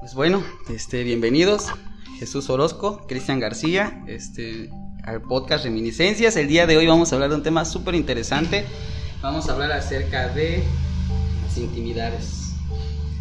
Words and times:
Pues 0.00 0.14
bueno, 0.14 0.42
este, 0.72 1.04
bienvenidos. 1.04 1.66
Jesús 2.18 2.48
Orozco, 2.48 3.06
Cristian 3.06 3.38
García, 3.38 4.02
este, 4.06 4.70
al 5.04 5.20
podcast 5.20 5.64
Reminiscencias. 5.64 6.36
El 6.36 6.48
día 6.48 6.66
de 6.66 6.78
hoy 6.78 6.86
vamos 6.86 7.12
a 7.12 7.16
hablar 7.16 7.28
de 7.28 7.36
un 7.36 7.42
tema 7.42 7.66
súper 7.66 7.94
interesante. 7.94 8.64
Vamos 9.20 9.50
a 9.50 9.52
hablar 9.52 9.72
acerca 9.72 10.28
de 10.28 10.62
las 11.44 11.58
intimidades. 11.58 12.54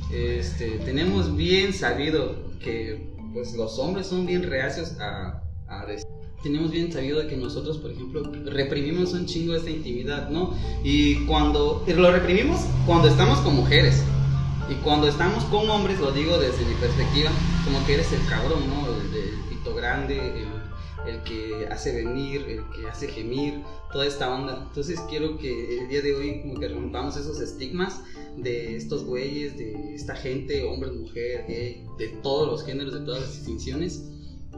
Este, 0.10 0.80
tenemos 0.86 1.36
bien 1.36 1.74
sabido 1.74 2.50
que 2.60 3.14
pues, 3.34 3.54
los 3.56 3.78
hombres 3.78 4.08
son 4.08 4.26
bien 4.26 4.44
reacios 4.44 4.96
a, 5.02 5.44
a 5.68 5.86
decir 5.86 6.08
tenemos 6.42 6.72
bien 6.72 6.90
sabido 6.90 7.28
que 7.28 7.36
nosotros, 7.36 7.80
por 7.80 7.92
ejemplo, 7.92 8.24
reprimimos 8.46 9.12
un 9.12 9.26
chingo 9.26 9.56
esta 9.56 9.70
intimidad, 9.70 10.30
¿no? 10.30 10.54
Y 10.86 11.26
cuando 11.26 11.84
lo 11.86 12.12
reprimimos 12.14 12.62
cuando 12.86 13.10
estamos 13.10 13.40
con 13.40 13.58
mujeres. 13.58 14.02
Y 14.70 14.76
cuando 14.76 15.08
estamos 15.08 15.44
con 15.46 15.68
hombres, 15.70 16.00
lo 16.00 16.12
digo 16.12 16.38
desde 16.38 16.64
mi 16.64 16.76
perspectiva, 16.76 17.32
como 17.66 17.84
que 17.88 17.96
eres 17.96 18.12
el 18.14 18.24
cabrón, 18.28 18.68
¿no? 18.68 18.88
El, 18.88 19.16
el 19.16 19.50
pito 19.50 19.74
grande, 19.74 20.16
el, 20.18 21.12
el, 21.12 21.24
que 21.24 21.68
hace 21.72 21.96
venir, 21.96 22.46
el 22.48 22.64
que 22.70 22.88
hace 22.88 23.08
gemir, 23.08 23.64
toda 23.92 24.06
esta 24.06 24.32
onda. 24.32 24.66
Entonces 24.68 25.00
quiero 25.10 25.40
que 25.40 25.80
el 25.80 25.90
día 25.90 26.02
de 26.02 26.14
hoy 26.14 26.42
como 26.42 26.60
que 26.60 26.68
rompamos 26.68 27.18
esos 27.18 27.42
estigmas 27.42 28.02
de 28.38 28.76
estos 28.76 29.06
güeyes, 29.06 29.58
de 29.58 29.96
esta 29.96 30.16
gente, 30.16 30.64
hombres, 30.64 30.94
mujer, 30.94 31.46
gay, 31.48 31.84
de 31.98 32.10
todos 32.22 32.48
los 32.48 32.64
géneros, 32.64 32.94
de 32.94 33.00
todas 33.00 33.22
las 33.22 33.34
distinciones. 33.34 34.04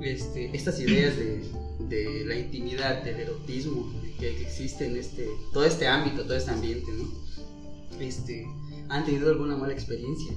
Este, 0.02 0.50
estas 0.54 0.80
ideas 0.80 1.16
de, 1.16 1.42
de, 1.88 2.26
la 2.26 2.36
intimidad, 2.36 3.04
del 3.04 3.20
erotismo 3.20 3.94
que, 4.20 4.42
existe 4.42 4.88
en 4.88 4.98
este, 4.98 5.30
todo 5.54 5.64
este 5.64 5.88
ámbito, 5.88 6.24
todo 6.24 6.36
este 6.36 6.52
ambiente, 6.52 6.92
¿no? 6.92 7.08
Este, 8.00 8.48
¿Han 8.92 9.06
tenido 9.06 9.30
alguna 9.30 9.56
mala 9.56 9.72
experiencia? 9.72 10.34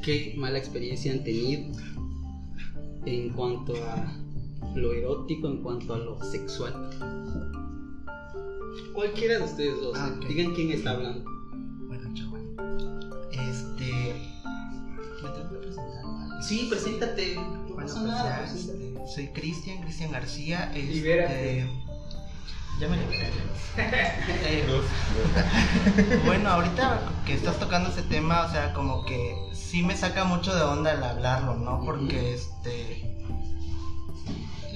¿Qué 0.00 0.34
mala 0.36 0.56
experiencia 0.56 1.12
han 1.12 1.24
tenido 1.24 1.76
en 3.04 3.30
cuanto 3.30 3.74
a 3.74 4.16
lo 4.76 4.92
erótico, 4.92 5.48
en 5.48 5.62
cuanto 5.62 5.94
a 5.94 5.98
lo 5.98 6.22
sexual? 6.22 6.90
Cualquiera 8.94 9.38
de 9.38 9.44
ustedes 9.44 9.80
dos, 9.80 9.98
ah, 9.98 10.14
okay. 10.16 10.28
digan 10.28 10.54
quién 10.54 10.70
está 10.70 10.92
hablando. 10.92 11.28
Bueno, 11.88 12.08
chaval. 12.14 12.42
Este. 13.32 14.14
¿Me 15.22 15.28
tengo 15.30 15.50
que 15.50 15.56
presentar? 15.56 16.04
¿vale? 16.04 16.42
Sí, 16.44 16.66
preséntate. 16.70 17.34
No 17.34 17.42
bueno, 17.42 17.76
pasa 17.76 17.94
pues 17.94 18.06
nada. 18.06 18.46
Ya, 18.46 18.54
este, 18.54 18.94
soy 19.12 19.26
Cristian, 19.32 19.82
Cristian 19.82 20.12
García. 20.12 20.72
Este, 20.72 20.94
Libérate. 20.94 21.68
Ya 22.78 22.88
me 22.88 22.98
bueno, 26.26 26.50
ahorita 26.50 27.12
que 27.24 27.34
estás 27.34 27.58
tocando 27.58 27.90
ese 27.90 28.02
tema, 28.02 28.46
o 28.46 28.50
sea, 28.50 28.72
como 28.72 29.04
que 29.04 29.36
sí 29.52 29.82
me 29.82 29.96
saca 29.96 30.24
mucho 30.24 30.54
de 30.54 30.62
onda 30.62 30.92
el 30.92 31.02
hablarlo, 31.02 31.56
¿no? 31.56 31.82
Porque 31.84 32.34
este. 32.34 33.16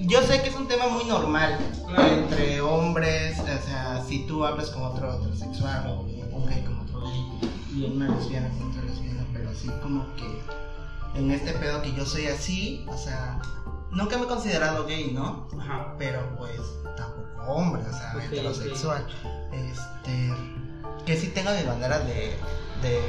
Yo 0.03 0.23
sé 0.23 0.43
que 0.43 0.49
es 0.49 0.55
un 0.55 0.67
tema 0.67 0.89
muy 0.89 1.05
normal 1.05 1.59
claro. 1.87 2.15
entre 2.15 2.61
hombres, 2.63 3.39
o 3.39 3.45
sea, 3.45 4.03
si 4.07 4.27
tú 4.27 4.45
hablas 4.45 4.71
con 4.71 4.83
otro 4.83 5.15
heterosexual 5.15 5.87
o 5.89 6.01
un 6.01 6.47
gay 6.47 6.65
con 6.65 6.81
otro 6.81 7.03
gay 7.03 7.27
y 7.75 7.85
una 7.85 8.09
lesbiana 8.09 8.49
con 8.49 8.71
otra 8.71 8.83
lesbiana, 8.83 9.27
pero 9.33 9.55
sí 9.55 9.71
como 9.83 10.15
que 10.17 10.43
en 11.15 11.31
este 11.31 11.53
pedo 11.53 11.83
que 11.83 11.93
yo 11.93 12.07
soy 12.07 12.27
así, 12.27 12.85
o 12.89 12.97
sea, 12.97 13.41
nunca 13.91 14.19
me 14.19 14.25
he 14.25 14.29
considerado 14.29 14.87
gay, 14.87 15.13
¿no? 15.13 15.49
Ajá. 15.59 15.95
Pero 15.99 16.37
pues 16.37 16.61
tampoco 16.97 17.43
hombre, 17.53 17.83
o 17.83 17.93
sea, 17.93 18.13
okay, 18.15 18.27
heterosexual. 18.27 19.07
Okay. 19.49 19.71
Este, 19.71 20.35
que 21.05 21.17
sí 21.17 21.29
tengo 21.29 21.51
mi 21.53 21.63
bandera 21.63 21.99
de, 22.01 22.37
de 22.83 23.01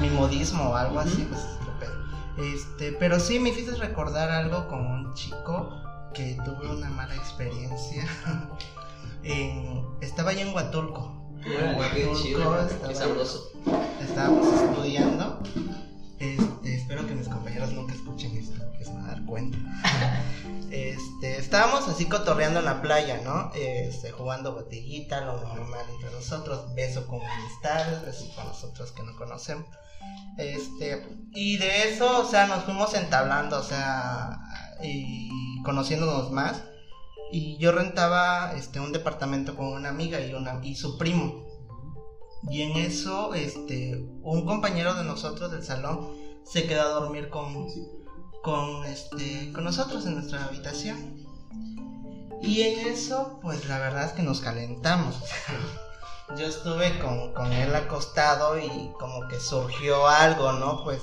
mi 0.00 0.10
modismo 0.10 0.70
o 0.70 0.76
algo 0.76 0.96
uh 0.96 0.98
-huh. 0.98 1.06
así, 1.06 1.26
pues 1.28 1.40
este, 2.38 2.92
pero 2.92 3.20
sí 3.20 3.38
me 3.38 3.50
hiciste 3.50 3.76
recordar 3.76 4.30
algo 4.30 4.66
con 4.68 4.86
un 4.86 5.14
chico 5.14 5.70
que 6.14 6.38
tuve 6.44 6.70
una 6.70 6.88
mala 6.90 7.14
experiencia. 7.14 8.06
en, 9.22 9.84
estaba 10.00 10.30
allá 10.30 10.42
en 10.42 10.54
Huatulco. 10.54 11.14
Huatulco, 11.76 12.56
estaba, 12.56 12.88
qué 12.88 12.94
sabroso. 12.94 13.52
Estábamos 14.00 14.46
estudiando. 14.46 15.42
Este, 16.18 16.71
espero 16.92 17.08
que 17.08 17.14
mis 17.14 17.28
compañeros 17.28 17.72
nunca 17.72 17.94
escuchen 17.94 18.36
esto, 18.36 18.60
que 18.76 18.84
se 18.84 18.92
van 18.92 19.04
a 19.04 19.12
dar 19.12 19.24
cuenta. 19.24 19.56
este, 20.70 21.38
estábamos 21.38 21.88
así 21.88 22.04
cotorreando 22.04 22.58
en 22.58 22.66
la 22.66 22.82
playa, 22.82 23.22
¿no? 23.24 23.50
Este, 23.54 24.10
jugando 24.10 24.52
botellita, 24.52 25.22
lo 25.22 25.40
normal 25.40 25.86
entre 25.90 26.10
nosotros, 26.10 26.74
beso 26.74 27.06
con 27.06 27.22
amistades, 27.22 28.04
beso 28.04 28.26
con 28.34 28.46
nosotros 28.46 28.92
que 28.92 29.02
no 29.04 29.16
conocemos. 29.16 29.64
Este, 30.36 31.06
y 31.32 31.56
de 31.56 31.88
eso, 31.88 32.20
o 32.20 32.26
sea, 32.26 32.46
nos 32.46 32.64
fuimos 32.64 32.92
entablando, 32.92 33.58
o 33.58 33.62
sea, 33.62 34.38
y 34.82 35.30
conociéndonos 35.62 36.30
más. 36.30 36.62
Y 37.30 37.56
yo 37.56 37.72
rentaba 37.72 38.52
este, 38.54 38.80
un 38.80 38.92
departamento 38.92 39.56
con 39.56 39.68
una 39.68 39.88
amiga 39.88 40.20
y, 40.20 40.34
una, 40.34 40.60
y 40.62 40.74
su 40.74 40.98
primo. 40.98 41.46
Y 42.50 42.60
en 42.60 42.76
eso, 42.76 43.32
este, 43.32 43.96
un 44.20 44.44
compañero 44.44 44.92
de 44.92 45.04
nosotros 45.04 45.50
del 45.52 45.64
salón 45.64 46.21
se 46.44 46.66
quedó 46.66 46.82
a 46.82 47.00
dormir 47.00 47.28
con, 47.28 47.68
con, 48.42 48.84
este, 48.84 49.52
con 49.52 49.64
nosotros 49.64 50.06
en 50.06 50.14
nuestra 50.14 50.44
habitación. 50.44 51.26
Y 52.40 52.62
en 52.62 52.88
eso, 52.88 53.38
pues 53.40 53.68
la 53.68 53.78
verdad 53.78 54.04
es 54.04 54.12
que 54.12 54.22
nos 54.22 54.40
calentamos. 54.40 55.16
Yo 56.36 56.46
estuve 56.46 56.98
con, 56.98 57.32
con 57.34 57.52
él 57.52 57.74
acostado 57.74 58.58
y 58.58 58.90
como 58.98 59.28
que 59.28 59.38
surgió 59.38 60.08
algo, 60.08 60.52
¿no? 60.52 60.82
Pues 60.82 61.00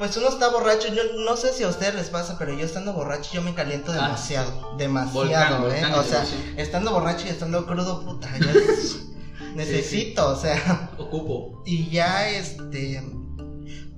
pues 0.00 0.16
uno 0.16 0.30
está 0.30 0.48
borracho, 0.48 0.88
yo 0.88 1.02
no 1.26 1.36
sé 1.36 1.52
si 1.52 1.62
a 1.62 1.68
ustedes 1.68 1.94
les 1.94 2.08
pasa, 2.08 2.36
pero 2.38 2.54
yo 2.54 2.64
estando 2.64 2.94
borracho 2.94 3.34
yo 3.34 3.42
me 3.42 3.52
caliento 3.52 3.92
demasiado, 3.92 4.50
ah, 4.72 4.76
demasiado, 4.78 5.12
volcán, 5.12 5.52
¿eh? 5.52 5.58
Volcán, 5.58 5.92
o 5.92 6.02
sea, 6.02 6.24
sí. 6.24 6.54
estando 6.56 6.92
borracho 6.92 7.26
y 7.26 7.28
estando 7.28 7.66
crudo, 7.66 8.02
puta, 8.02 8.30
yo 8.38 8.46
necesito, 9.54 9.82
sí, 9.82 9.92
sí. 9.92 10.14
o 10.16 10.36
sea, 10.36 10.90
ocupo. 10.96 11.62
Y 11.66 11.90
ya 11.90 12.30
este 12.30 13.02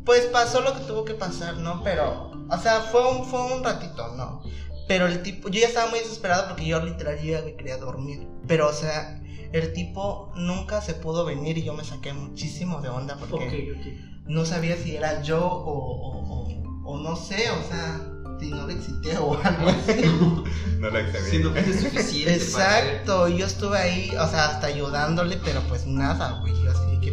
pues 0.04 0.26
pasó 0.26 0.60
lo 0.60 0.74
que 0.74 0.84
tuvo 0.84 1.04
que 1.04 1.14
pasar, 1.14 1.56
¿no? 1.58 1.82
Pero 1.82 2.30
o 2.48 2.58
sea, 2.58 2.80
fue 2.80 3.08
un 3.10 3.24
fue 3.24 3.40
un 3.54 3.62
ratito, 3.62 4.14
¿no? 4.16 4.42
Pero 4.88 5.06
el 5.06 5.22
tipo 5.22 5.48
yo 5.48 5.60
ya 5.60 5.68
estaba 5.68 5.90
muy 5.90 6.00
desesperado 6.00 6.48
porque 6.48 6.66
yo 6.66 6.84
literal 6.84 7.20
ya 7.20 7.42
me 7.42 7.54
quería 7.54 7.76
dormir, 7.76 8.28
pero 8.46 8.68
o 8.68 8.72
sea, 8.72 9.22
el 9.52 9.72
tipo 9.72 10.32
nunca 10.34 10.80
se 10.80 10.94
pudo 10.94 11.24
venir 11.24 11.58
y 11.58 11.62
yo 11.62 11.74
me 11.74 11.84
saqué 11.84 12.12
muchísimo 12.12 12.80
de 12.80 12.88
onda 12.88 13.16
porque 13.16 13.34
okay, 13.46 13.70
okay 13.70 14.12
no 14.26 14.44
sabía 14.44 14.76
si 14.76 14.96
era 14.96 15.22
yo 15.22 15.44
o, 15.44 15.72
o, 15.72 16.44
o, 16.44 16.92
o, 16.92 16.98
no 16.98 17.16
sé, 17.16 17.50
o 17.50 17.62
sea, 17.68 18.00
si 18.38 18.50
no 18.50 18.66
le 18.66 18.74
excité 18.74 19.16
o 19.18 19.34
algo 19.42 19.68
así. 19.68 20.02
no 20.78 20.90
le 20.90 21.00
excité. 21.00 21.30
Si 21.30 21.38
no 21.38 21.50
fue 21.50 21.64
suficiente. 21.64 22.34
Exacto, 22.34 23.28
y 23.28 23.38
yo 23.38 23.46
estuve 23.46 23.78
ahí, 23.78 24.10
o 24.10 24.28
sea, 24.28 24.50
hasta 24.50 24.68
ayudándole, 24.68 25.38
pero 25.44 25.60
pues 25.68 25.86
nada, 25.86 26.40
güey, 26.40 26.54
yo 26.62 26.70
así, 26.70 26.98
¿qué 27.00 27.12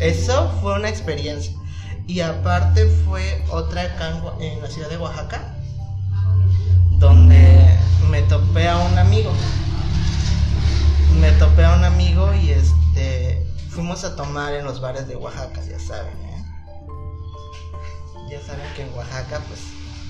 Eso 0.00 0.50
fue 0.60 0.74
una 0.74 0.88
experiencia. 0.88 1.52
Y 2.06 2.20
aparte 2.20 2.86
fue 3.04 3.44
otra 3.50 3.82
acá 3.82 4.20
en 4.40 4.62
la 4.62 4.68
ciudad 4.68 4.88
de 4.88 4.96
Oaxaca, 4.96 5.56
donde 6.98 7.76
me 8.10 8.22
topé 8.22 8.68
a 8.68 8.78
un 8.78 8.98
amigo. 8.98 9.32
Me 11.20 11.32
topé 11.32 11.64
a 11.64 11.74
un 11.74 11.84
amigo 11.84 12.32
y 12.34 12.50
este 12.50 13.44
fuimos 13.70 14.04
a 14.04 14.16
tomar 14.16 14.54
en 14.54 14.64
los 14.64 14.80
bares 14.80 15.06
de 15.08 15.16
Oaxaca, 15.16 15.60
ya 15.68 15.78
saben, 15.78 16.16
¿eh? 16.24 16.44
Ya 18.30 18.40
saben 18.40 18.66
que 18.74 18.82
en 18.82 18.94
Oaxaca, 18.94 19.40
pues, 19.48 19.60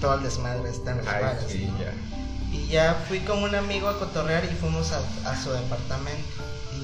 todo 0.00 0.14
el 0.14 0.22
desmadre 0.22 0.70
está 0.70 0.92
en 0.92 0.98
los 0.98 1.06
Ay, 1.08 1.22
bares. 1.22 1.44
Sí, 1.48 1.66
¿no? 1.66 1.78
ya. 1.78 1.92
Y 2.52 2.66
ya 2.68 2.94
fui 3.08 3.20
con 3.20 3.42
un 3.42 3.54
amigo 3.54 3.88
a 3.88 3.98
cotorrear 3.98 4.44
y 4.44 4.54
fuimos 4.54 4.92
a, 4.92 5.00
a 5.30 5.36
su 5.42 5.50
departamento. 5.50 6.28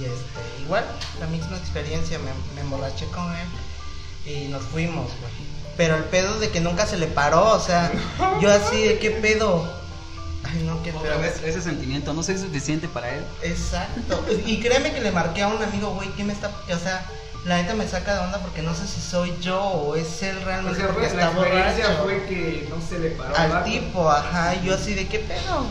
Y 0.03 0.05
este, 0.05 0.63
igual, 0.63 0.85
la 1.21 1.27
misma 1.29 1.57
experiencia, 1.57 2.19
me, 2.19 2.33
me 2.55 2.61
emborraché 2.63 3.07
con 3.07 3.25
él 3.33 3.47
y 4.27 4.49
nos 4.49 4.63
fuimos, 4.63 5.07
güey. 5.21 5.33
Pero 5.77 5.97
el 5.97 6.05
pedo 6.05 6.39
de 6.41 6.51
que 6.51 6.61
nunca 6.61 6.87
se 6.87 6.99
le 6.99 7.07
paró, 7.07 7.53
o 7.53 7.61
sea, 7.61 7.91
yo 8.41 8.51
así 8.51 8.83
de 8.83 8.99
qué 8.99 9.11
pedo. 9.13 9.65
Ay, 10.45 10.65
no, 10.65 10.83
qué 10.83 10.93
Otra 10.93 11.19
vez 11.19 11.41
ese 11.45 11.63
sentimiento, 11.63 12.13
no 12.13 12.23
soy 12.25 12.37
suficiente 12.37 12.89
para 12.89 13.15
él. 13.15 13.25
Exacto. 13.43 14.25
Y 14.45 14.61
créeme 14.61 14.93
que 14.93 15.01
le 15.01 15.13
marqué 15.13 15.43
a 15.43 15.49
un 15.49 15.63
amigo, 15.63 15.95
güey, 15.95 16.09
que 16.11 16.25
me 16.25 16.33
está. 16.33 16.49
O 16.49 16.79
sea, 16.79 17.07
la 17.45 17.63
neta 17.63 17.75
me 17.75 17.87
saca 17.87 18.15
de 18.15 18.21
onda 18.27 18.39
porque 18.39 18.63
no 18.63 18.75
sé 18.75 18.89
si 18.89 19.01
soy 19.01 19.35
yo 19.41 19.61
o 19.61 19.95
es 19.95 20.21
él 20.25 20.43
realmente. 20.45 20.79
O 20.79 20.85
sea, 20.85 20.93
porque 20.93 21.07
está 21.07 21.31
borracho. 21.31 22.03
fue 22.03 22.27
que 22.27 22.69
no 22.69 22.85
se 22.85 22.99
le 22.99 23.11
paró. 23.11 23.37
Al 23.37 23.65
tipo, 23.65 24.11
ajá, 24.11 24.57
y 24.57 24.67
yo 24.67 24.75
así 24.75 24.95
de 24.95 25.07
qué 25.07 25.21
pedo. 25.21 25.65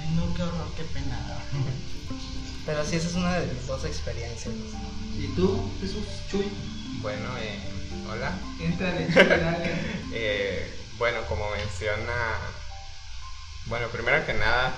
Ay, 0.00 0.08
no, 0.14 0.32
qué 0.34 0.42
horror, 0.44 0.68
qué 0.76 0.84
pena. 0.84 1.33
Pero 2.66 2.84
sí, 2.84 2.96
esa 2.96 3.08
es 3.08 3.14
una 3.14 3.38
de 3.38 3.52
mis 3.52 3.66
dos 3.66 3.84
experiencias. 3.84 4.54
¿Y 5.18 5.26
tú, 5.36 5.70
Jesús 5.80 6.04
Chuy? 6.30 6.46
Bueno, 7.02 7.28
eh, 7.38 7.58
hola. 8.10 8.32
Entrale, 8.60 9.06
dale. 9.14 9.80
eh, 10.12 10.74
bueno, 10.98 11.20
como 11.28 11.50
menciona. 11.50 12.38
Bueno, 13.66 13.88
primero 13.88 14.24
que 14.26 14.34
nada, 14.34 14.74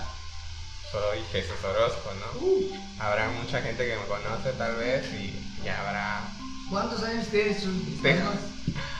soy 0.90 1.18
Jesús 1.32 1.56
Orozco, 1.64 2.12
¿no? 2.14 2.40
Uh. 2.40 2.76
Habrá 2.98 3.28
mucha 3.30 3.60
gente 3.62 3.86
que 3.86 3.96
me 3.96 4.04
conoce 4.06 4.52
tal 4.52 4.76
vez 4.76 5.04
y, 5.12 5.64
y 5.64 5.68
habrá 5.68 6.22
¿Cuántos 6.70 7.02
años 7.04 7.28
tienes? 7.28 7.58
Tengo. 8.02 8.32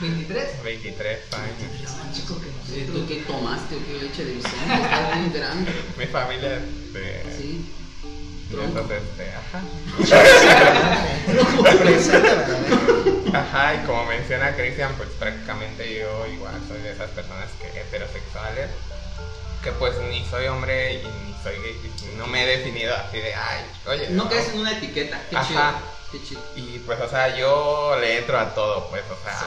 ¿23? 0.01 0.63
23 0.63 1.19
años. 1.35 1.97
Más 1.99 2.15
chico 2.17 2.41
que 2.41 2.47
Eh, 2.49 2.85
¿Tú 2.87 2.93
nosotros. 2.93 3.09
qué 3.09 3.17
tomaste 3.27 3.75
o 3.77 3.87
qué 3.87 3.93
leche 4.05 4.25
de 4.25 4.33
Vicente? 4.35 4.75
Estás 4.75 5.15
bien 5.19 5.33
grande. 5.33 5.73
Mi 5.99 6.07
familia 6.07 6.51
de. 6.61 7.37
Sí. 7.37 7.73
Y 8.51 8.55
entonces, 8.61 9.03
este, 9.03 9.33
ajá. 9.33 9.63
Ajá, 13.35 13.75
y 13.75 13.87
como 13.87 14.05
menciona 14.07 14.55
Cristian, 14.55 14.95
pues 14.97 15.09
prácticamente 15.19 15.99
yo 15.99 16.27
igual 16.27 16.55
soy 16.69 16.81
de 16.83 16.93
esas 16.93 17.11
personas 17.11 17.49
que 17.61 17.69
heterosexuales, 17.81 18.71
que 19.63 19.73
pues 19.73 19.99
ni 20.11 20.25
soy 20.27 20.47
hombre 20.47 20.95
y 20.95 20.97
ni 20.99 21.35
soy 21.43 21.57
gay, 21.57 21.93
y 22.13 22.17
no 22.17 22.27
me 22.29 22.45
he 22.45 22.59
definido 22.59 22.95
así 22.95 23.19
de, 23.19 23.35
ay, 23.35 23.65
oye. 23.87 24.09
No 24.11 24.29
caes 24.29 24.49
en 24.51 24.61
una 24.61 24.73
etiqueta. 24.73 25.21
Qué 25.29 25.37
chido. 25.47 25.61
Ajá. 25.61 25.75
Qué 26.13 26.23
chido. 26.23 26.41
Y 26.55 26.79
pues, 26.81 27.01
o 27.01 27.09
sea, 27.09 27.37
yo 27.37 27.97
le 28.01 28.19
entro 28.19 28.39
a 28.39 28.55
todo, 28.55 28.89
pues, 28.91 29.03
o 29.11 29.23
sea, 29.25 29.39
Sí. 29.39 29.47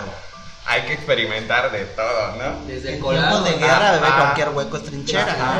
Hay 0.69 0.83
que 0.83 0.93
experimentar 0.93 1.71
de 1.71 1.85
todo, 1.85 2.35
¿no? 2.37 2.65
Desde 2.67 2.93
el 2.95 2.99
colado. 2.99 3.43
de 3.43 3.53
guerra, 3.53 3.91
bebé, 3.93 4.05
cualquier 4.07 4.49
hueco 4.49 4.77
es 4.77 4.83
trinchera. 4.83 5.59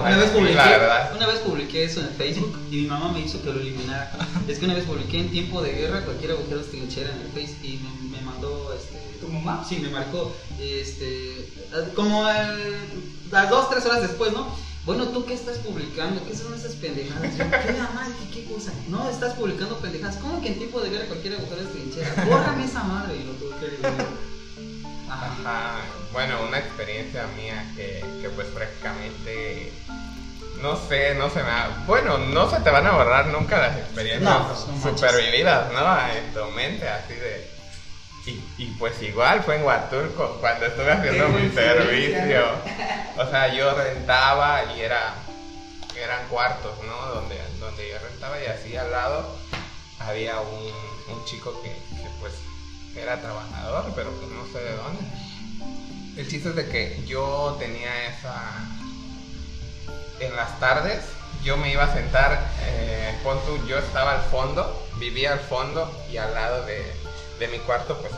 Una 0.00 0.16
vez 0.16 0.30
publiqué, 0.30 0.54
la 0.54 1.12
una 1.14 1.26
vez 1.26 1.38
publiqué 1.40 1.84
eso 1.84 2.00
en 2.00 2.08
Facebook 2.14 2.58
y 2.70 2.76
mi 2.76 2.86
mamá 2.88 3.12
me 3.12 3.20
hizo 3.20 3.42
que 3.42 3.52
lo 3.52 3.60
eliminara. 3.60 4.10
Es 4.48 4.58
que 4.58 4.64
una 4.64 4.74
vez 4.74 4.84
publiqué 4.84 5.18
en 5.20 5.30
tiempo 5.30 5.60
de 5.60 5.72
guerra 5.72 6.00
cualquier 6.06 6.32
agujero 6.32 6.60
es 6.60 6.70
trinchera 6.70 7.10
en 7.10 7.20
el 7.20 7.28
Face 7.28 7.54
y 7.62 7.80
me, 7.82 8.16
me 8.16 8.22
mandó 8.24 8.72
este 8.74 8.98
¿Tu 9.20 9.28
mamá? 9.28 9.62
Sí, 9.68 9.76
me 9.78 9.90
marcó 9.90 10.34
este 10.58 11.46
como 11.94 12.26
el- 12.28 12.78
las 13.30 13.50
dos, 13.50 13.68
tres 13.68 13.84
horas 13.84 14.00
después, 14.00 14.32
¿no? 14.32 14.48
Bueno, 14.86 15.08
¿tú 15.08 15.26
qué 15.26 15.34
estás 15.34 15.58
publicando? 15.58 16.24
¿Qué 16.26 16.34
son 16.34 16.54
esas 16.54 16.74
pendejadas? 16.74 17.36
Yo, 17.36 17.44
¿Qué 17.44 17.72
mamá? 17.72 18.08
¿Qué, 18.18 18.40
¿Qué 18.40 18.52
cosa? 18.52 18.72
No, 18.88 19.10
estás 19.10 19.34
publicando 19.34 19.78
pendejadas. 19.78 20.16
¿Cómo 20.16 20.40
que 20.40 20.48
en 20.48 20.58
tiempo 20.58 20.80
de 20.80 20.90
guerra 20.90 21.06
cualquier 21.06 21.34
agujero 21.34 21.60
es 21.60 21.72
trinchera? 21.72 22.24
Bórrame 22.24 22.64
esa 22.64 22.82
madre 22.84 23.16
y 23.16 23.24
lo 23.24 23.32
tuve 23.32 23.56
que 23.58 23.66
eliminar. 23.66 24.06
Ajá. 25.10 25.26
Ajá, 25.26 25.80
bueno, 26.12 26.36
una 26.46 26.58
experiencia 26.58 27.26
mía 27.36 27.70
que, 27.76 28.02
que 28.22 28.30
pues 28.30 28.46
prácticamente, 28.48 29.72
no 30.62 30.76
sé, 30.76 31.14
no 31.16 31.28
se 31.28 31.42
me 31.42 31.50
ha... 31.50 31.84
Bueno, 31.86 32.16
no 32.16 32.48
se 32.48 32.60
te 32.60 32.70
van 32.70 32.86
a 32.86 32.92
borrar 32.92 33.26
nunca 33.26 33.58
las 33.58 33.76
experiencias 33.76 34.22
No, 34.22 34.48
pues, 34.48 34.96
supervividas, 34.96 35.72
¿no? 35.72 35.80
En 36.08 36.32
tu 36.32 36.50
mente, 36.52 36.88
así 36.88 37.14
de... 37.14 37.49
Y, 38.26 38.42
y 38.58 38.66
pues 38.78 39.00
igual 39.02 39.42
fue 39.42 39.56
en 39.56 39.64
Huatulco, 39.64 40.36
cuando 40.40 40.66
estuve 40.66 40.92
haciendo 40.92 41.28
mi 41.28 41.50
servicio. 41.50 42.44
O 43.16 43.26
sea, 43.26 43.52
yo 43.52 43.74
rentaba 43.74 44.64
y 44.74 44.80
era, 44.82 45.14
eran 45.96 46.28
cuartos, 46.28 46.72
¿no? 46.84 47.14
Donde, 47.14 47.38
donde 47.58 47.88
yo 47.88 47.98
rentaba 47.98 48.40
y 48.40 48.46
así 48.46 48.76
al 48.76 48.90
lado 48.90 49.36
había 49.98 50.40
un, 50.40 50.72
un 51.14 51.24
chico 51.24 51.60
que, 51.62 51.70
que, 51.70 52.08
pues 52.20 52.34
era 52.96 53.20
trabajador, 53.20 53.92
pero 53.94 54.10
pues 54.10 54.30
no 54.30 54.46
sé 54.52 54.64
de 54.64 54.76
dónde. 54.76 55.02
El 56.16 56.28
chiste 56.28 56.50
es 56.50 56.56
de 56.56 56.68
que 56.68 57.02
yo 57.06 57.56
tenía 57.58 58.08
esa... 58.08 58.52
En 60.18 60.36
las 60.36 60.60
tardes 60.60 61.00
yo 61.42 61.56
me 61.56 61.72
iba 61.72 61.84
a 61.84 61.94
sentar, 61.94 62.38
eh, 62.62 63.18
pon 63.24 63.38
tú, 63.46 63.66
yo 63.66 63.78
estaba 63.78 64.12
al 64.12 64.22
fondo, 64.30 64.86
vivía 64.96 65.32
al 65.32 65.40
fondo 65.40 65.90
y 66.10 66.18
al 66.18 66.34
lado 66.34 66.66
de, 66.66 66.92
de 67.40 67.48
mi 67.48 67.58
cuarto 67.60 67.96
pues 67.98 68.12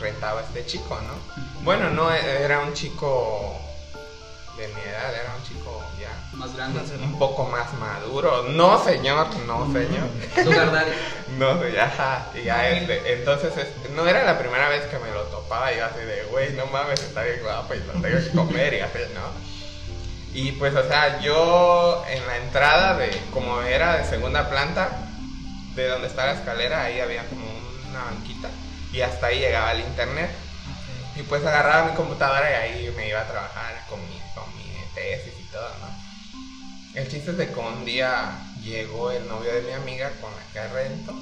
rentaba 0.00 0.40
este 0.40 0.64
chico, 0.66 0.98
¿no? 1.02 1.62
Bueno, 1.62 1.90
no 1.90 2.12
e- 2.12 2.42
era 2.42 2.60
un 2.60 2.72
chico 2.72 3.60
de 4.56 4.66
mi 4.68 4.80
edad, 4.80 5.14
era 5.14 5.34
un 5.36 5.42
chico 5.44 5.82
ya 6.00 6.10
Más 6.36 6.56
grande. 6.56 6.80
un 6.96 7.18
poco 7.18 7.44
más 7.44 7.72
maduro. 7.74 8.44
No, 8.48 8.82
señor, 8.82 9.28
no, 9.46 9.66
señor. 9.72 10.08
Sugar 10.42 10.72
Daddy. 10.72 10.90
No, 11.38 11.66
ya, 11.66 12.30
y 12.34 12.42
ya 12.44 12.68
este, 12.68 13.14
entonces 13.14 13.54
no 13.94 14.06
era 14.06 14.22
la 14.22 14.38
primera 14.38 14.68
vez 14.68 14.84
que 14.84 14.98
me 14.98 15.10
lo 15.12 15.22
topaba, 15.24 15.72
yo 15.72 15.86
así 15.86 16.00
de, 16.00 16.24
güey, 16.24 16.52
no 16.52 16.66
mames, 16.66 17.00
está 17.00 17.22
bien 17.22 17.40
guapo 17.42 17.72
y 17.72 17.78
lo 17.78 17.92
tengo 17.94 18.18
que 18.22 18.30
comer 18.32 18.74
y 18.74 18.80
así, 18.80 18.98
¿no? 19.14 20.38
Y 20.38 20.52
pues, 20.52 20.74
o 20.74 20.86
sea, 20.86 21.20
yo 21.20 22.04
en 22.06 22.26
la 22.26 22.36
entrada 22.36 22.98
de, 22.98 23.18
como 23.32 23.62
era 23.62 23.96
de 23.96 24.04
segunda 24.04 24.50
planta, 24.50 24.90
de 25.74 25.88
donde 25.88 26.08
está 26.08 26.26
la 26.26 26.32
escalera, 26.32 26.82
ahí 26.84 27.00
había 27.00 27.26
como 27.28 27.46
una 27.88 28.04
banquita 28.04 28.50
y 28.92 29.00
hasta 29.00 29.26
ahí 29.28 29.40
llegaba 29.40 29.72
el 29.72 29.80
internet. 29.80 30.30
Y 31.16 31.22
pues 31.22 31.44
agarraba 31.44 31.90
mi 31.90 31.94
computadora 31.94 32.50
y 32.50 32.54
ahí 32.54 32.94
me 32.96 33.08
iba 33.08 33.20
a 33.20 33.28
trabajar 33.28 33.84
con 33.88 34.00
mi, 34.08 34.18
con 34.34 34.44
mi 34.56 34.72
tesis 34.94 35.34
y 35.38 35.44
todo, 35.52 35.68
¿no? 35.80 36.02
El 36.94 37.08
chiste 37.08 37.30
es 37.30 37.38
de 37.38 37.48
que 37.48 37.58
un 37.58 37.84
día 37.84 38.38
llegó 38.62 39.10
el 39.10 39.26
novio 39.26 39.52
de 39.52 39.62
mi 39.62 39.72
amiga 39.72 40.10
con 40.20 40.30
la 40.30 40.42
que 40.52 40.68
rento 40.72 41.14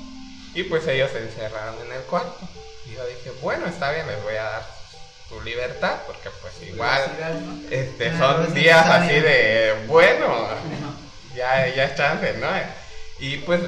y 0.55 0.64
pues 0.64 0.87
ellos 0.88 1.11
se 1.12 1.19
encerraron 1.19 1.76
en 1.87 1.93
el 1.93 2.02
cuarto. 2.02 2.38
Y 2.87 2.94
yo 2.94 3.06
dije, 3.06 3.31
bueno, 3.40 3.67
está 3.67 3.93
bien, 3.93 4.06
les 4.06 4.23
voy 4.23 4.34
a 4.34 4.43
dar 4.43 4.66
su 5.28 5.40
libertad 5.43 6.00
porque 6.06 6.28
pues 6.43 6.55
igual 6.69 7.00
este, 7.70 8.11
Claro, 8.11 8.34
son 8.34 8.46
es 8.46 8.55
días 8.55 8.84
así 8.84 9.14
de, 9.14 9.84
bueno, 9.87 10.49
ya, 11.37 11.69
ya 11.69 11.84
es 11.84 11.94
chance, 11.94 12.32
¿no? 12.38 12.49
Y 13.20 13.37
pues 13.38 13.61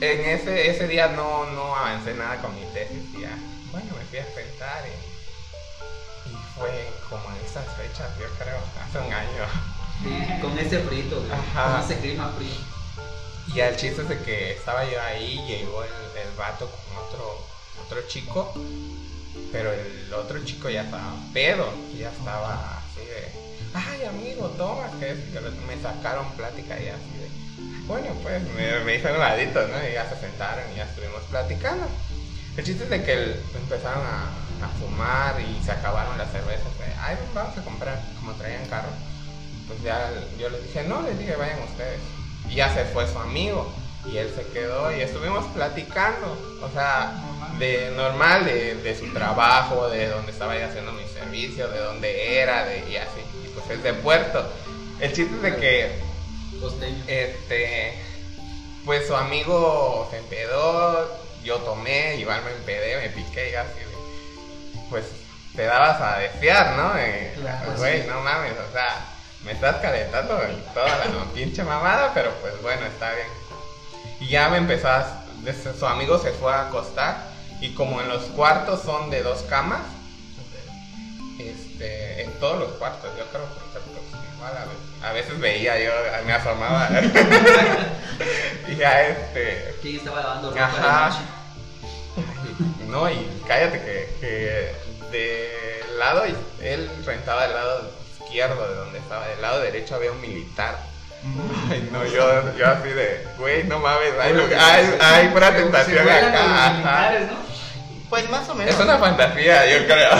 en 0.00 0.20
ese, 0.28 0.70
ese 0.70 0.88
día 0.88 1.08
no, 1.08 1.46
no 1.46 1.76
avancé 1.76 2.14
nada 2.14 2.36
con 2.40 2.54
mi 2.54 2.64
tesis 2.72 3.02
fue 6.58 6.92
como 7.10 7.28
en 7.30 7.44
esas 7.44 7.64
fechas, 7.76 8.08
yo 8.18 8.26
creo, 8.38 8.58
hace 8.82 8.98
un 8.98 9.12
año. 9.12 9.44
Sí, 10.02 10.40
con 10.42 10.58
ese 10.58 10.80
frito. 10.80 11.22
Ajá. 11.32 11.72
Con 11.80 11.84
ese 11.84 12.00
clima 12.00 12.32
frío. 12.36 13.54
Y 13.54 13.60
el 13.60 13.76
chiste 13.76 14.02
es 14.02 14.08
de 14.08 14.18
que 14.22 14.52
estaba 14.52 14.84
yo 14.84 15.00
ahí, 15.02 15.36
llegó 15.46 15.82
el, 15.84 15.90
el 15.90 16.34
vato 16.36 16.68
con 16.70 16.96
otro, 17.04 17.46
otro 17.84 18.00
chico, 18.08 18.52
pero 19.52 19.72
el 19.72 20.12
otro 20.14 20.42
chico 20.44 20.68
ya 20.70 20.82
estaba 20.82 21.12
pedo, 21.32 21.72
ya 21.96 22.10
estaba 22.10 22.78
así 22.78 23.00
de, 23.06 23.32
ay 23.74 24.04
amigo, 24.06 24.48
toma, 24.56 24.88
que 24.98 25.10
es 25.12 25.18
que 25.32 25.40
me 25.40 25.80
sacaron 25.80 26.28
plática 26.32 26.74
y 26.80 26.88
así 26.88 27.18
de, 27.18 27.28
bueno, 27.86 28.08
pues 28.22 28.42
me, 28.54 28.80
me 28.80 28.96
hice 28.96 29.12
un 29.12 29.18
ladito, 29.18 29.60
¿no? 29.68 29.88
Y 29.88 29.92
ya 29.92 30.08
se 30.08 30.18
sentaron 30.18 30.64
y 30.72 30.76
ya 30.76 30.84
estuvimos 30.84 31.22
platicando. 31.30 31.86
El 32.56 32.64
chiste 32.64 32.84
es 32.84 32.90
de 32.90 33.04
que 33.04 33.12
el- 33.12 33.40
empezaron 33.54 34.02
a, 34.04 34.30
a 34.64 34.68
fumar 34.68 35.40
y 35.40 35.62
se 35.62 35.72
acabaron 35.72 36.16
las 36.18 36.30
cervezas, 36.32 36.78
de, 36.78 36.84
ay, 37.00 37.16
vamos 37.34 37.56
a 37.56 37.62
comprar, 37.62 38.00
como 38.18 38.32
traían 38.32 38.66
carro. 38.66 38.88
Pues 39.68 39.82
ya 39.82 40.10
yo 40.38 40.50
les 40.50 40.62
dije, 40.62 40.82
no, 40.84 41.02
les 41.02 41.18
dije, 41.18 41.36
vayan 41.36 41.62
ustedes. 41.62 42.00
Y 42.48 42.56
ya 42.56 42.72
se 42.72 42.84
fue 42.86 43.06
su 43.06 43.18
amigo. 43.18 43.72
Y 44.06 44.18
él 44.18 44.30
se 44.34 44.46
quedó 44.52 44.94
y 44.94 45.00
estuvimos 45.00 45.46
platicando. 45.46 46.36
O 46.62 46.68
sea, 46.70 47.14
de 47.58 47.90
normal, 47.96 48.44
de, 48.44 48.74
de 48.74 48.98
su 48.98 49.10
trabajo, 49.12 49.88
de 49.88 50.08
donde 50.08 50.32
estaba 50.32 50.58
yo 50.58 50.66
haciendo 50.66 50.92
mi 50.92 51.04
servicio, 51.06 51.68
de 51.68 51.78
dónde 51.78 52.38
era, 52.38 52.66
de, 52.66 52.90
y 52.90 52.96
así. 52.96 53.20
Y 53.44 53.48
pues 53.48 53.70
es 53.70 53.82
de 53.82 53.94
puerto. 53.94 54.46
El 55.00 55.12
chiste 55.12 55.34
es 55.36 55.42
de 55.42 55.56
que 55.56 55.98
Costeño. 56.60 57.04
este, 57.06 57.98
pues 58.84 59.06
su 59.06 59.16
amigo 59.16 60.06
se 60.10 60.18
empedó, 60.18 61.08
yo 61.42 61.58
tomé, 61.58 62.16
igual 62.16 62.42
me 62.44 62.52
empedé, 62.52 62.96
me 63.00 63.08
piqué 63.08 63.50
y 63.52 63.54
así, 63.54 63.78
de, 63.78 63.93
pues 64.94 65.06
te 65.56 65.64
dabas 65.64 66.00
a 66.00 66.18
desear, 66.18 66.76
¿no? 66.76 66.96
Eh, 66.96 67.32
Claro, 67.34 67.72
Güey, 67.78 68.02
sí. 68.02 68.08
no 68.08 68.20
mames, 68.20 68.52
o 68.52 68.72
sea, 68.72 69.04
me 69.44 69.50
estás 69.50 69.76
calentando 69.82 70.40
en 70.44 70.62
toda 70.72 70.86
la 70.88 71.24
pinche 71.34 71.64
mamada, 71.64 72.12
pero 72.14 72.30
pues 72.40 72.62
bueno, 72.62 72.86
está 72.86 73.12
bien. 73.12 73.26
Y 74.20 74.28
ya 74.28 74.48
me 74.50 74.58
desde 75.42 75.76
su 75.76 75.84
amigo 75.84 76.16
se 76.18 76.30
fue 76.30 76.52
a 76.54 76.68
acostar 76.68 77.16
y 77.60 77.74
como 77.74 78.00
en 78.00 78.08
los 78.08 78.22
cuartos 78.36 78.82
son 78.82 79.10
de 79.10 79.24
dos 79.24 79.42
camas, 79.48 79.80
este, 81.40 82.22
en 82.22 82.30
todos 82.38 82.60
los 82.60 82.70
cuartos, 82.74 83.10
yo 83.18 83.24
creo 83.26 83.42
que 83.72 83.80
pues, 83.80 84.22
igual 84.36 84.56
a 84.56 84.64
veces, 84.64 85.02
a 85.02 85.12
veces 85.12 85.40
veía 85.40 85.76
yo, 85.80 85.90
me 86.24 86.32
asomaba. 86.34 86.88
y 88.68 88.76
ya 88.76 89.02
este. 89.02 89.74
¿Quién 89.82 89.96
estaba 89.96 90.20
lavando 90.20 90.50
ropa 90.50 90.64
Ajá. 90.64 91.04
de 91.04 91.10
noche? 91.10 91.24
ay, 92.16 92.86
No, 92.88 93.10
y 93.10 93.42
cállate 93.48 93.80
que, 93.80 94.16
que 94.20 94.83
del 95.18 95.98
lado, 95.98 96.26
iz- 96.26 96.62
él 96.62 96.90
rentaba 97.06 97.42
del 97.46 97.54
lado 97.54 97.90
izquierdo 98.20 98.68
de 98.68 98.74
donde 98.74 98.98
estaba, 98.98 99.26
del 99.28 99.40
lado 99.42 99.60
derecho 99.60 99.94
había 99.94 100.12
un 100.12 100.20
militar. 100.20 100.78
Ay, 101.70 101.88
no, 101.90 102.04
yo, 102.04 102.54
yo 102.56 102.68
así 102.68 102.88
de, 102.90 103.26
güey, 103.38 103.64
no 103.64 103.78
mames, 103.78 104.12
hay, 104.20 104.32
hay, 104.32 104.36
tentación. 104.36 104.96
hay 105.00 105.28
pura 105.28 105.56
tentación 105.56 106.08
acá. 106.08 107.12
Pues 108.10 108.28
más 108.30 108.48
o 108.48 108.54
menos. 108.54 108.74
Es 108.74 108.80
una 108.80 108.98
fantasía, 108.98 109.66
yo 109.78 109.86
creo. 109.86 110.10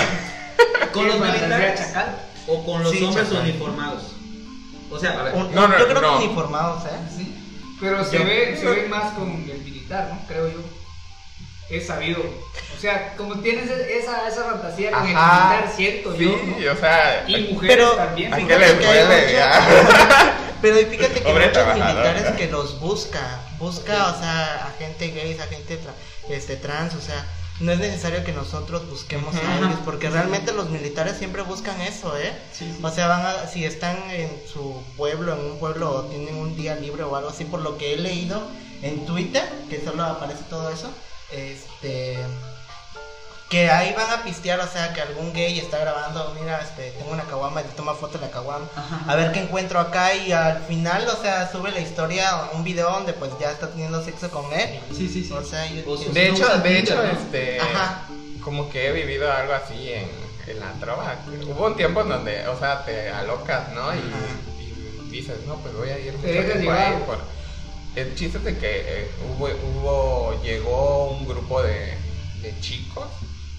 ¿Con 0.93 1.09
los 1.09 1.19
militares 1.21 1.79
chacal. 1.81 2.17
o 2.47 2.65
con 2.65 2.83
los 2.83 2.93
Sí, 2.93 3.05
hombres 3.05 3.29
chacal. 3.29 3.43
uniformados? 3.43 4.03
O 4.91 4.99
sea, 4.99 5.19
a 5.19 5.23
ver, 5.25 5.35
Un- 5.35 5.55
No, 5.55 5.69
no, 5.69 5.79
yo 5.79 5.89
creo 5.89 6.01
no. 6.01 6.19
que 6.19 6.25
uniformados, 6.25 6.85
¿eh? 6.85 6.89
sí. 7.15 7.31
Pero 7.81 8.05
se 8.05 8.19
Yo- 8.19 8.25
ve, 8.25 8.57
se 8.59 8.65
ve 8.67 8.89
más 8.89 9.13
con 9.15 9.29
el 9.31 9.59
militar, 9.63 10.09
¿no? 10.11 10.27
Creo 10.27 10.49
yo. 10.49 10.59
Es 11.71 11.87
sabido. 11.87 12.21
O 12.21 12.81
sea, 12.81 13.15
como 13.17 13.41
tienes 13.41 13.71
esa, 13.71 14.29
esa 14.29 14.45
fantasía 14.45 14.91
con 14.91 15.07
el 15.09 15.17
Ajá. 15.17 15.51
militar, 15.55 15.73
siento 15.77 16.15
yo. 16.15 16.31
Sí, 16.39 16.55
¿no? 16.65 16.73
o 16.73 16.77
sea, 16.77 17.25
Y 17.27 17.53
mujeres 17.53 17.77
Pero- 17.77 17.91
también. 17.97 18.33
¿a 18.33 18.37
fíjate. 18.37 18.79
qué 18.79 18.85
duele? 19.05 19.39
Pero 20.63 20.81
y 20.81 20.85
fíjate 20.87 21.15
que 21.15 21.21
Pobre 21.21 21.49
muchos 21.49 21.67
militares 21.75 22.31
que 22.37 22.47
los 22.49 22.81
busca, 22.81 23.41
busca, 23.59 24.13
o 24.15 24.19
sea, 24.19 24.67
a 24.67 24.71
gente 24.79 25.09
gay, 25.09 25.39
a 25.39 25.47
gente 25.47 25.79
tra- 25.79 26.31
este, 26.35 26.57
trans, 26.57 26.95
o 26.95 27.01
sea, 27.03 27.23
no 27.61 27.71
es 27.73 27.79
necesario 27.79 28.25
que 28.25 28.33
nosotros 28.33 28.89
busquemos 28.89 29.35
a 29.35 29.59
ellos, 29.59 29.79
porque 29.85 30.09
realmente 30.09 30.53
los 30.53 30.71
militares 30.71 31.19
siempre 31.19 31.43
buscan 31.43 31.79
eso, 31.83 32.17
¿eh? 32.19 32.33
O 32.83 32.91
sea, 32.91 33.09
van 33.09 33.27
a, 33.27 33.47
si 33.47 33.65
están 33.67 33.97
en 34.11 34.31
su 34.51 34.83
pueblo, 34.97 35.35
en 35.35 35.41
un 35.53 35.59
pueblo, 35.59 35.91
o 35.91 36.03
tienen 36.05 36.35
un 36.37 36.57
día 36.57 36.77
libre 36.77 37.03
o 37.03 37.15
algo 37.15 37.29
así, 37.29 37.45
por 37.45 37.61
lo 37.61 37.77
que 37.77 37.93
he 37.93 37.97
leído 37.99 38.43
en 38.83 39.05
Twitter, 39.05 39.45
que 39.69 39.83
solo 39.85 40.03
aparece 40.03 40.45
todo 40.49 40.71
eso, 40.71 40.91
este 41.33 42.17
que 43.51 43.71
ahí 43.71 43.93
van 43.93 44.11
a 44.11 44.25
pistear, 44.25 44.59
o 44.59 44.67
sea, 44.67 44.93
que 44.95 45.01
algún 45.01 45.33
gay 45.33 45.59
está 45.61 45.79
grabando, 45.79 46.35
mira, 46.41 46.61
este, 46.61 46.91
tengo 46.93 47.13
una 47.13 47.23
caguama 47.25 47.61
y 47.61 47.65
le 47.65 47.71
toma 47.71 47.95
foto 47.95 48.19
de 48.19 48.27
la 48.27 48.31
caguama, 48.33 48.67
a 49.07 49.15
ver 49.15 49.31
qué 49.33 49.41
encuentro 49.41 49.79
acá 49.79 50.13
y 50.15 50.33
al 50.33 50.63
final, 50.65 51.07
o 51.07 51.21
sea, 51.23 51.49
sube 51.53 51.71
la 51.71 51.79
historia, 51.79 52.49
un 52.53 52.65
video 52.65 52.91
donde 52.91 53.13
pues 53.13 53.31
ya 53.39 53.53
está 53.53 53.69
teniendo 53.71 54.03
sexo 54.03 54.31
con 54.31 54.51
él. 54.53 54.81
Sí, 54.97 55.09
sí, 55.09 55.23
sí. 55.25 55.33
O 55.33 55.45
sea, 55.45 55.67
yo- 55.71 55.83
O 55.89 55.97
sus- 55.97 56.13
De 56.13 56.31
hecho, 56.31 56.49
de 56.59 56.79
hecho, 56.79 56.97
¿no? 56.97 57.03
este, 57.05 57.61
Ajá. 57.61 58.07
como 58.43 58.69
que 58.71 58.89
he 58.89 58.93
vivido 58.93 59.31
algo 59.31 59.53
así 59.53 59.93
en, 59.93 60.11
en 60.49 60.59
la 60.61 60.73
trova. 60.81 61.15
Hubo 61.47 61.67
un 61.67 61.77
tiempo 61.77 62.01
en 62.01 62.09
donde, 62.09 62.49
o 62.49 62.59
sea, 62.59 62.85
te 62.85 63.11
alocas, 63.11 63.69
¿no? 63.73 63.95
Y, 63.95 63.99
y 65.07 65.11
dices, 65.11 65.37
no, 65.47 65.57
pues 65.57 65.75
voy 65.77 65.91
a 65.91 65.99
ir 65.99 66.13
mucho 66.15 66.27
Te 66.27 66.33
dejas 66.33 66.53
tiempo 66.55 66.73
llevar. 66.73 66.93
ahí 66.95 67.03
por- 67.07 67.19
El 67.97 68.15
chiste 68.17 68.39
es 68.39 68.45
de 68.45 68.59
que 68.59 68.81
eh, 68.81 69.11
hubo, 69.29 69.47
hubo, 69.47 70.43
llegó 70.43 71.11
un 71.11 71.27
grupo 71.27 71.63
de, 71.63 71.97
de 72.43 72.61
chicos, 72.61 73.07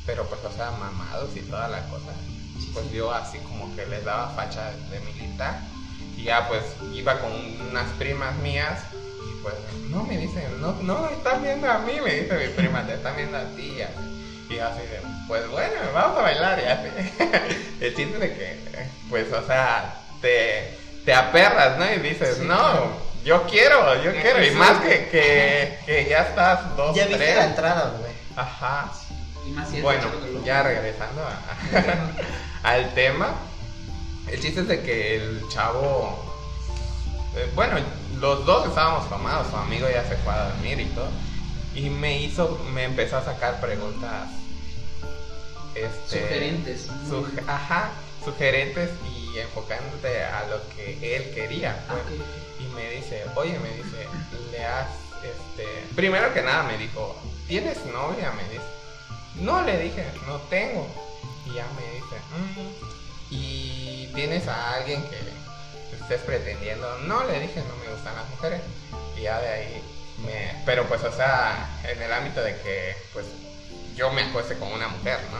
pero 0.06 0.26
pues, 0.26 0.44
o 0.44 0.52
sea, 0.52 0.72
mamados 0.72 1.36
y 1.36 1.40
toda 1.42 1.68
la 1.68 1.88
cosa. 1.88 2.12
Pues 2.74 2.92
yo 2.92 3.12
así 3.14 3.38
como 3.40 3.74
que 3.76 3.86
les 3.86 4.04
daba 4.04 4.30
facha 4.36 4.72
de 4.92 5.00
militar. 5.00 5.60
Y 6.18 6.24
ya 6.24 6.48
pues 6.48 6.64
iba 6.94 7.20
con 7.20 7.32
unas 7.70 7.88
primas 7.98 8.36
mías 8.38 8.84
y 8.94 9.42
pues 9.42 9.56
no 9.90 10.04
me 10.04 10.18
dicen, 10.18 10.62
no, 10.62 10.74
no 10.82 11.10
están 11.10 11.44
viendo 11.44 11.70
a 11.70 11.80
mí, 11.80 11.94
me 12.04 12.14
dice 12.16 12.38
mi 12.38 12.54
prima, 12.54 12.86
te 12.86 12.94
están 12.94 13.16
viendo 13.16 13.38
a 13.38 13.44
ti. 13.56 13.78
y 14.50 14.58
así. 14.60 14.80
De, 14.80 15.00
pues 15.28 15.48
bueno, 15.50 15.74
vamos 15.94 16.18
a 16.20 16.22
bailar 16.22 16.60
y 16.60 16.66
así. 16.66 16.90
El 17.82 17.96
chiste 17.96 18.18
de 18.18 18.34
que, 18.34 18.60
pues, 19.10 19.32
o 19.32 19.46
sea, 19.46 20.02
te, 20.22 20.78
te 21.06 21.14
aperras, 21.14 21.78
¿no? 21.78 21.94
Y 21.94 22.00
dices, 22.00 22.38
Sí, 22.38 22.44
no, 22.46 22.56
claro. 22.56 23.05
Yo 23.26 23.44
quiero, 23.48 24.02
yo 24.04 24.12
quiero. 24.14 24.44
Y 24.46 24.52
más 24.52 24.80
que, 24.82 25.10
que, 25.10 25.80
que 25.86 26.08
ya 26.10 26.22
estás 26.22 26.76
dos, 26.78 26.96
Ya 26.96 27.06
viste 27.08 27.24
tres. 27.24 27.36
la 27.36 27.46
entrada, 27.46 27.94
güey. 28.00 28.12
Ajá. 28.36 28.92
Y 29.46 29.50
más 29.52 29.70
si 29.70 29.78
es 29.78 29.84
Bueno, 29.84 30.08
ya 30.46 30.64
regresando 30.64 31.22
a- 31.24 31.42
al 32.70 32.94
tema, 32.94 33.34
el 34.28 34.40
chiste 34.40 34.62
es 34.62 34.68
de 34.68 34.82
que 34.82 35.16
el 35.18 35.44
chavo, 35.50 36.24
eh, 37.36 37.50
bueno, 37.56 37.78
los 38.20 38.46
dos 38.46 38.68
estábamos 38.68 39.08
tomados, 39.10 39.48
su 39.50 39.56
amigo 39.58 39.88
ya 39.90 40.04
se 40.04 40.16
fue 40.18 40.34
a 40.34 40.46
dormir 40.50 40.80
y 40.80 40.86
todo, 40.86 41.10
y 41.76 41.90
me 41.90 42.18
hizo, 42.20 42.58
me 42.74 42.86
empezó 42.86 43.18
a 43.18 43.24
sacar 43.26 43.60
preguntas, 43.60 44.30
este, 45.76 46.22
Sugerentes. 46.22 46.88
suge- 47.10 47.44
ajá, 47.48 47.90
sugerentes 48.24 48.90
y 49.16 49.38
enfocándote 49.40 50.24
a 50.24 50.46
lo 50.50 50.68
que 50.76 51.16
él 51.18 51.34
quería, 51.36 51.78
Ah, 51.90 51.94
pues. 52.08 52.20
ok. 52.20 52.26
Me 52.76 52.90
dice, 52.92 53.24
oye, 53.36 53.58
me 53.60 53.70
dice, 53.70 54.08
le 54.52 54.66
has, 54.66 54.88
este, 55.24 55.66
primero 55.96 56.34
que 56.34 56.42
nada 56.42 56.64
me 56.64 56.78
dijo, 56.78 57.16
¿tienes 57.48 57.84
novia? 57.86 58.32
Me 58.32 58.44
dice, 58.50 58.66
no, 59.36 59.62
le 59.62 59.80
dije, 59.80 60.06
no 60.28 60.38
tengo. 60.50 60.88
Y 61.46 61.54
ya 61.54 61.66
me 61.76 61.82
dice, 61.94 62.16
"Mm, 62.38 63.34
¿y 63.34 64.08
tienes 64.16 64.48
a 64.48 64.74
alguien 64.76 65.04
que 65.04 65.18
estés 65.96 66.22
pretendiendo? 66.22 66.98
No, 67.00 67.24
le 67.26 67.40
dije, 67.40 67.62
no 67.68 67.76
me 67.84 67.92
gustan 67.94 68.16
las 68.16 68.30
mujeres. 68.30 68.62
Y 69.18 69.22
ya 69.22 69.40
de 69.40 69.48
ahí 69.48 69.82
me, 70.26 70.62
pero 70.66 70.86
pues, 70.88 71.04
o 71.04 71.12
sea, 71.12 71.70
en 71.84 72.02
el 72.02 72.12
ámbito 72.12 72.42
de 72.42 72.56
que, 72.62 72.96
pues, 73.14 73.26
yo 73.96 74.12
me 74.12 74.24
acueste 74.24 74.58
con 74.58 74.72
una 74.72 74.88
mujer, 74.90 75.20
¿no? 75.32 75.40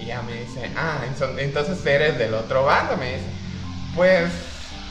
Y 0.00 0.06
ya 0.06 0.22
me 0.22 0.32
dice, 0.44 0.70
ah, 0.76 0.98
entonces 1.38 1.86
eres 1.86 2.18
del 2.18 2.34
otro 2.34 2.64
bando, 2.64 2.96
me 2.96 3.14
dice. 3.16 3.26
Pues, 3.94 4.30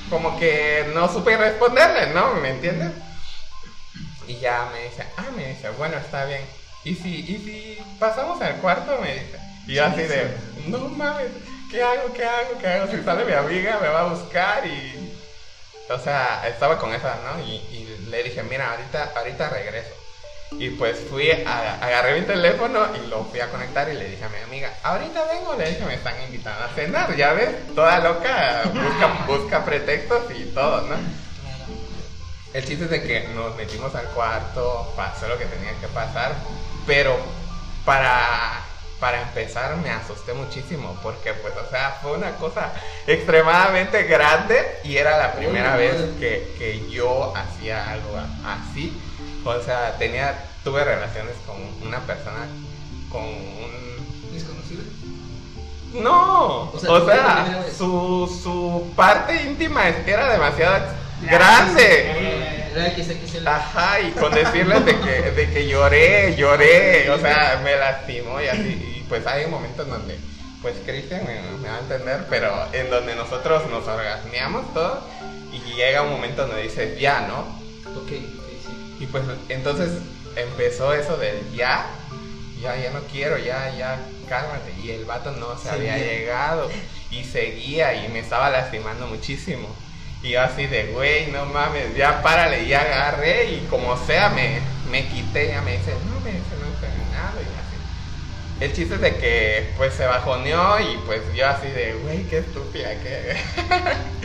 como 0.09 0.37
que 0.39 0.91
no 0.93 1.11
supe 1.11 1.37
responderle, 1.37 2.13
¿no? 2.13 2.33
¿Me 2.35 2.49
entiendes? 2.51 2.91
Y 4.27 4.37
ya 4.39 4.69
me 4.71 4.83
dice, 4.83 5.05
ah, 5.17 5.25
me 5.35 5.49
dice, 5.49 5.69
bueno, 5.71 5.97
está 5.97 6.25
bien. 6.25 6.41
¿Y 6.83 6.95
si, 6.95 7.19
y 7.19 7.37
si 7.37 7.83
pasamos 7.99 8.41
al 8.41 8.55
cuarto? 8.57 8.97
Me 9.01 9.13
dice. 9.13 9.39
Y 9.67 9.75
yo 9.75 9.85
así 9.85 10.01
de, 10.01 10.35
no 10.67 10.79
mames, 10.89 11.27
¿qué 11.71 11.83
hago, 11.83 12.13
qué 12.13 12.25
hago, 12.25 12.57
qué 12.59 12.67
hago? 12.67 12.91
Si 12.91 13.03
sale 13.03 13.25
mi 13.25 13.33
amiga, 13.33 13.79
me 13.81 13.87
va 13.87 14.01
a 14.01 14.13
buscar 14.13 14.65
y... 14.65 15.15
O 15.89 15.97
sea, 15.97 16.47
estaba 16.47 16.77
con 16.77 16.93
esa, 16.93 17.17
¿no? 17.23 17.43
Y, 17.43 17.55
y 17.55 18.05
le 18.09 18.23
dije, 18.23 18.43
mira, 18.43 18.71
ahorita, 18.71 19.11
ahorita 19.15 19.49
regreso. 19.49 19.98
Y 20.57 20.71
pues 20.71 20.97
fui, 21.09 21.29
a- 21.31 21.75
agarré 21.75 22.19
mi 22.19 22.25
teléfono 22.25 22.79
y 22.95 23.07
lo 23.07 23.23
fui 23.25 23.39
a 23.39 23.49
conectar 23.49 23.87
y 23.89 23.93
le 23.93 24.09
dije 24.09 24.23
a 24.25 24.29
mi 24.29 24.37
amiga, 24.39 24.73
ahorita 24.83 25.23
vengo, 25.25 25.53
le 25.55 25.69
dije, 25.69 25.85
me 25.85 25.93
están 25.93 26.15
invitando 26.23 26.65
a 26.65 26.69
cenar, 26.69 27.15
ya 27.15 27.33
ves, 27.33 27.73
toda 27.75 27.99
loca, 27.99 28.63
busca, 28.65 29.07
busca 29.27 29.65
pretextos 29.65 30.23
y 30.35 30.45
todo, 30.53 30.81
¿no? 30.81 30.95
El 32.53 32.65
chiste 32.65 32.85
es 32.85 32.89
de 32.89 33.03
que 33.03 33.27
nos 33.35 33.55
metimos 33.55 33.93
al 33.93 34.05
cuarto, 34.07 34.91
pasó 34.95 35.27
lo 35.27 35.37
que 35.37 35.45
tenía 35.45 35.71
que 35.79 35.87
pasar, 35.87 36.33
pero 36.87 37.15
para, 37.85 38.61
para 38.99 39.21
empezar 39.21 39.77
me 39.77 39.91
asusté 39.91 40.33
muchísimo, 40.33 40.97
porque 41.03 41.33
pues, 41.35 41.53
o 41.55 41.69
sea, 41.69 41.99
fue 42.01 42.13
una 42.13 42.31
cosa 42.31 42.73
extremadamente 43.05 44.03
grande 44.03 44.79
y 44.83 44.97
era 44.97 45.15
la 45.19 45.33
primera 45.33 45.75
vez 45.75 45.95
que, 46.19 46.55
que 46.57 46.89
yo 46.89 47.33
hacía 47.37 47.91
algo 47.91 48.19
así. 48.43 48.99
O 49.45 49.61
sea, 49.61 49.95
tenía, 49.97 50.45
tuve 50.63 50.83
relaciones 50.83 51.35
con 51.45 51.57
una 51.87 51.99
persona 51.99 52.47
con 53.09 53.23
un 53.23 53.89
Desconocido. 54.33 54.83
no, 55.93 56.71
O 56.71 56.79
sea, 56.79 57.65
su, 57.75 58.39
su 58.43 58.93
parte 58.95 59.41
íntima 59.43 59.87
era 59.89 60.31
demasiado 60.31 60.85
grande. 61.23 62.69
Ajá, 63.47 63.99
y 63.99 64.11
con 64.11 64.31
decirles 64.33 64.85
de 64.85 64.99
que, 64.99 65.31
de 65.31 65.49
que 65.49 65.67
lloré, 65.67 66.35
lloré, 66.35 67.09
o 67.09 67.17
sea, 67.17 67.59
me 67.63 67.75
lastimó 67.75 68.39
y 68.39 68.47
así. 68.47 68.97
Y 68.97 69.05
pues 69.09 69.25
hay 69.25 69.47
momentos 69.47 69.87
donde, 69.87 70.19
pues 70.61 70.75
Cristian 70.85 71.25
me, 71.25 71.41
me 71.57 71.67
va 71.67 71.77
a 71.77 71.79
entender, 71.79 72.25
pero 72.29 72.53
en 72.71 72.89
donde 72.89 73.15
nosotros 73.15 73.67
nos 73.69 73.87
orgasmeamos 73.87 74.71
todos 74.73 74.99
y 75.51 75.73
llega 75.73 76.03
un 76.03 76.11
momento 76.11 76.45
donde 76.45 76.61
dices 76.61 76.99
ya, 76.99 77.21
¿no? 77.21 77.39
Ok. 77.99 78.38
Y 78.99 79.05
pues 79.07 79.23
entonces 79.47 79.91
empezó 80.35 80.93
eso 80.93 81.17
del 81.17 81.51
ya, 81.53 81.85
ya, 82.61 82.75
ya 82.75 82.91
no 82.91 82.99
quiero, 83.11 83.37
ya, 83.37 83.73
ya, 83.77 83.99
cálmate. 84.27 84.73
Y 84.83 84.91
el 84.91 85.05
vato 85.05 85.31
no 85.31 85.57
se 85.57 85.69
había 85.69 85.97
llegado 85.97 86.69
y 87.09 87.23
seguía 87.23 88.05
y 88.05 88.09
me 88.09 88.19
estaba 88.19 88.49
lastimando 88.49 89.07
muchísimo. 89.07 89.67
Y 90.21 90.31
yo 90.31 90.41
así 90.41 90.67
de, 90.67 90.87
güey, 90.87 91.31
no 91.31 91.45
mames, 91.45 91.95
ya 91.95 92.21
párale, 92.21 92.67
ya 92.67 92.81
agarré 92.81 93.51
y 93.51 93.67
como 93.69 93.97
sea 94.05 94.29
me, 94.29 94.59
me 94.91 95.07
quité, 95.07 95.47
ya 95.47 95.61
me 95.61 95.77
dice, 95.77 95.93
no, 96.09 96.19
me 96.19 96.31
dice, 96.31 96.43
no 96.59 96.87
en 96.87 97.11
nada 97.11 97.35
y 97.37 97.45
así. 97.45 98.65
El 98.65 98.73
chiste 98.73 98.95
es 98.95 99.01
de 99.01 99.15
que 99.15 99.73
pues 99.77 99.93
se 99.93 100.05
bajoneó 100.05 100.77
y 100.81 100.97
pues 101.05 101.21
yo 101.33 101.47
así 101.47 101.69
de, 101.69 101.93
güey, 102.03 102.23
qué 102.23 102.39
estúpida 102.39 102.89
que... 103.01 103.37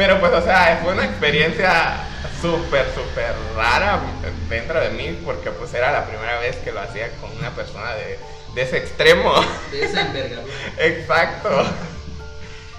Pero 0.00 0.18
pues, 0.18 0.32
o 0.32 0.40
sea, 0.42 0.80
fue 0.82 0.94
una 0.94 1.04
experiencia 1.04 1.92
súper, 2.40 2.86
súper 2.94 3.34
rara 3.54 4.00
dentro 4.48 4.80
de 4.80 4.88
mí 4.88 5.20
porque 5.26 5.50
pues 5.50 5.74
era 5.74 5.92
la 5.92 6.06
primera 6.06 6.38
vez 6.38 6.56
que 6.56 6.72
lo 6.72 6.80
hacía 6.80 7.10
con 7.20 7.30
una 7.36 7.50
persona 7.50 7.94
de, 7.96 8.18
de 8.54 8.62
ese 8.62 8.78
extremo. 8.78 9.34
De 9.70 9.84
esa 9.84 10.00
envergadura. 10.00 10.54
Exacto. 10.78 11.66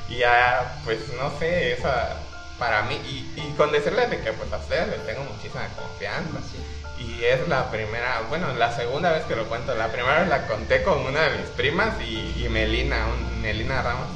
Y 0.09 0.17
ya, 0.17 0.79
pues 0.83 0.97
no 1.15 1.31
sé, 1.37 1.73
esa 1.73 2.17
para 2.57 2.81
mí, 2.83 2.95
y, 3.05 3.39
y 3.39 3.53
con 3.55 3.71
decirles 3.71 4.09
de 4.09 4.19
que 4.21 4.33
pues 4.33 4.51
a 4.51 4.57
ustedes 4.57 4.87
les 4.87 5.05
tengo 5.05 5.21
muchísima 5.23 5.67
confianza. 5.75 6.39
Sí. 6.51 6.57
Y 7.03 7.23
es 7.23 7.47
la 7.47 7.69
primera, 7.69 8.21
bueno, 8.29 8.51
la 8.55 8.75
segunda 8.75 9.11
vez 9.11 9.25
que 9.25 9.35
lo 9.35 9.45
cuento. 9.45 9.75
La 9.75 9.89
primera 9.89 10.21
vez 10.21 10.27
la 10.27 10.47
conté 10.47 10.81
con 10.81 10.99
una 11.05 11.21
de 11.29 11.37
mis 11.37 11.49
primas 11.51 12.01
y, 12.01 12.43
y 12.43 12.49
Melina, 12.49 13.05
un- 13.05 13.41
Melina 13.43 13.83
Ramos, 13.83 14.07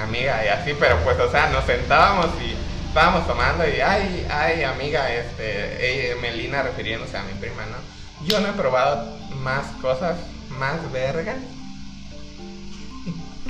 amiga, 0.00 0.44
y 0.44 0.48
así, 0.48 0.74
pero 0.78 0.96
pues, 1.04 1.18
o 1.18 1.30
sea, 1.30 1.48
nos 1.48 1.64
sentábamos 1.64 2.26
y 2.40 2.54
estábamos 2.88 3.26
tomando 3.26 3.66
y, 3.68 3.80
ay, 3.80 4.26
ay, 4.30 4.62
amiga, 4.64 5.12
este, 5.12 6.16
Melina 6.20 6.62
refiriéndose 6.62 7.16
a 7.16 7.22
mi 7.22 7.32
prima, 7.34 7.62
¿no? 7.66 8.26
Yo 8.26 8.40
no 8.40 8.48
he 8.48 8.52
probado 8.52 9.16
más 9.36 9.66
cosas 9.80 10.16
más 10.58 10.90
vergas 10.92 11.36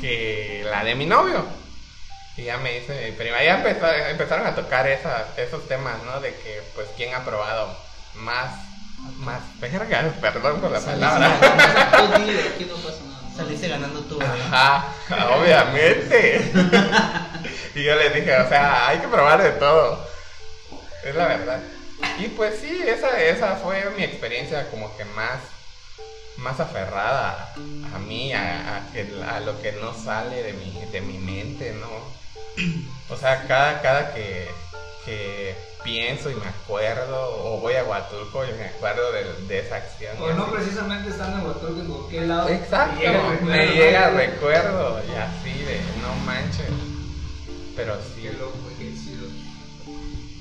que 0.00 0.64
la 0.70 0.84
de 0.84 0.94
mi 0.94 1.06
novio. 1.06 1.44
Y 2.36 2.44
ya 2.44 2.56
me 2.56 2.80
dice 2.80 3.08
mi 3.10 3.12
prima, 3.16 3.42
ya 3.42 3.56
empezó- 3.62 3.92
empezaron 4.08 4.46
a 4.46 4.54
tocar 4.54 4.86
esas, 4.88 5.36
esos 5.36 5.68
temas, 5.68 6.02
¿no? 6.04 6.20
De 6.20 6.30
que, 6.34 6.62
pues, 6.74 6.88
quién 6.96 7.14
ha 7.14 7.24
probado 7.24 7.76
más, 8.14 8.52
más 9.18 9.40
vergas, 9.60 10.06
perdón 10.20 10.60
por 10.60 10.70
la 10.70 10.80
palabra. 10.80 11.28
Saliste 13.36 13.68
ganando 13.68 14.00
tú, 14.00 14.18
¿verdad? 14.18 14.36
Ajá, 14.50 14.84
obviamente. 15.36 16.50
y 17.74 17.84
yo 17.84 17.96
les 17.96 18.14
dije, 18.14 18.36
o 18.36 18.48
sea, 18.48 18.88
hay 18.88 18.98
que 18.98 19.08
probar 19.08 19.42
de 19.42 19.52
todo. 19.52 20.06
Es 21.04 21.14
la 21.14 21.26
verdad. 21.26 21.60
Y 22.18 22.28
pues 22.28 22.58
sí, 22.60 22.82
esa, 22.86 23.20
esa 23.20 23.56
fue 23.56 23.90
mi 23.96 24.04
experiencia 24.04 24.68
como 24.70 24.94
que 24.96 25.04
más, 25.04 25.40
más 26.36 26.60
aferrada 26.60 27.52
a 27.94 27.98
mí, 27.98 28.32
a, 28.32 28.76
a 28.76 28.92
que- 28.92 29.12
a 29.28 29.40
lo 29.40 29.60
que 29.62 29.72
no 29.72 29.94
sale 29.94 30.42
de 30.42 30.52
mi, 30.52 30.84
de 30.92 31.00
mi 31.00 31.18
mente, 31.18 31.72
¿no? 31.72 31.88
O 33.08 33.16
sea, 33.16 33.46
cada, 33.46 33.80
cada 33.80 34.12
que, 34.14 34.48
que 35.04 35.54
pienso 35.82 36.30
y 36.30 36.34
me 36.34 36.46
acuerdo, 36.46 37.44
o 37.44 37.60
voy 37.60 37.74
a 37.74 37.84
Huatulco 37.84 38.44
y 38.44 38.52
me 38.52 38.66
acuerdo 38.66 39.12
de, 39.12 39.46
de 39.46 39.60
esa 39.60 39.76
acción. 39.76 40.16
O 40.20 40.32
no 40.32 40.44
así. 40.44 40.52
precisamente 40.52 41.10
estando 41.10 41.38
en 41.38 41.46
Huatulco, 41.46 41.80
en 41.80 41.86
cualquier 41.86 42.26
lado. 42.28 42.48
Exacto, 42.48 43.00
llega 43.00 43.30
recuerdo, 43.30 43.46
me 43.46 43.66
llega 43.66 44.08
el 44.08 44.14
recuerdo 44.16 45.02
y 45.08 45.14
así 45.14 45.64
de 45.64 45.80
no 46.02 46.14
manches. 46.24 46.66
Pero 47.74 47.96
sí, 47.96 48.22
Qué 48.22 48.32
loco, 48.34 48.58
qué 48.78 48.92
chido. 48.94 49.26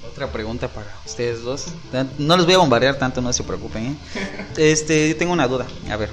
Otra 0.07 0.31
pregunta 0.31 0.67
para 0.67 0.87
ustedes 1.05 1.41
dos. 1.41 1.67
No 2.17 2.35
les 2.35 2.45
voy 2.45 2.55
a 2.55 2.57
bombardear 2.57 2.97
tanto, 2.97 3.21
no 3.21 3.31
se 3.31 3.43
preocupen. 3.43 3.85
¿eh? 3.87 3.95
Este, 4.57 5.09
yo 5.09 5.17
tengo 5.17 5.31
una 5.31 5.47
duda. 5.47 5.65
A 5.89 5.95
ver, 5.95 6.09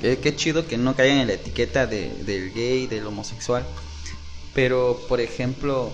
qué, 0.00 0.18
qué 0.18 0.36
chido 0.36 0.66
que 0.66 0.76
no 0.76 0.94
caigan 0.94 1.18
en 1.18 1.28
la 1.28 1.32
etiqueta 1.34 1.86
de, 1.86 2.10
del 2.24 2.52
gay, 2.52 2.86
del 2.86 3.06
homosexual. 3.06 3.64
Pero, 4.54 5.00
por 5.08 5.20
ejemplo, 5.20 5.92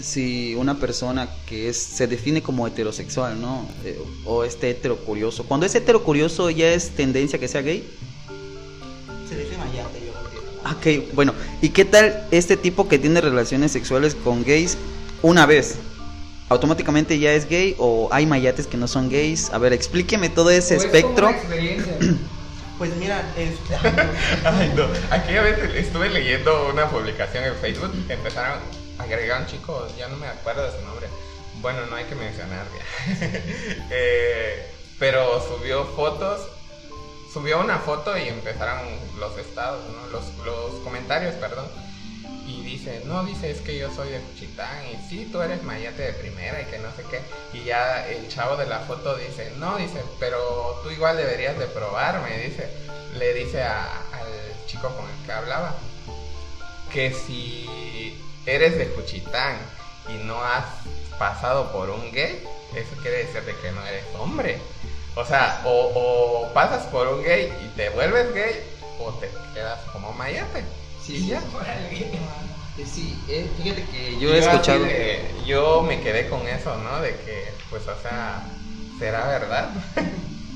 si 0.00 0.54
una 0.56 0.78
persona 0.78 1.28
que 1.46 1.68
es 1.68 1.76
se 1.76 2.06
define 2.06 2.42
como 2.42 2.66
heterosexual, 2.66 3.40
¿no? 3.40 3.66
Eh, 3.84 3.98
o 4.24 4.44
este 4.44 4.70
heterocurioso. 4.70 5.44
Cuando 5.44 5.66
es 5.66 5.74
heterocurioso 5.74 6.50
ya 6.50 6.72
es 6.72 6.90
tendencia 6.90 7.38
que 7.38 7.48
sea 7.48 7.62
gay. 7.62 7.88
Se 9.28 9.36
dice 9.36 9.56
mayate, 9.56 10.00
yo 10.00 10.12
entiendo. 10.24 10.60
Ah, 10.64 10.76
Ok, 10.78 11.14
bueno, 11.14 11.32
¿y 11.62 11.70
qué 11.70 11.84
tal 11.84 12.26
este 12.30 12.56
tipo 12.56 12.88
que 12.88 12.98
tiene 12.98 13.20
relaciones 13.20 13.72
sexuales 13.72 14.14
con 14.14 14.44
gays 14.44 14.76
una 15.22 15.46
vez? 15.46 15.76
¿Automáticamente 16.50 17.18
ya 17.18 17.32
es 17.32 17.48
gay 17.48 17.74
o 17.78 18.08
hay 18.12 18.26
mayates 18.26 18.66
que 18.66 18.76
no 18.76 18.86
son 18.86 19.08
gays? 19.08 19.50
A 19.50 19.58
ver, 19.58 19.72
explíqueme 19.72 20.28
todo 20.28 20.50
ese 20.50 20.74
Pues, 20.76 20.86
espectro. 20.86 21.30
Pues 22.76 22.90
mira, 22.96 23.22
este. 23.38 23.76
Ay, 24.44 24.72
no. 24.76 24.82
Aquella 25.14 25.42
vez 25.42 25.58
estuve 25.76 26.10
leyendo 26.10 26.70
una 26.72 26.90
publicación 26.90 27.44
en 27.44 27.54
Facebook 27.54 27.92
que 28.08 28.14
empezaron 28.14 28.58
agregar 29.04 29.40
un 29.40 29.46
chico, 29.46 29.86
ya 29.96 30.08
no 30.08 30.16
me 30.16 30.26
acuerdo 30.26 30.64
de 30.64 30.78
su 30.78 30.84
nombre. 30.84 31.08
Bueno, 31.60 31.86
no 31.86 31.96
hay 31.96 32.04
que 32.04 32.14
mencionar 32.14 32.66
ya. 32.76 33.30
Eh, 33.90 34.70
pero 34.98 35.40
subió 35.46 35.84
fotos, 35.84 36.48
subió 37.32 37.60
una 37.60 37.78
foto 37.78 38.16
y 38.16 38.28
empezaron 38.28 38.80
los 39.18 39.36
estados, 39.38 39.82
¿no? 39.90 40.06
los, 40.08 40.24
comentarios, 40.82 41.34
perdón. 41.34 41.66
Y 42.46 42.62
dice, 42.62 43.02
no, 43.06 43.24
dice, 43.24 43.50
es 43.50 43.60
que 43.60 43.78
yo 43.78 43.90
soy 43.94 44.10
de 44.10 44.20
Cuchitán 44.20 44.86
y 44.92 45.08
sí, 45.08 45.28
tú 45.32 45.40
eres 45.40 45.62
mayate 45.62 46.02
de 46.02 46.12
primera 46.12 46.60
y 46.60 46.66
que 46.66 46.78
no 46.78 46.90
sé 46.94 47.02
qué. 47.10 47.20
Y 47.56 47.64
ya 47.64 48.06
el 48.06 48.28
chavo 48.28 48.56
de 48.56 48.66
la 48.66 48.80
foto 48.80 49.16
dice, 49.16 49.52
no, 49.56 49.78
dice, 49.78 50.02
pero 50.20 50.80
tú 50.82 50.90
igual 50.90 51.16
deberías 51.16 51.58
de 51.58 51.66
probarme, 51.66 52.38
dice. 52.38 52.68
Le 53.18 53.32
dice 53.32 53.62
al 53.62 53.94
chico 54.66 54.88
con 54.88 55.04
el 55.08 55.26
que 55.26 55.32
hablaba 55.32 55.74
que 56.94 57.12
si 57.12 58.16
eres 58.46 58.76
de 58.78 58.86
Cuchitán 58.88 59.58
y 60.08 60.24
no 60.24 60.42
has 60.42 60.64
pasado 61.18 61.72
por 61.72 61.90
un 61.90 62.12
gay, 62.12 62.42
eso 62.74 62.90
quiere 63.02 63.24
decir 63.24 63.42
de 63.42 63.54
que 63.56 63.70
no 63.72 63.84
eres 63.86 64.04
hombre. 64.18 64.58
O 65.16 65.24
sea, 65.24 65.62
o, 65.64 65.70
o 66.48 66.52
pasas 66.52 66.84
por 66.86 67.06
un 67.08 67.22
gay 67.22 67.52
y 67.64 67.68
te 67.76 67.88
vuelves 67.90 68.34
gay 68.34 68.62
o 69.00 69.12
te 69.14 69.30
quedas 69.54 69.78
como 69.92 70.12
mayate. 70.12 70.64
Sí, 71.04 71.26
ya. 71.28 71.40
Sí, 72.92 73.16
eh, 73.28 73.48
fíjate 73.62 73.84
que 73.84 74.18
yo 74.18 74.34
he 74.34 74.38
así 74.40 74.48
escuchado. 74.48 74.84
de- 74.84 75.24
yo 75.46 75.82
me 75.82 76.00
quedé 76.00 76.28
con 76.28 76.46
eso, 76.48 76.76
¿no? 76.78 77.00
De 77.00 77.10
que, 77.10 77.52
pues, 77.70 77.86
o 77.86 78.00
sea, 78.02 78.42
¿será 78.98 79.28
verdad? 79.28 79.70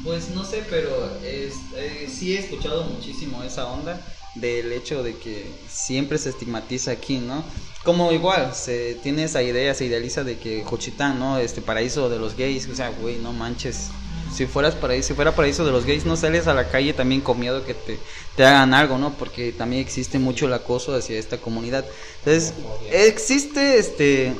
Pues 0.04 0.30
no 0.30 0.44
sé, 0.44 0.64
pero 0.68 1.18
es- 1.22 1.54
eh, 1.76 2.08
sí 2.12 2.36
he 2.36 2.40
escuchado 2.40 2.82
muchísimo 2.84 3.42
esa 3.44 3.66
onda 3.66 4.00
del 4.34 4.72
hecho 4.72 5.02
de 5.02 5.16
que 5.16 5.50
siempre 5.68 6.18
se 6.18 6.30
estigmatiza 6.30 6.90
aquí, 6.90 7.18
¿no? 7.18 7.44
Como 7.84 8.12
igual, 8.12 8.54
se 8.54 8.94
tiene 9.02 9.24
esa 9.24 9.42
idea, 9.42 9.74
se 9.74 9.86
idealiza 9.86 10.24
de 10.24 10.38
que 10.38 10.62
Juchitán, 10.64 11.18
¿no? 11.18 11.38
Este 11.38 11.60
paraíso 11.60 12.08
de 12.08 12.18
los 12.18 12.36
gays, 12.36 12.68
o 12.68 12.74
sea, 12.74 12.90
güey, 12.90 13.16
no 13.16 13.32
manches. 13.32 13.88
Si 14.34 14.46
fueras 14.46 14.74
paraíso, 14.74 15.08
si 15.08 15.14
fuera 15.14 15.34
paraíso 15.34 15.64
de 15.64 15.72
los 15.72 15.86
gays, 15.86 16.04
no 16.04 16.16
sales 16.16 16.46
a 16.46 16.54
la 16.54 16.68
calle 16.68 16.92
también 16.92 17.22
con 17.22 17.40
miedo 17.40 17.64
que 17.64 17.74
te, 17.74 17.98
te 18.36 18.44
hagan 18.44 18.74
algo, 18.74 18.98
¿no? 18.98 19.14
Porque 19.14 19.52
también 19.52 19.80
existe 19.80 20.18
mucho 20.18 20.46
el 20.46 20.52
acoso 20.52 20.94
hacia 20.94 21.18
esta 21.18 21.38
comunidad. 21.38 21.84
Entonces, 22.18 22.52
existe 22.92 23.78
este 23.78 24.34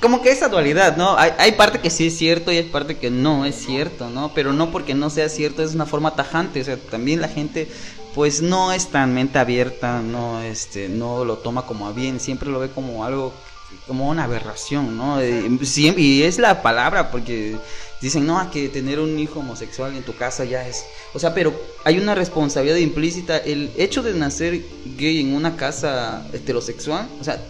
como 0.00 0.22
que 0.22 0.30
esa 0.30 0.48
dualidad, 0.48 0.96
¿no? 0.96 1.16
Hay, 1.18 1.32
hay 1.38 1.52
parte 1.52 1.78
que 1.78 1.90
sí 1.90 2.06
es 2.06 2.16
cierto 2.16 2.50
y 2.50 2.56
hay 2.56 2.62
parte 2.64 2.96
que 2.96 3.10
no 3.10 3.44
es 3.44 3.54
cierto, 3.54 4.08
¿no? 4.08 4.32
Pero 4.34 4.52
no 4.52 4.70
porque 4.70 4.94
no 4.94 5.10
sea 5.10 5.28
cierto 5.28 5.62
es 5.62 5.74
una 5.74 5.84
forma 5.84 6.16
tajante, 6.16 6.62
o 6.62 6.64
sea, 6.64 6.76
también 6.76 7.20
la 7.20 7.28
gente 7.28 7.68
pues 8.14 8.42
no 8.42 8.72
es 8.72 8.88
tan 8.88 9.14
mente 9.14 9.38
abierta, 9.38 10.00
no 10.02 10.40
este 10.42 10.88
no 10.88 11.24
lo 11.24 11.38
toma 11.38 11.66
como 11.66 11.86
a 11.86 11.92
bien, 11.92 12.20
siempre 12.20 12.50
lo 12.50 12.58
ve 12.58 12.70
como 12.70 13.04
algo 13.04 13.32
como 13.86 14.08
una 14.08 14.24
aberración, 14.24 14.96
¿no? 14.96 15.20
Eh, 15.20 15.48
y 15.96 16.22
es 16.22 16.38
la 16.38 16.62
palabra 16.62 17.10
porque 17.10 17.56
dicen, 18.00 18.26
"No, 18.26 18.50
que 18.50 18.68
tener 18.68 18.98
un 18.98 19.18
hijo 19.18 19.40
homosexual 19.40 19.94
en 19.94 20.02
tu 20.02 20.16
casa 20.16 20.44
ya 20.44 20.66
es." 20.66 20.84
O 21.14 21.18
sea, 21.18 21.34
pero 21.34 21.54
hay 21.84 21.98
una 21.98 22.14
responsabilidad 22.14 22.76
implícita 22.76 23.38
el 23.38 23.70
hecho 23.76 24.02
de 24.02 24.14
nacer 24.14 24.60
gay 24.96 25.20
en 25.20 25.34
una 25.34 25.56
casa 25.56 26.26
heterosexual, 26.32 27.08
o 27.20 27.24
sea, 27.24 27.40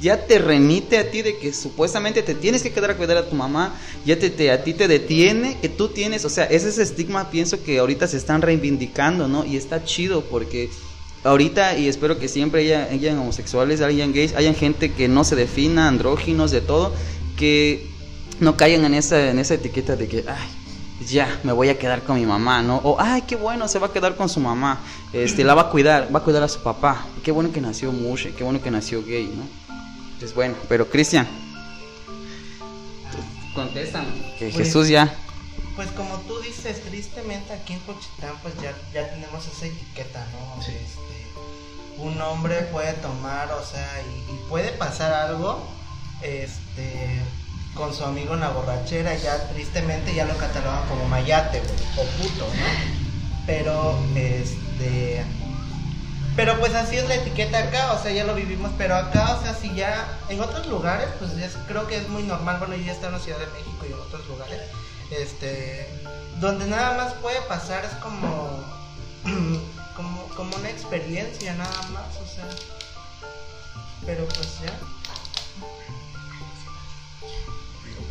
ya 0.00 0.26
te 0.26 0.38
remite 0.38 0.98
a 0.98 1.10
ti 1.10 1.22
de 1.22 1.38
que 1.38 1.52
supuestamente 1.52 2.22
te 2.22 2.34
tienes 2.34 2.62
que 2.62 2.72
quedar 2.72 2.90
a 2.90 2.96
cuidar 2.96 3.16
a 3.16 3.28
tu 3.28 3.34
mamá, 3.34 3.74
ya 4.04 4.18
te, 4.18 4.30
te- 4.30 4.50
a 4.50 4.62
ti 4.62 4.74
te 4.74 4.88
detiene, 4.88 5.56
que 5.60 5.68
tú 5.68 5.88
tienes, 5.88 6.24
o 6.24 6.28
sea, 6.28 6.44
ese 6.44 6.68
es 6.68 6.78
estigma, 6.78 7.30
pienso 7.30 7.62
que 7.62 7.78
ahorita 7.78 8.06
se 8.08 8.16
están 8.16 8.42
reivindicando, 8.42 9.28
¿no? 9.28 9.44
Y 9.44 9.56
está 9.56 9.84
chido 9.84 10.22
porque 10.22 10.68
ahorita, 11.24 11.78
y 11.78 11.88
espero 11.88 12.18
que 12.18 12.28
siempre 12.28 12.60
haya, 12.62 12.84
hayan 12.90 13.18
homosexuales, 13.18 13.80
hayan 13.80 14.12
gays, 14.12 14.34
hayan 14.34 14.54
gente 14.54 14.92
que 14.92 15.08
no 15.08 15.24
se 15.24 15.34
defina, 15.36 15.88
andróginos, 15.88 16.50
de 16.50 16.60
todo, 16.60 16.92
que 17.36 17.86
no 18.40 18.56
caigan 18.56 18.84
en 18.84 18.94
esa, 18.94 19.30
en 19.30 19.38
esa 19.38 19.54
etiqueta 19.54 19.96
de 19.96 20.08
que, 20.08 20.24
ay, 20.28 20.48
ya, 21.08 21.40
me 21.42 21.52
voy 21.52 21.68
a 21.68 21.78
quedar 21.78 22.02
con 22.02 22.16
mi 22.18 22.26
mamá, 22.26 22.62
¿no? 22.62 22.76
O, 22.84 22.96
ay, 23.00 23.22
qué 23.26 23.36
bueno, 23.36 23.66
se 23.68 23.78
va 23.78 23.88
a 23.88 23.92
quedar 23.92 24.16
con 24.16 24.28
su 24.28 24.40
mamá, 24.40 24.80
este, 25.12 25.42
la 25.44 25.54
va 25.54 25.62
a 25.62 25.70
cuidar, 25.70 26.14
va 26.14 26.20
a 26.20 26.22
cuidar 26.22 26.42
a 26.42 26.48
su 26.48 26.60
papá, 26.62 27.06
qué 27.22 27.32
bueno 27.32 27.50
que 27.52 27.60
nació 27.60 27.92
Mushe, 27.92 28.32
qué 28.34 28.44
bueno 28.44 28.62
que 28.62 28.70
nació 28.70 29.02
gay, 29.04 29.26
¿no? 29.36 29.65
Es 30.20 30.34
bueno, 30.34 30.54
pero 30.68 30.88
Cristian, 30.88 31.26
contestan 33.54 34.06
que 34.38 34.50
Pues- 34.50 34.66
Jesús 34.66 34.88
ya. 34.88 35.14
Pues 35.74 35.90
como 35.90 36.16
tú 36.20 36.40
dices, 36.40 36.80
tristemente 36.82 37.52
aquí 37.52 37.74
en 37.74 37.80
Cochitán 37.80 38.34
pues 38.42 38.54
ya, 38.62 38.72
ya 38.94 39.10
tenemos 39.10 39.46
esa 39.46 39.66
etiqueta, 39.66 40.26
¿no? 40.32 40.62
Este, 40.62 41.26
un 41.98 42.18
hombre 42.22 42.62
puede 42.72 42.94
tomar, 42.94 43.52
o 43.52 43.62
sea, 43.64 43.86
y, 44.02 44.32
y 44.32 44.38
puede 44.48 44.70
pasar 44.72 45.12
algo, 45.12 45.66
este, 46.22 47.20
con 47.74 47.94
su 47.94 48.04
amigo 48.04 48.32
en 48.32 48.40
la 48.40 48.48
borrachera, 48.50 49.14
ya 49.16 49.48
tristemente 49.50 50.14
ya 50.14 50.24
lo 50.24 50.36
catalogan 50.38 50.88
como 50.88 51.06
mayate, 51.08 51.60
güey, 51.60 51.72
o 51.98 52.22
puto, 52.22 52.46
¿no? 52.46 53.44
Pero, 53.46 53.98
este, 54.14 55.22
pero 56.36 56.58
pues 56.60 56.74
así 56.74 56.96
es 56.96 57.08
la 57.08 57.14
etiqueta 57.16 57.58
acá, 57.58 57.92
o 57.94 58.02
sea, 58.02 58.12
ya 58.12 58.24
lo 58.24 58.34
vivimos, 58.34 58.70
pero 58.76 58.94
acá, 58.94 59.36
o 59.36 59.42
sea, 59.42 59.54
si 59.54 59.74
ya, 59.74 60.20
en 60.28 60.40
otros 60.40 60.66
lugares, 60.66 61.08
pues 61.18 61.34
ya 61.36 61.46
es- 61.46 61.56
creo 61.66 61.86
que 61.86 61.96
es 61.96 62.08
muy 62.08 62.22
normal, 62.24 62.58
bueno, 62.58 62.76
yo 62.76 62.84
ya 62.84 62.92
está 62.92 63.06
en 63.06 63.12
la 63.14 63.18
Ciudad 63.20 63.38
de 63.38 63.46
México 63.46 63.86
y 63.88 63.92
en 63.92 63.98
otros 64.00 64.26
lugares, 64.28 64.60
este, 65.10 65.88
donde 66.38 66.66
nada 66.66 66.96
más 66.96 67.14
puede 67.14 67.40
pasar 67.42 67.84
es 67.84 67.92
como, 68.02 68.62
como, 69.96 70.28
como 70.36 70.56
una 70.56 70.68
experiencia 70.68 71.54
nada 71.54 71.82
más, 71.92 72.16
o 72.22 72.26
sea, 72.26 72.44
pero 74.04 74.26
pues 74.26 74.60
ya. 74.60 74.72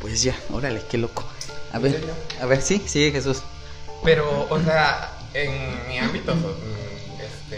Pues 0.02 0.22
ya, 0.24 0.36
órale, 0.52 0.82
qué 0.90 0.98
loco. 0.98 1.24
A 1.72 1.80
ver, 1.80 2.04
a 2.42 2.46
ver, 2.46 2.62
sí, 2.62 2.84
sigue 2.88 3.12
Jesús. 3.12 3.42
Pero, 4.04 4.48
o 4.50 4.60
sea, 4.62 5.12
en 5.34 5.88
mi 5.88 5.98
ámbito 5.98 6.34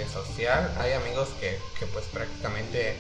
este, 0.02 0.14
social 0.14 0.72
hay 0.80 0.94
amigos 0.94 1.30
que, 1.40 1.60
que 1.80 1.86
pues 1.88 2.06
prácticamente 2.06 2.96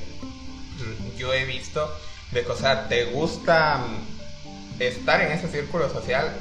mm, 0.77 1.17
yo 1.17 1.33
he 1.33 1.45
visto 1.45 1.93
de 2.31 2.43
que, 2.43 2.51
o 2.51 2.57
sea, 2.57 2.87
te 2.87 3.05
gusta 3.05 3.77
mm, 3.77 4.81
estar 4.81 5.21
en 5.21 5.31
ese 5.31 5.49
círculo 5.49 5.89
social, 5.89 6.35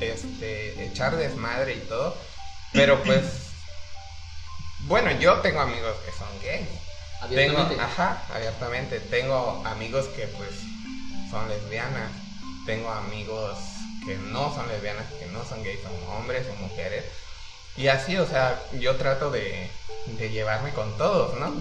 este, 0.00 0.84
echar 0.84 1.16
desmadre 1.16 1.74
y 1.74 1.80
todo, 1.80 2.16
pero 2.72 3.02
pues, 3.02 3.24
bueno, 4.80 5.10
yo 5.12 5.38
tengo 5.40 5.60
amigos 5.60 5.96
que 6.04 6.12
son 6.12 6.28
gays. 6.42 6.68
Tengo, 7.28 7.58
Abiertamente. 7.58 7.82
ajá, 7.82 8.22
abiertamente. 8.34 9.00
Tengo 9.00 9.62
amigos 9.66 10.06
que 10.16 10.26
pues 10.26 10.50
son 11.30 11.48
lesbianas. 11.48 12.10
Tengo 12.64 12.90
amigos 12.90 13.58
que 14.06 14.16
no 14.16 14.54
son 14.54 14.66
lesbianas, 14.68 15.04
que 15.18 15.26
no 15.26 15.44
son 15.44 15.62
gays, 15.62 15.80
son 15.82 15.92
hombres 16.16 16.46
o 16.48 16.54
mujeres. 16.62 17.04
Y 17.76 17.88
así, 17.88 18.16
o 18.16 18.26
sea, 18.26 18.62
yo 18.78 18.96
trato 18.96 19.30
de, 19.30 19.70
de 20.06 20.30
llevarme 20.30 20.72
con 20.72 20.96
todos, 20.98 21.34
¿no? 21.38 21.54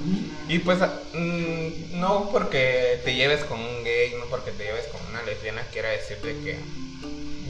Y 0.48 0.60
pues 0.60 0.80
mm, 1.14 2.00
no 2.00 2.30
porque 2.32 3.00
te 3.06 3.14
lleves 3.16 3.44
con 3.46 3.60
un 3.60 3.84
gay, 3.84 4.16
no 4.20 4.26
porque 4.26 4.52
te 4.52 4.64
lleves 4.64 4.88
con 4.88 5.06
una 5.08 5.22
lesbiana, 5.24 5.64
quiera 5.72 5.90
decirte 5.90 6.34
que 6.44 6.60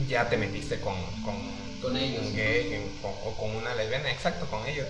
ya 0.06 0.28
te 0.28 0.36
metiste 0.36 0.80
con, 0.80 0.94
con, 1.22 1.80
Con 1.80 1.96
ellos. 1.96 2.26
un 2.26 2.36
gay 2.36 2.98
con- 3.00 3.10
o 3.24 3.36
con 3.36 3.56
una 3.56 3.74
lesbiana, 3.74 4.10
exacto, 4.12 4.46
con 4.46 4.66
ellos. 4.66 4.88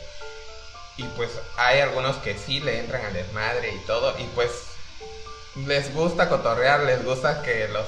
Y 0.97 1.05
pues 1.17 1.31
hay 1.57 1.81
algunos 1.81 2.17
que 2.17 2.37
sí 2.37 2.61
le 2.61 2.81
entran 2.81 3.05
al 3.07 3.13
desmadre 3.15 3.73
y 3.73 3.79
todo, 3.87 4.19
y 4.19 4.25
pues 4.35 4.51
les 5.67 5.93
gusta 5.95 6.29
cotorrear, 6.29 6.81
les 6.81 7.05
gusta 7.05 7.43
que 7.43 7.69
los, 7.69 7.87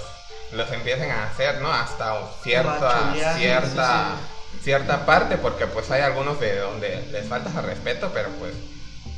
los 0.52 0.70
empiecen 0.72 1.10
a 1.10 1.24
hacer, 1.28 1.60
¿no? 1.60 1.72
Hasta 1.72 2.30
cierta, 2.42 3.14
cierta, 3.36 4.16
cierta 4.62 5.06
parte, 5.06 5.36
porque 5.38 5.66
pues 5.66 5.90
hay 5.90 6.02
algunos 6.02 6.38
de 6.40 6.58
donde 6.58 7.06
les 7.12 7.26
falta 7.26 7.50
ese 7.50 7.62
respeto, 7.62 8.10
pero 8.12 8.28
pues 8.38 8.54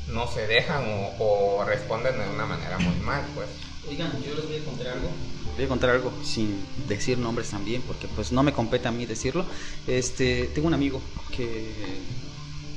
no 0.09 0.27
se 0.27 0.47
dejan 0.47 0.85
o, 0.89 1.15
o 1.19 1.65
responden 1.65 2.19
de 2.19 2.29
una 2.29 2.47
manera 2.47 2.79
muy 2.79 2.97
mal, 2.97 3.23
pues. 3.35 3.49
Oigan, 3.89 4.11
yo 4.23 4.35
les 4.35 4.47
voy 4.47 4.57
a 4.57 4.65
contar 4.65 4.89
algo. 4.89 5.09
Voy 5.57 5.65
a 5.65 5.69
contar 5.69 5.91
algo 5.91 6.13
sin 6.25 6.65
decir 6.89 7.19
nombres 7.19 7.51
también, 7.51 7.83
porque 7.83 8.09
pues 8.09 8.33
no 8.33 8.43
me 8.43 8.53
compete 8.53 8.89
a 8.89 8.93
mí 8.93 9.07
decirlo. 9.07 9.45
Este, 9.87 10.51
tengo 10.55 10.69
un 10.69 10.75
amigo 10.75 11.01
que 11.37 11.71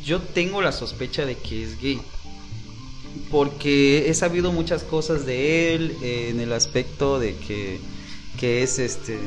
yo 0.04 0.22
tengo 0.22 0.62
la 0.62 0.72
sospecha 0.72 1.26
de 1.26 1.36
que 1.36 1.64
es 1.64 1.80
gay. 1.80 2.00
Porque 3.32 4.10
he 4.10 4.14
sabido 4.14 4.52
muchas 4.52 4.84
cosas 4.84 5.26
de 5.26 5.74
él 5.74 5.98
eh, 6.02 6.30
en 6.30 6.40
el 6.40 6.54
aspecto 6.54 7.20
de 7.20 7.36
que, 7.36 7.80
que 8.38 8.64
es 8.64 8.80
este 8.80 9.20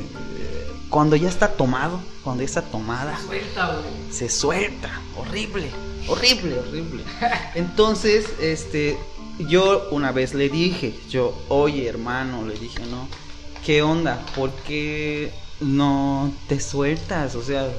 cuando 0.89 1.15
ya 1.15 1.29
está 1.29 1.49
tomado, 1.53 2.01
cuando 2.23 2.43
ya 2.43 2.47
está 2.47 2.61
tomada, 2.63 3.17
Suelta, 3.25 3.67
güey. 3.77 4.13
se 4.13 4.27
suelta, 4.29 4.89
horrible, 5.17 5.69
horrible, 6.07 6.59
horrible. 6.59 7.03
Entonces, 7.55 8.25
este, 8.41 8.97
yo 9.39 9.87
una 9.91 10.11
vez 10.11 10.33
le 10.33 10.49
dije, 10.49 10.93
yo, 11.09 11.33
oye 11.47 11.87
hermano, 11.87 12.45
le 12.45 12.55
dije, 12.55 12.79
no, 12.89 13.07
¿qué 13.65 13.81
onda? 13.81 14.19
¿Por 14.35 14.51
qué 14.67 15.31
no 15.61 16.33
te 16.49 16.59
sueltas? 16.59 17.35
O 17.35 17.41
sea, 17.43 17.69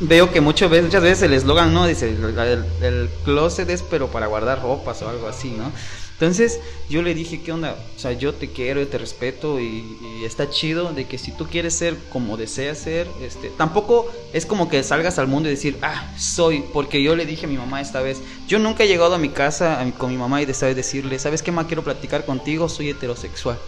veo 0.00 0.30
que 0.30 0.42
muchas 0.42 0.68
veces, 0.68 0.84
muchas 0.86 1.02
veces 1.02 1.22
el 1.22 1.32
eslogan, 1.32 1.72
¿no? 1.72 1.86
Dice, 1.86 2.10
el, 2.10 2.22
el- 2.38 2.64
el 2.84 3.10
closet 3.24 3.70
es 3.70 3.82
pero 3.82 4.08
para 4.08 4.26
guardar 4.26 4.60
ropas 4.60 5.00
o 5.00 5.08
algo 5.08 5.26
así, 5.28 5.52
¿no? 5.52 5.72
Entonces 6.12 6.60
yo 6.88 7.02
le 7.02 7.14
dije, 7.14 7.42
¿qué 7.42 7.52
onda? 7.52 7.76
O 7.96 7.98
sea, 7.98 8.12
yo 8.12 8.32
te 8.32 8.48
quiero, 8.48 8.80
yo 8.80 8.88
te 8.88 8.98
respeto 8.98 9.60
y, 9.60 9.84
está 10.24 10.48
chido 10.48 10.92
de 10.92 11.06
que 11.06 11.18
si 11.18 11.32
tú 11.32 11.48
quieres 11.48 11.74
ser 11.74 11.96
como 12.10 12.36
deseas 12.36 12.78
ser, 12.78 13.08
este, 13.20 13.50
tampoco 13.50 14.06
es 14.32 14.46
como 14.46 14.68
que 14.68 14.84
salgas 14.84 15.18
al 15.18 15.26
mundo 15.26 15.48
y 15.48 15.52
decir, 15.52 15.78
ah, 15.82 16.14
soy, 16.16 16.62
porque 16.72 17.02
yo 17.02 17.16
le 17.16 17.26
dije 17.26 17.46
a 17.46 17.48
mi 17.48 17.56
mamá 17.56 17.80
esta 17.80 18.00
vez, 18.00 18.20
yo 18.46 18.60
nunca 18.60 18.84
he 18.84 18.88
llegado 18.88 19.16
a 19.16 19.18
mi 19.18 19.30
casa 19.30 19.84
con 19.98 20.10
mi 20.10 20.16
mamá 20.16 20.40
y 20.40 20.46
de 20.46 20.52
vez 20.52 20.76
decirle, 20.76 21.18
¿sabes 21.18 21.42
qué 21.42 21.50
más 21.50 21.66
quiero 21.66 21.82
platicar 21.82 22.24
contigo? 22.24 22.68
Soy 22.68 22.90
heterosexual. 22.90 23.58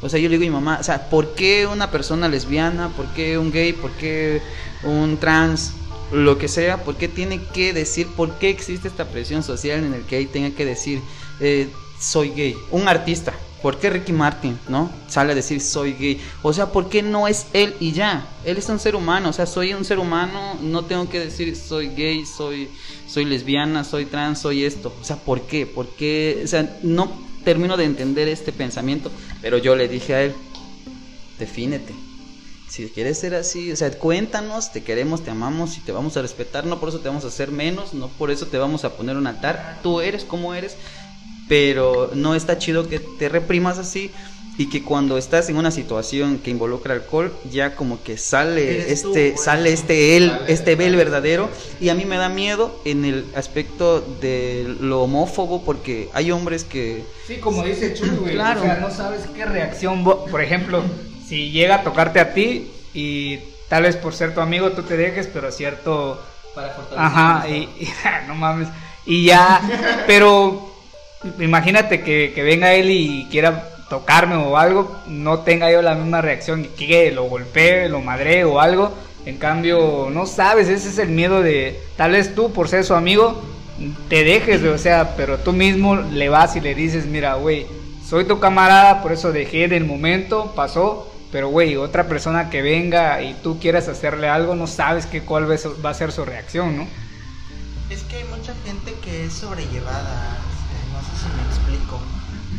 O 0.00 0.08
sea, 0.08 0.20
yo 0.20 0.28
le 0.28 0.38
digo 0.38 0.56
a 0.56 0.60
mi 0.60 0.64
mamá, 0.64 0.78
o 0.80 0.84
sea, 0.84 1.08
¿por 1.10 1.34
qué 1.34 1.66
una 1.66 1.90
persona 1.90 2.28
lesbiana? 2.28 2.88
¿Por 2.90 3.06
qué 3.14 3.36
un 3.36 3.50
gay? 3.50 3.72
¿Por 3.72 3.90
qué 3.92 4.40
un 4.84 5.16
trans? 5.18 5.72
Lo 6.12 6.38
que 6.38 6.48
sea, 6.48 6.84
¿por 6.84 6.96
qué 6.96 7.08
tiene 7.08 7.40
que 7.52 7.72
decir? 7.72 8.06
¿Por 8.06 8.38
qué 8.38 8.48
existe 8.48 8.88
esta 8.88 9.06
presión 9.06 9.42
social 9.42 9.84
en 9.84 9.94
el 9.94 10.02
que 10.02 10.16
ahí 10.16 10.26
tenga 10.26 10.50
que 10.56 10.64
decir, 10.64 11.00
eh, 11.40 11.68
soy 12.00 12.30
gay? 12.30 12.56
Un 12.70 12.88
artista, 12.88 13.34
¿por 13.62 13.78
qué 13.78 13.90
Ricky 13.90 14.12
Martin, 14.12 14.58
no? 14.68 14.90
Sale 15.08 15.32
a 15.32 15.34
decir, 15.34 15.60
soy 15.60 15.94
gay. 15.94 16.20
O 16.42 16.52
sea, 16.52 16.72
¿por 16.72 16.88
qué 16.88 17.02
no 17.02 17.28
es 17.28 17.46
él 17.52 17.74
y 17.80 17.92
ya? 17.92 18.26
Él 18.44 18.56
es 18.56 18.68
un 18.68 18.78
ser 18.78 18.94
humano, 18.94 19.30
o 19.30 19.32
sea, 19.32 19.46
soy 19.46 19.74
un 19.74 19.84
ser 19.84 19.98
humano, 19.98 20.56
no 20.62 20.84
tengo 20.84 21.08
que 21.08 21.20
decir, 21.20 21.56
soy 21.56 21.88
gay, 21.88 22.24
soy, 22.24 22.68
soy 23.06 23.24
lesbiana, 23.24 23.84
soy 23.84 24.06
trans, 24.06 24.40
soy 24.40 24.64
esto. 24.64 24.94
O 25.00 25.04
sea, 25.04 25.16
¿por 25.16 25.42
qué? 25.42 25.66
¿Por 25.66 25.88
qué? 25.88 26.42
O 26.44 26.46
sea, 26.46 26.78
no 26.82 27.10
termino 27.44 27.76
de 27.76 27.84
entender 27.84 28.28
este 28.28 28.52
pensamiento, 28.52 29.10
pero 29.40 29.58
yo 29.58 29.74
le 29.74 29.88
dije 29.88 30.14
a 30.14 30.22
él, 30.22 30.34
defínete. 31.38 31.94
Si 32.68 32.86
quieres 32.90 33.18
ser 33.18 33.34
así, 33.34 33.72
o 33.72 33.76
sea, 33.76 33.90
cuéntanos, 33.90 34.72
te 34.72 34.82
queremos, 34.82 35.24
te 35.24 35.30
amamos 35.30 35.78
y 35.78 35.80
te 35.80 35.90
vamos 35.90 36.16
a 36.18 36.22
respetar, 36.22 36.66
no 36.66 36.78
por 36.78 36.90
eso 36.90 37.00
te 37.00 37.08
vamos 37.08 37.24
a 37.24 37.28
hacer 37.28 37.50
menos, 37.50 37.94
no 37.94 38.08
por 38.08 38.30
eso 38.30 38.46
te 38.46 38.58
vamos 38.58 38.84
a 38.84 38.94
poner 38.94 39.16
un 39.16 39.26
altar, 39.26 39.80
tú 39.82 40.02
eres 40.02 40.24
como 40.24 40.52
eres, 40.52 40.76
pero 41.48 42.10
no 42.14 42.34
está 42.34 42.58
chido 42.58 42.88
que 42.88 43.00
te 43.00 43.28
reprimas 43.28 43.78
así 43.78 44.10
y 44.58 44.68
que 44.68 44.82
cuando 44.82 45.18
estás 45.18 45.48
en 45.50 45.56
una 45.56 45.70
situación 45.70 46.38
que 46.38 46.50
involucra 46.50 46.92
alcohol, 46.92 47.32
ya 47.48 47.76
como 47.76 48.02
que 48.02 48.18
sale 48.18 48.82
tú, 48.86 48.92
este, 48.92 49.30
pues. 49.30 49.44
sale 49.44 49.72
este 49.72 50.16
él, 50.16 50.32
este 50.48 50.72
él 50.72 50.78
sale. 50.78 50.96
verdadero 50.96 51.48
y 51.80 51.90
a 51.90 51.94
mí 51.94 52.04
me 52.04 52.16
da 52.16 52.28
miedo 52.28 52.80
en 52.84 53.04
el 53.04 53.24
aspecto 53.36 54.00
de 54.20 54.74
lo 54.80 55.02
homófobo 55.02 55.62
porque 55.64 56.08
hay 56.12 56.32
hombres 56.32 56.64
que 56.64 57.04
Sí, 57.28 57.36
como 57.36 57.62
dice 57.62 57.94
Chuy, 57.94 58.08
güey. 58.10 58.34
Claro. 58.34 58.60
O 58.60 58.64
sea, 58.64 58.78
no 58.80 58.90
sabes 58.90 59.20
qué 59.34 59.44
reacción. 59.44 60.02
Por 60.02 60.42
ejemplo, 60.42 60.82
si 61.26 61.50
llega 61.52 61.76
a 61.76 61.82
tocarte 61.84 62.18
a 62.18 62.34
ti 62.34 62.68
y 62.94 63.38
tal 63.68 63.84
vez 63.84 63.94
por 63.96 64.12
ser 64.12 64.34
tu 64.34 64.40
amigo 64.40 64.72
tú 64.72 64.82
te 64.82 64.96
dejes, 64.96 65.28
pero 65.32 65.52
cierto. 65.52 66.20
para 66.54 66.74
Ajá, 66.96 67.48
y, 67.48 67.52
y- 67.78 67.88
no 68.26 68.34
mames. 68.34 68.66
Y 69.06 69.24
ya, 69.24 69.60
pero 70.08 70.74
imagínate 71.40 72.02
que, 72.02 72.32
que 72.34 72.42
venga 72.42 72.74
él 72.74 72.90
y 72.90 73.26
quiera 73.30 73.68
tocarme 73.88 74.36
o 74.36 74.56
algo, 74.56 74.96
no 75.06 75.40
tenga 75.40 75.70
yo 75.72 75.82
la 75.82 75.94
misma 75.94 76.20
reacción, 76.20 76.66
que 76.76 77.10
lo 77.10 77.24
golpee, 77.24 77.88
lo 77.88 78.00
madre 78.00 78.44
o 78.44 78.60
algo. 78.60 78.92
En 79.26 79.36
cambio, 79.36 80.08
no 80.10 80.26
sabes, 80.26 80.68
ese 80.68 80.88
es 80.88 80.98
el 80.98 81.08
miedo 81.08 81.42
de, 81.42 81.80
tal 81.96 82.12
vez 82.12 82.34
tú 82.34 82.52
por 82.52 82.68
ser 82.68 82.84
su 82.84 82.94
amigo, 82.94 83.42
te 84.08 84.24
dejes, 84.24 84.62
o 84.62 84.78
sea, 84.78 85.14
pero 85.16 85.38
tú 85.38 85.52
mismo 85.52 85.96
le 85.96 86.28
vas 86.28 86.56
y 86.56 86.60
le 86.60 86.74
dices, 86.74 87.06
mira, 87.06 87.34
güey, 87.34 87.66
soy 88.06 88.24
tu 88.24 88.40
camarada, 88.40 89.02
por 89.02 89.12
eso 89.12 89.32
dejé 89.32 89.68
del 89.68 89.84
momento, 89.84 90.52
pasó, 90.56 91.12
pero 91.30 91.48
güey, 91.48 91.76
otra 91.76 92.08
persona 92.08 92.48
que 92.48 92.62
venga 92.62 93.20
y 93.22 93.34
tú 93.42 93.58
quieras 93.60 93.86
hacerle 93.88 94.28
algo, 94.28 94.54
no 94.54 94.66
sabes 94.66 95.04
qué 95.06 95.20
cuál 95.22 95.50
va 95.50 95.90
a 95.90 95.94
ser- 95.94 96.12
su 96.12 96.24
reacción, 96.24 96.76
¿no? 96.78 96.86
Es 97.90 98.02
que 98.04 98.16
hay 98.16 98.24
mucha 98.24 98.54
gente 98.64 98.94
que 99.04 99.24
es 99.24 99.32
sobrellevada, 99.34 100.38
sé 101.18 101.24
si 101.24 101.34
me 101.34 101.42
explico. 101.42 101.98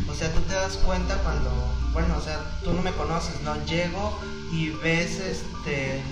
O 0.08 0.14
sea, 0.14 0.32
tú 0.32 0.40
te 0.42 0.54
das 0.54 0.76
cuenta 0.78 1.16
cuando, 1.18 1.50
bueno, 1.92 2.16
o 2.16 2.20
sea, 2.20 2.38
tú 2.62 2.72
no 2.72 2.82
me 2.82 2.92
conoces, 2.92 3.40
¿no? 3.42 3.54
Llego 3.64 4.18
y 4.52 4.70
ves 4.70 5.18
este 5.18 6.02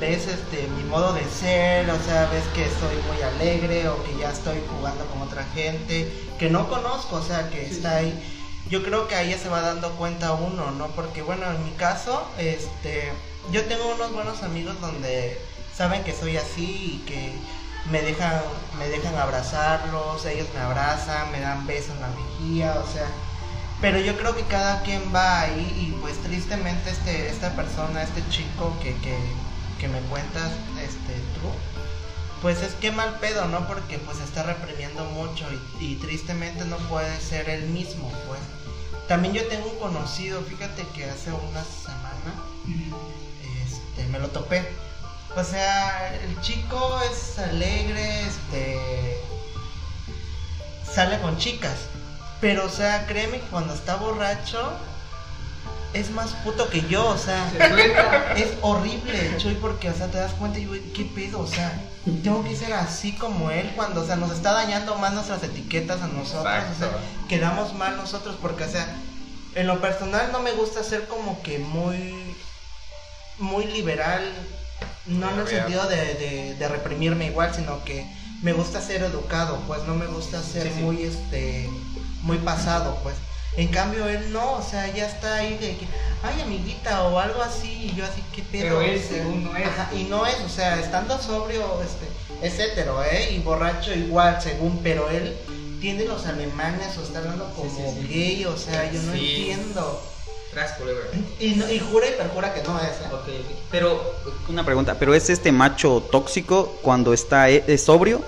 ves 0.00 0.26
este 0.26 0.66
mi 0.76 0.82
modo 0.84 1.12
de 1.12 1.24
ser, 1.24 1.88
o 1.90 2.02
sea, 2.02 2.26
ves 2.30 2.44
que 2.54 2.64
estoy 2.64 2.96
muy 3.06 3.22
alegre 3.22 3.88
o 3.88 4.02
que 4.02 4.16
ya 4.18 4.30
estoy 4.30 4.58
jugando 4.70 5.04
con 5.06 5.22
otra 5.22 5.44
gente 5.54 6.10
que 6.38 6.50
no 6.50 6.68
conozco, 6.68 7.16
o 7.16 7.22
sea, 7.22 7.50
que 7.50 7.66
está 7.66 7.96
ahí. 7.96 8.12
Yo 8.68 8.82
creo 8.82 9.06
que 9.08 9.14
ahí 9.14 9.30
ya 9.30 9.38
se 9.38 9.48
va 9.48 9.60
dando 9.60 9.90
cuenta 9.92 10.32
uno, 10.32 10.70
¿no? 10.72 10.88
Porque 10.88 11.22
bueno, 11.22 11.50
en 11.50 11.64
mi 11.64 11.70
caso, 11.72 12.26
este, 12.38 13.12
yo 13.52 13.64
tengo 13.66 13.94
unos 13.94 14.12
buenos 14.12 14.42
amigos 14.42 14.80
donde 14.80 15.38
saben 15.76 16.02
que 16.02 16.12
soy 16.12 16.38
así 16.38 17.02
y 17.02 17.04
que 17.06 17.32
me 17.90 18.02
dejan 18.02 18.40
me 18.78 18.88
dejan 18.88 19.14
abrazarlos, 19.16 20.24
ellos 20.26 20.48
me 20.54 20.60
abrazan, 20.60 21.30
me 21.32 21.40
dan 21.40 21.66
besos 21.66 21.90
en 21.90 22.00
la 22.00 22.08
mejilla, 22.08 22.74
o 22.80 22.92
sea, 22.92 23.06
pero 23.80 23.98
yo 23.98 24.16
creo 24.16 24.34
que 24.34 24.44
cada 24.44 24.82
quien 24.82 25.14
va 25.14 25.40
ahí 25.42 25.76
y 25.78 25.98
pues 26.00 26.16
tristemente 26.22 26.90
este 26.90 27.28
esta 27.28 27.54
persona, 27.54 28.02
este 28.02 28.26
chico 28.28 28.76
que, 28.82 28.94
que, 28.96 29.16
que 29.78 29.88
me 29.88 30.00
cuentas 30.02 30.50
este 30.82 31.14
tú, 31.34 31.50
pues 32.42 32.62
es 32.62 32.74
que 32.74 32.90
mal 32.90 33.18
pedo, 33.20 33.46
¿no? 33.46 33.66
Porque 33.66 33.98
pues 33.98 34.20
está 34.20 34.42
reprimiendo 34.42 35.04
mucho 35.04 35.46
y, 35.80 35.92
y 35.92 35.96
tristemente 35.96 36.64
no 36.64 36.76
puede 36.88 37.20
ser 37.20 37.48
él 37.48 37.66
mismo, 37.66 38.10
pues. 38.26 38.40
También 39.08 39.34
yo 39.34 39.46
tengo 39.48 39.70
un 39.70 39.78
conocido, 39.78 40.40
fíjate 40.42 40.82
que 40.94 41.04
hace 41.04 41.30
una 41.30 41.62
semana 41.62 42.34
este, 43.66 44.06
me 44.08 44.18
lo 44.18 44.28
topé. 44.28 44.66
O 45.36 45.42
sea, 45.42 46.14
el 46.22 46.40
chico 46.40 47.00
es 47.10 47.38
alegre, 47.38 48.22
este 48.22 49.18
sale 50.94 51.18
con 51.20 51.36
chicas. 51.38 51.88
Pero, 52.40 52.66
o 52.66 52.68
sea, 52.68 53.06
créeme 53.06 53.40
que 53.40 53.46
cuando 53.46 53.74
está 53.74 53.96
borracho 53.96 54.72
es 55.94 56.10
más 56.10 56.32
puto 56.44 56.68
que 56.68 56.82
yo, 56.88 57.06
o 57.08 57.16
sea, 57.16 57.50
Se 57.50 58.42
es 58.42 58.48
horrible, 58.62 59.36
Chuy, 59.38 59.54
porque, 59.54 59.88
o 59.90 59.94
sea, 59.94 60.08
te 60.08 60.18
das 60.18 60.32
cuenta 60.32 60.58
y, 60.58 60.66
güey, 60.66 60.80
¿qué 60.92 61.04
pedo? 61.04 61.40
O 61.40 61.46
sea, 61.46 61.72
tengo 62.22 62.44
que 62.44 62.56
ser 62.56 62.74
así 62.74 63.12
como 63.12 63.50
él 63.50 63.72
cuando, 63.76 64.02
o 64.02 64.06
sea, 64.06 64.16
nos 64.16 64.32
está 64.32 64.52
dañando 64.52 64.96
más 64.96 65.12
nuestras 65.12 65.42
etiquetas 65.44 66.02
a 66.02 66.08
nosotros, 66.08 66.64
o 66.74 66.78
sea, 66.78 66.90
quedamos 67.28 67.74
mal 67.74 67.96
nosotros, 67.96 68.36
porque, 68.42 68.64
o 68.64 68.68
sea, 68.68 68.86
en 69.54 69.68
lo 69.68 69.80
personal 69.80 70.30
no 70.32 70.40
me 70.40 70.50
gusta 70.50 70.82
ser 70.82 71.06
como 71.06 71.40
que 71.42 71.60
muy, 71.60 72.34
muy 73.38 73.64
liberal, 73.66 74.32
no 75.06 75.30
en 75.30 75.38
el 75.40 75.46
sentido 75.48 75.86
de, 75.88 75.96
de, 76.14 76.54
de 76.58 76.68
reprimirme 76.68 77.26
igual, 77.26 77.54
sino 77.54 77.84
que 77.84 78.06
me 78.42 78.52
gusta 78.52 78.80
ser 78.80 79.02
educado, 79.02 79.58
pues 79.66 79.82
no 79.84 79.94
me 79.94 80.06
gusta 80.06 80.42
ser 80.42 80.64
Sí, 80.64 80.72
sí. 80.76 80.82
muy, 80.82 81.02
este, 81.02 81.68
muy 82.22 82.38
pasado, 82.38 82.98
pues. 83.02 83.14
En 83.56 83.68
cambio 83.68 84.08
él 84.08 84.32
no, 84.32 84.54
o 84.54 84.62
sea, 84.62 84.92
ya 84.92 85.06
está 85.06 85.36
ahí 85.36 85.56
de 85.58 85.76
que, 85.76 85.86
ay 86.24 86.40
amiguita 86.42 87.04
o 87.04 87.18
algo 87.20 87.40
así, 87.40 87.90
y 87.92 87.94
yo 87.94 88.04
así, 88.04 88.20
¿qué 88.34 88.42
pedo? 88.42 88.62
Pero 88.62 88.80
él 88.82 88.98
O 88.98 89.08
sea, 89.08 89.18
según 89.18 89.44
no 89.44 89.56
es. 89.56 89.66
ajá, 89.66 89.90
y 89.94 90.04
no 90.04 90.26
es, 90.26 90.40
o 90.44 90.48
sea, 90.48 90.80
estando 90.80 91.18
sobrio, 91.22 91.80
este, 91.82 92.08
es 92.46 92.58
hetero, 92.58 93.02
¿eh? 93.04 93.30
Y 93.32 93.38
borracho 93.38 93.94
igual, 93.94 94.42
según, 94.42 94.80
pero 94.82 95.08
él 95.08 95.36
tiene 95.80 96.04
los 96.04 96.26
alemanes 96.26 96.96
o 96.98 97.02
está 97.04 97.20
hablando 97.20 97.48
como 97.54 97.70
sí, 97.70 98.00
sí. 98.02 98.08
gay, 98.08 98.44
o 98.46 98.56
sea, 98.56 98.90
yo 98.90 99.00
no 99.02 99.12
entiendo. 99.14 100.02
Tras 100.54 100.72
culebra. 100.72 101.04
Y, 101.40 101.50
no- 101.56 101.68
y 101.68 101.78
jura 101.80 102.06
y 102.08 102.12
perjura 102.12 102.54
que 102.54 102.62
no 102.62 102.78
es. 102.78 102.84
¿eh? 102.90 103.08
Ok, 103.12 103.28
ok. 103.28 103.56
Pero, 103.70 104.14
una 104.48 104.64
pregunta, 104.64 104.94
¿pero 104.98 105.14
es 105.14 105.28
este 105.28 105.50
macho 105.52 106.00
tóxico 106.12 106.78
cuando 106.80 107.12
está 107.12 107.50
e- 107.50 107.64
es 107.66 107.84
sobrio? 107.84 108.22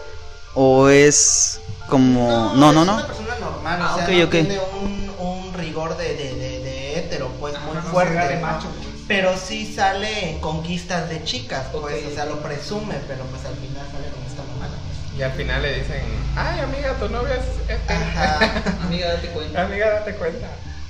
¿O 0.54 0.88
es 0.88 1.60
como.? 1.88 2.52
No, 2.56 2.72
no, 2.72 2.80
es 2.80 2.86
no. 2.86 2.94
una 2.94 3.06
persona 3.06 3.34
normal, 3.38 3.78
Ah, 3.80 3.92
o 3.94 3.96
sea, 3.98 4.04
ok, 4.06 4.10
no 4.12 4.28
tiene 4.28 4.58
un, 4.80 5.14
un 5.18 5.54
rigor 5.54 5.96
de, 5.96 6.16
de, 6.16 6.34
de, 6.34 6.58
de 6.64 6.98
hétero, 6.98 7.28
pues 7.38 7.54
Ajá, 7.54 7.64
muy 7.66 7.76
no 7.76 7.82
fuerte. 7.82 8.14
de 8.28 8.34
¿no? 8.36 8.40
macho. 8.46 8.66
Pero 9.06 9.36
sí 9.38 9.72
sale 9.72 10.30
en 10.30 10.40
conquistas 10.40 11.08
de 11.08 11.22
chicas, 11.22 11.66
pues, 11.70 12.04
o 12.06 12.10
sea, 12.14 12.24
lo 12.24 12.40
presume, 12.42 12.96
pero 13.06 13.22
pues 13.26 13.44
al 13.44 13.54
final 13.54 13.86
sale 13.92 14.08
con 14.10 14.22
esta 14.26 14.42
mamada. 14.42 14.74
Y 15.16 15.22
al 15.22 15.30
final 15.32 15.62
le 15.62 15.78
dicen, 15.78 16.02
ay 16.34 16.58
amiga, 16.60 16.94
tu 16.98 17.08
novia 17.08 17.36
es 17.36 17.70
este. 17.70 17.92
Ajá. 17.94 18.62
Amiga, 18.82 19.12
date 19.14 19.28
cuenta. 19.28 19.62
amiga, 19.62 19.90
date 19.90 20.14
cuenta. 20.16 20.48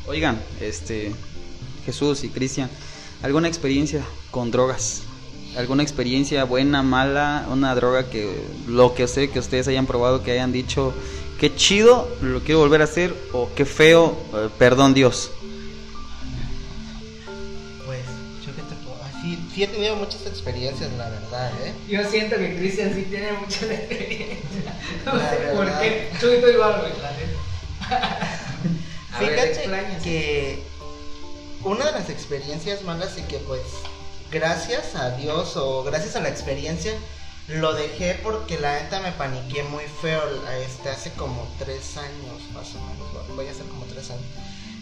Oigan, 0.09 0.41
este. 0.61 1.13
Jesús 1.85 2.25
y 2.25 2.29
Cristian, 2.31 2.69
¿alguna 3.23 3.47
experiencia 3.49 4.03
con 4.33 4.51
drogas? 4.51 5.03
¿Alguna 5.57 5.83
experiencia 5.85 6.45
buena, 6.45 6.83
mala? 6.83 7.47
Una 7.51 7.75
droga 7.75 8.09
que. 8.11 8.35
Lo 8.67 8.95
que 8.95 9.07
sé 9.09 9.31
que 9.31 9.39
ustedes 9.39 9.69
hayan 9.69 9.87
probado, 9.87 10.23
que 10.23 10.33
hayan 10.33 10.53
dicho. 10.53 10.93
Qué 11.41 11.55
chido, 11.55 12.09
lo 12.23 12.41
quiero 12.41 12.61
volver 12.61 12.81
a 12.81 12.85
hacer. 12.85 13.15
O 13.33 13.51
qué 13.55 13.65
feo, 13.65 14.17
eh, 14.35 14.49
perdón 14.59 14.95
Dios. 14.95 15.31
Pues, 17.85 18.01
yo 18.45 18.55
que 18.57 18.63
te 18.63 18.75
puedo. 18.85 18.97
ay, 19.05 19.13
sí, 19.23 19.39
sí 19.55 19.63
he 19.65 19.67
tenido 19.69 19.97
muchas 19.97 20.27
experiencias, 20.27 20.91
la 20.97 21.09
verdad, 21.11 21.53
¿eh? 21.65 21.73
Yo 21.89 22.03
siento 22.11 22.37
que 22.37 22.57
Cristian 22.57 22.93
sí 22.95 23.03
tiene 23.11 23.33
mucha 23.33 23.67
experiencia. 23.73 24.75
No 25.05 25.15
La 25.15 25.31
sé 25.31 25.37
por 25.55 25.65
verdad. 25.67 25.81
qué. 25.81 26.11
Chubito 26.21 26.51
igual, 26.51 26.81
güey, 26.81 26.93
la 27.03 27.11
neta. 27.13 28.33
Ver, 29.19 29.55
Fíjate 29.55 29.99
que 30.03 30.63
una 31.65 31.87
de 31.87 31.93
las 31.93 32.11
experiencias 32.11 32.83
malas 32.83 33.17
y 33.17 33.23
que 33.23 33.39
pues 33.39 33.63
gracias 34.31 34.95
a 34.95 35.11
Dios 35.11 35.57
o 35.57 35.83
gracias 35.85 36.17
a 36.17 36.21
la 36.21 36.29
experiencia 36.29 36.93
lo 37.49 37.73
dejé 37.75 38.19
porque 38.23 38.59
la 38.59 38.83
neta 38.83 39.01
me 39.01 39.13
paniqué 39.13 39.63
muy 39.63 39.85
feo 39.85 40.21
este 40.61 40.91
hace 40.91 41.13
como 41.13 41.49
tres 41.59 41.97
años 41.97 42.43
más 42.53 42.75
o 42.75 42.81
menos 42.81 43.37
voy 43.37 43.47
a 43.47 43.51
hacer 43.53 43.67
como 43.67 43.85
tres 43.87 44.11
años. 44.11 44.25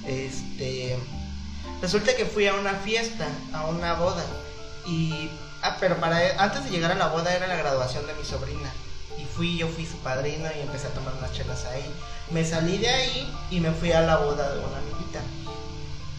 Este 0.06 0.98
resulta 1.80 2.16
que 2.16 2.24
fui 2.24 2.46
a 2.46 2.54
una 2.54 2.74
fiesta 2.74 3.26
a 3.52 3.66
una 3.66 3.94
boda 3.94 4.24
y 4.86 5.30
ah 5.62 5.76
pero 5.78 5.96
para 5.98 6.42
antes 6.42 6.64
de 6.64 6.70
llegar 6.70 6.90
a 6.90 6.96
la 6.96 7.08
boda 7.08 7.34
era 7.34 7.46
la 7.46 7.56
graduación 7.56 8.06
de 8.06 8.14
mi 8.14 8.24
sobrina 8.24 8.72
fui 9.36 9.56
yo 9.58 9.68
fui 9.68 9.84
su 9.86 9.96
padrino 9.98 10.48
y 10.56 10.60
empecé 10.60 10.86
a 10.86 10.90
tomar 10.90 11.14
unas 11.18 11.32
chelas 11.32 11.64
ahí 11.66 11.84
me 12.30 12.44
salí 12.44 12.78
de 12.78 12.88
ahí 12.88 13.34
y 13.50 13.60
me 13.60 13.70
fui 13.72 13.92
a 13.92 14.00
la 14.00 14.16
boda 14.16 14.54
de 14.54 14.58
una 14.60 14.78
amiguita 14.78 15.20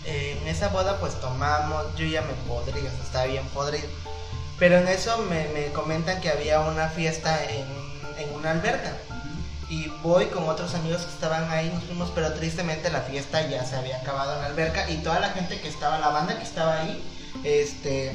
Eh, 0.07 0.37
en 0.39 0.47
esa 0.47 0.67
boda 0.69 0.99
pues 0.99 1.19
tomamos, 1.19 1.83
yo 1.97 2.05
ya 2.05 2.21
me 2.21 2.33
podría, 2.47 2.91
o 2.91 3.03
estaba 3.03 3.25
bien 3.25 3.43
podrido. 3.55 3.87
Pero 4.59 4.77
en 4.77 4.87
eso 4.87 5.17
me, 5.29 5.47
me 5.49 5.71
comentan 5.73 6.21
que 6.21 6.29
había 6.29 6.59
una 6.59 6.89
fiesta 6.89 7.43
en, 7.43 7.65
en 8.21 8.33
una 8.35 8.51
alberca. 8.51 8.93
Y 9.67 9.87
voy 10.03 10.27
con 10.27 10.47
otros 10.47 10.75
amigos 10.75 11.01
que 11.01 11.11
estaban 11.11 11.49
ahí, 11.49 11.71
nos 11.73 11.83
fuimos, 11.85 12.11
pero 12.13 12.33
tristemente 12.33 12.91
la 12.91 13.01
fiesta 13.01 13.41
ya 13.49 13.65
se 13.65 13.75
había 13.75 13.97
acabado 13.97 14.35
en 14.35 14.41
la 14.41 14.45
alberca 14.45 14.87
y 14.91 14.97
toda 14.97 15.19
la 15.19 15.29
gente 15.29 15.59
que 15.59 15.69
estaba, 15.69 15.97
la 15.97 16.09
banda 16.09 16.37
que 16.37 16.43
estaba 16.43 16.81
ahí, 16.81 17.03
este, 17.43 18.13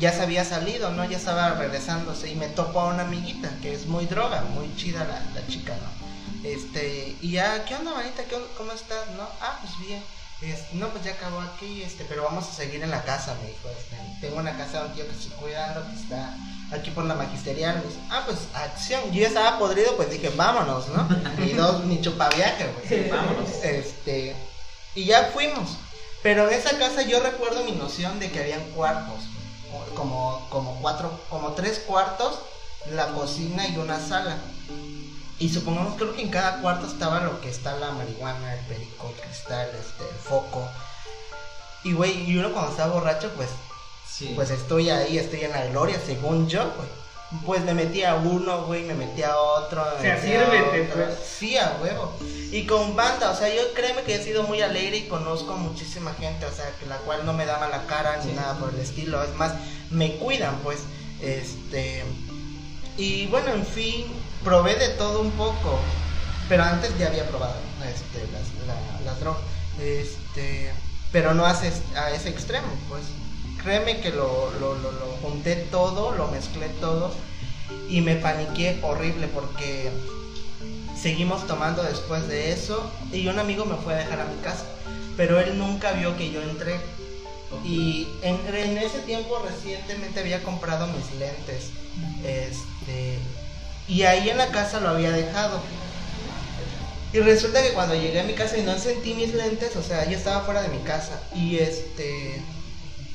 ya 0.00 0.12
se 0.12 0.22
había 0.22 0.44
salido, 0.44 0.90
¿no? 0.90 1.04
Ya 1.04 1.18
estaba 1.18 1.50
regresándose 1.54 2.30
y 2.30 2.34
me 2.34 2.48
topo 2.48 2.80
a 2.80 2.86
una 2.86 3.02
amiguita 3.02 3.50
que 3.62 3.74
es 3.74 3.86
muy 3.86 4.06
droga, 4.06 4.42
muy 4.54 4.74
chida 4.74 5.04
la, 5.04 5.22
la 5.38 5.46
chica, 5.46 5.74
¿no? 5.76 6.00
Este, 6.48 7.16
y 7.20 7.32
ya, 7.32 7.64
¿qué 7.66 7.74
onda, 7.76 7.92
manita? 7.92 8.24
¿Qué 8.24 8.34
onda? 8.34 8.48
¿Cómo 8.56 8.72
estás? 8.72 9.08
¿No? 9.16 9.28
Ah, 9.40 9.58
pues 9.60 9.78
bien. 9.86 10.02
Este, 10.40 10.74
no, 10.76 10.88
pues 10.88 11.04
ya 11.04 11.12
acabó 11.12 11.38
aquí, 11.40 11.82
este, 11.82 12.06
pero 12.06 12.24
vamos 12.24 12.48
a 12.48 12.52
seguir 12.52 12.82
en 12.82 12.90
la 12.90 13.04
casa, 13.04 13.36
me 13.42 13.48
dijo. 13.48 13.68
Este, 13.68 13.96
tengo 14.22 14.38
una 14.38 14.56
casa 14.56 14.80
de 14.80 14.86
un 14.88 14.94
tío 14.94 15.06
que 15.06 15.12
estoy 15.12 15.32
cuidando, 15.32 15.86
que 15.86 16.00
está 16.00 16.34
aquí 16.72 16.90
por 16.92 17.04
la 17.04 17.14
magisterial. 17.14 17.76
Me 17.76 17.84
dice, 17.84 18.00
ah, 18.08 18.22
pues 18.24 18.38
acción. 18.54 19.02
Yo 19.12 19.20
ya 19.20 19.28
estaba 19.28 19.58
podrido, 19.58 19.94
pues 19.96 20.10
dije, 20.10 20.30
vámonos, 20.30 20.88
¿no? 20.88 21.06
Y 21.44 21.52
dos, 21.52 21.84
mi 21.84 22.00
chupaviaje, 22.00 22.64
pues, 22.66 23.10
vámonos. 23.10 23.50
Este, 23.62 24.34
y 24.94 25.04
ya 25.04 25.30
fuimos. 25.34 25.76
Pero 26.22 26.48
en 26.48 26.58
esa 26.58 26.78
casa 26.78 27.02
yo 27.02 27.20
recuerdo 27.20 27.64
mi 27.64 27.72
noción 27.72 28.18
de 28.18 28.30
que 28.30 28.40
habían 28.40 28.62
cuartos, 28.70 29.20
como, 29.94 30.46
como 30.50 30.80
cuatro, 30.80 31.10
como 31.28 31.52
tres 31.52 31.78
cuartos, 31.80 32.38
la 32.92 33.08
cocina 33.12 33.66
y 33.68 33.76
una 33.76 33.98
sala. 34.00 34.38
Y 35.38 35.48
supongamos, 35.48 35.94
creo 35.96 36.14
que 36.14 36.22
en 36.22 36.28
cada 36.30 36.60
cuarto 36.60 36.86
estaba 36.86 37.20
lo 37.20 37.40
que 37.40 37.48
está 37.48 37.74
la 37.76 37.92
marihuana, 37.92 38.54
el 38.54 38.64
perico, 38.66 39.08
el 39.08 39.20
cristal, 39.22 39.68
este, 39.78 40.04
el 40.04 40.16
foco. 40.16 40.68
Y 41.82 41.94
güey, 41.94 42.30
y 42.30 42.36
uno 42.38 42.52
cuando 42.52 42.70
está 42.72 42.86
borracho, 42.88 43.30
pues, 43.36 43.48
Sí. 44.06 44.32
pues 44.34 44.50
estoy 44.50 44.90
ahí, 44.90 45.16
estoy 45.16 45.44
en 45.44 45.52
la 45.52 45.64
gloria, 45.66 45.98
según 46.04 46.46
yo, 46.48 46.62
güey. 46.76 46.88
Pues 47.46 47.62
me 47.64 47.74
metí 47.74 48.02
a 48.02 48.16
uno, 48.16 48.64
güey, 48.64 48.82
me 48.84 48.94
metí 48.94 49.22
a 49.22 49.36
otro. 49.36 49.84
me 49.84 49.98
O 49.98 50.00
sea, 50.00 50.20
sírvete, 50.20 50.90
pues. 50.92 51.14
Sí, 51.38 51.56
a 51.56 51.76
huevo. 51.80 52.12
Y 52.50 52.66
con 52.66 52.96
banda, 52.96 53.30
o 53.30 53.36
sea, 53.36 53.48
yo 53.54 53.72
créeme 53.74 54.02
que 54.02 54.16
he 54.16 54.22
sido 54.24 54.42
muy 54.42 54.60
alegre 54.62 54.96
y 54.96 55.08
conozco 55.08 55.54
muchísima 55.56 56.12
gente, 56.14 56.44
o 56.46 56.52
sea, 56.52 56.68
que 56.80 56.86
la 56.86 56.96
cual 56.96 57.24
no 57.24 57.32
me 57.32 57.46
da 57.46 57.58
mala 57.58 57.84
cara 57.86 58.16
ni 58.24 58.30
Sí. 58.30 58.36
nada 58.36 58.58
por 58.58 58.74
el 58.74 58.80
estilo. 58.80 59.22
Es 59.22 59.32
más, 59.36 59.52
me 59.90 60.16
cuidan, 60.16 60.56
pues, 60.64 60.80
este. 61.20 62.02
Y 62.96 63.26
bueno, 63.28 63.52
en 63.54 63.64
fin, 63.64 64.06
probé 64.42 64.74
de 64.74 64.88
todo 64.90 65.20
un 65.20 65.30
poco. 65.32 65.78
Pero 66.48 66.64
antes 66.64 66.98
ya 66.98 67.06
había 67.06 67.28
probado 67.28 67.54
este, 67.84 68.26
las, 68.32 68.66
la- 68.66 69.00
las 69.04 69.20
drogas. 69.20 69.42
Este, 69.80 70.72
pero 71.12 71.32
no 71.32 71.48
ese, 71.48 71.72
a 71.96 72.10
ese 72.10 72.28
extremo, 72.28 72.66
pues. 72.88 73.02
Créeme 73.62 74.00
que 74.00 74.10
lo, 74.10 74.50
lo, 74.58 74.74
lo, 74.74 74.90
junté 75.22 75.56
todo, 75.56 76.12
lo 76.12 76.28
mezclé 76.28 76.68
todo. 76.80 77.12
Y 77.88 78.00
me 78.00 78.16
paniqué 78.16 78.78
horrible 78.82 79.28
porque 79.28 79.90
seguimos 80.96 81.46
tomando 81.46 81.82
después 81.82 82.26
de 82.28 82.52
eso. 82.52 82.90
Y 83.12 83.28
un 83.28 83.38
amigo 83.38 83.64
me 83.64 83.76
fue 83.76 83.94
a 83.94 83.98
dejar 83.98 84.20
a 84.20 84.24
mi 84.24 84.40
casa. 84.42 84.64
Pero 85.16 85.38
él 85.40 85.58
nunca 85.58 85.92
vio 85.92 86.16
que 86.16 86.30
yo 86.30 86.42
entré. 86.42 86.80
Y 87.64 88.08
en, 88.22 88.38
en 88.54 88.78
ese 88.78 89.00
tiempo 89.00 89.42
recientemente 89.44 90.20
había 90.20 90.42
comprado 90.42 90.86
mis 90.86 91.12
lentes. 91.18 91.70
Este. 92.24 93.18
Y 93.88 94.04
ahí 94.04 94.30
en 94.30 94.38
la 94.38 94.48
casa 94.48 94.80
lo 94.80 94.90
había 94.90 95.10
dejado. 95.10 95.60
Y 97.12 97.18
resulta 97.18 97.60
que 97.62 97.72
cuando 97.72 97.94
llegué 97.94 98.20
a 98.20 98.24
mi 98.24 98.34
casa 98.34 98.56
y 98.56 98.62
no 98.62 98.78
sentí 98.78 99.14
mis 99.14 99.34
lentes, 99.34 99.74
o 99.74 99.82
sea, 99.82 100.08
yo 100.08 100.16
estaba 100.16 100.44
fuera 100.44 100.62
de 100.62 100.68
mi 100.68 100.78
casa. 100.78 101.20
Y 101.34 101.58
este. 101.58 102.40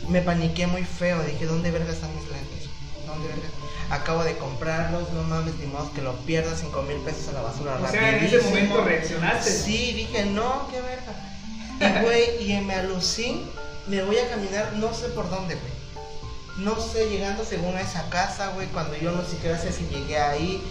Me 0.10 0.22
paniqué 0.22 0.68
muy 0.68 0.84
feo. 0.84 1.22
Dije, 1.24 1.46
¿dónde 1.46 1.72
verga 1.72 1.91
están 1.91 2.13
mis 2.15 2.30
lentes? 2.30 2.70
¿Dónde 3.08 3.28
verga? 3.28 3.48
Acabo 3.89 4.24
de 4.24 4.38
comprarlos, 4.38 5.12
no 5.13 5.24
mames, 5.24 5.56
ni 5.56 5.68
modo 5.68 5.91
que 5.94 6.02
lo 6.02 6.13
pierda 6.26 6.56
5 6.56 6.82
mil 6.84 6.98
pesos 6.98 7.28
a 7.30 7.34
la 7.34 7.41
basura. 7.41 7.80
O 7.82 7.91
sea, 7.91 8.18
en 8.18 8.24
ese 8.24 8.41
momento 8.41 8.84
reaccionaste. 8.84 9.52
Sí, 9.52 9.94
dije, 9.94 10.26
no, 10.26 10.68
qué 10.72 10.82
verga. 10.82 12.00
Y 12.00 12.04
güey, 12.04 12.52
y 12.52 12.62
me 12.62 12.74
alucín, 12.76 13.44
me 13.88 14.02
voy 14.04 14.18
a 14.18 14.30
caminar, 14.30 14.74
no 14.78 14.94
sé 14.94 15.10
por 15.10 15.30
dónde, 15.30 15.56
güey. 15.56 15.76
No 16.58 16.80
sé, 16.80 17.10
llegando 17.10 17.44
según 17.44 17.76
a 17.76 17.82
esa 17.82 18.10
casa, 18.10 18.52
güey, 18.56 18.68
cuando 18.68 18.96
yo 18.96 19.12
no 19.12 19.24
siquiera 19.26 19.60
sé 19.60 19.74
si 19.74 19.86
llegué 19.88 20.18
ahí. 20.18 20.63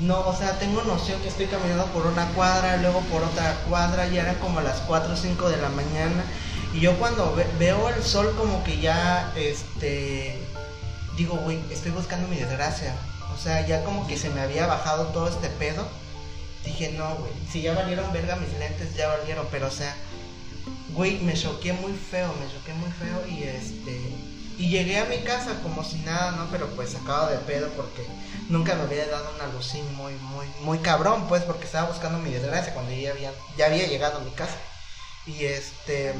No, 0.00 0.20
o 0.26 0.36
sea, 0.36 0.58
tengo 0.58 0.82
noción 0.82 1.20
que 1.20 1.28
estoy 1.28 1.46
caminando 1.46 1.86
por 1.86 2.06
una 2.06 2.26
cuadra, 2.32 2.76
luego 2.78 3.00
por 3.02 3.22
otra 3.22 3.54
cuadra, 3.68 4.08
ya 4.08 4.22
eran 4.22 4.34
como 4.36 4.60
las 4.60 4.80
4 4.80 5.12
o 5.12 5.16
5 5.16 5.48
de 5.48 5.56
la 5.58 5.68
mañana. 5.68 6.24
Y 6.72 6.80
yo 6.80 6.98
cuando 6.98 7.34
ve- 7.34 7.46
veo 7.58 7.88
el 7.90 8.02
sol 8.02 8.34
como 8.36 8.64
que 8.64 8.80
ya, 8.80 9.32
este, 9.36 10.38
digo, 11.16 11.36
güey, 11.36 11.60
estoy 11.70 11.90
buscando 11.90 12.26
mi 12.28 12.36
desgracia. 12.36 12.94
O 13.34 13.38
sea, 13.38 13.66
ya 13.66 13.84
como 13.84 14.06
que 14.06 14.16
se 14.16 14.30
me 14.30 14.40
había 14.40 14.66
bajado 14.66 15.06
todo 15.08 15.28
este 15.28 15.48
pedo. 15.48 15.86
Dije, 16.64 16.92
no, 16.92 17.16
güey, 17.16 17.32
si 17.50 17.60
ya 17.62 17.74
valieron 17.74 18.12
verga 18.12 18.36
mis 18.36 18.52
lentes, 18.58 18.94
ya 18.94 19.08
valieron, 19.08 19.46
pero 19.50 19.66
o 19.66 19.70
sea, 19.70 19.94
güey, 20.94 21.18
me 21.20 21.34
choqué 21.34 21.72
muy 21.72 21.92
feo, 21.92 22.32
me 22.38 22.46
choqué 22.52 22.72
muy 22.74 22.90
feo 22.92 23.26
y 23.26 23.42
este, 23.42 24.00
y 24.58 24.68
llegué 24.70 24.98
a 25.00 25.06
mi 25.06 25.18
casa 25.18 25.58
como 25.62 25.82
si 25.82 25.96
nada, 25.98 26.32
¿no? 26.32 26.46
Pero 26.52 26.68
pues 26.76 26.90
sacado 26.90 27.28
de 27.30 27.38
pedo 27.38 27.68
porque 27.70 28.06
nunca 28.48 28.74
me 28.76 28.82
había 28.82 29.06
dado 29.08 29.28
una 29.34 29.52
lucín 29.52 29.84
muy, 29.96 30.14
muy, 30.14 30.46
muy 30.60 30.78
cabrón, 30.78 31.26
pues, 31.28 31.42
porque 31.42 31.64
estaba 31.64 31.88
buscando 31.88 32.18
mi 32.18 32.30
desgracia 32.30 32.72
cuando 32.74 32.92
ya 32.92 33.10
había, 33.10 33.32
ya 33.58 33.66
había 33.66 33.86
llegado 33.88 34.18
a 34.18 34.24
mi 34.24 34.30
casa. 34.30 34.56
Y 35.26 35.44
este, 35.46 36.14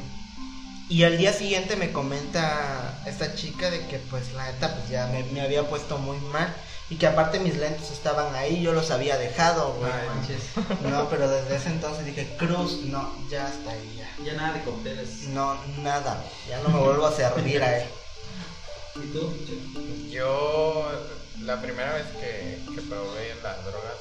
y 0.88 1.05
al 1.05 1.16
día 1.18 1.33
siguiente 1.33 1.77
me 1.77 1.92
comenta 1.92 3.03
esta 3.07 3.35
chica 3.35 3.71
de 3.71 3.87
que 3.87 3.99
pues 3.99 4.33
la 4.35 4.51
neta 4.51 4.75
pues 4.75 4.88
ya 4.88 5.07
me, 5.07 5.23
me 5.25 5.40
había 5.40 5.68
puesto 5.68 5.99
muy 5.99 6.18
mal 6.18 6.55
y 6.92 6.97
que 6.97 7.07
aparte 7.07 7.38
mis 7.38 7.57
lentes 7.57 7.90
estaban 7.90 8.35
ahí, 8.35 8.61
yo 8.61 8.75
los 8.75 8.90
había 8.90 9.16
dejado, 9.16 9.73
güey. 9.79 9.90
Ay, 9.90 10.09
manches. 10.09 10.42
No, 10.90 11.09
pero 11.09 11.27
desde 11.27 11.57
ese 11.57 11.68
entonces 11.71 12.05
dije, 12.05 12.37
Cruz, 12.37 12.83
no, 12.85 13.16
ya 13.31 13.49
está 13.49 13.71
ahí, 13.71 13.97
ya. 13.97 14.25
Ya 14.25 14.35
nada 14.35 14.53
de 14.53 14.62
cócteles. 14.62 15.23
No, 15.29 15.59
nada, 15.79 16.23
ya 16.47 16.59
no 16.61 16.68
me 16.68 16.79
vuelvo 16.81 17.07
a 17.07 17.12
servir 17.12 17.62
a 17.62 17.79
él. 17.79 17.88
¿Y 18.97 19.07
tú? 19.11 19.33
Yo, 20.11 20.92
la 21.40 21.62
primera 21.62 21.95
vez 21.95 22.07
que, 22.21 22.59
que 22.75 22.83
probé 22.83 23.37
las 23.42 23.64
drogas 23.64 23.97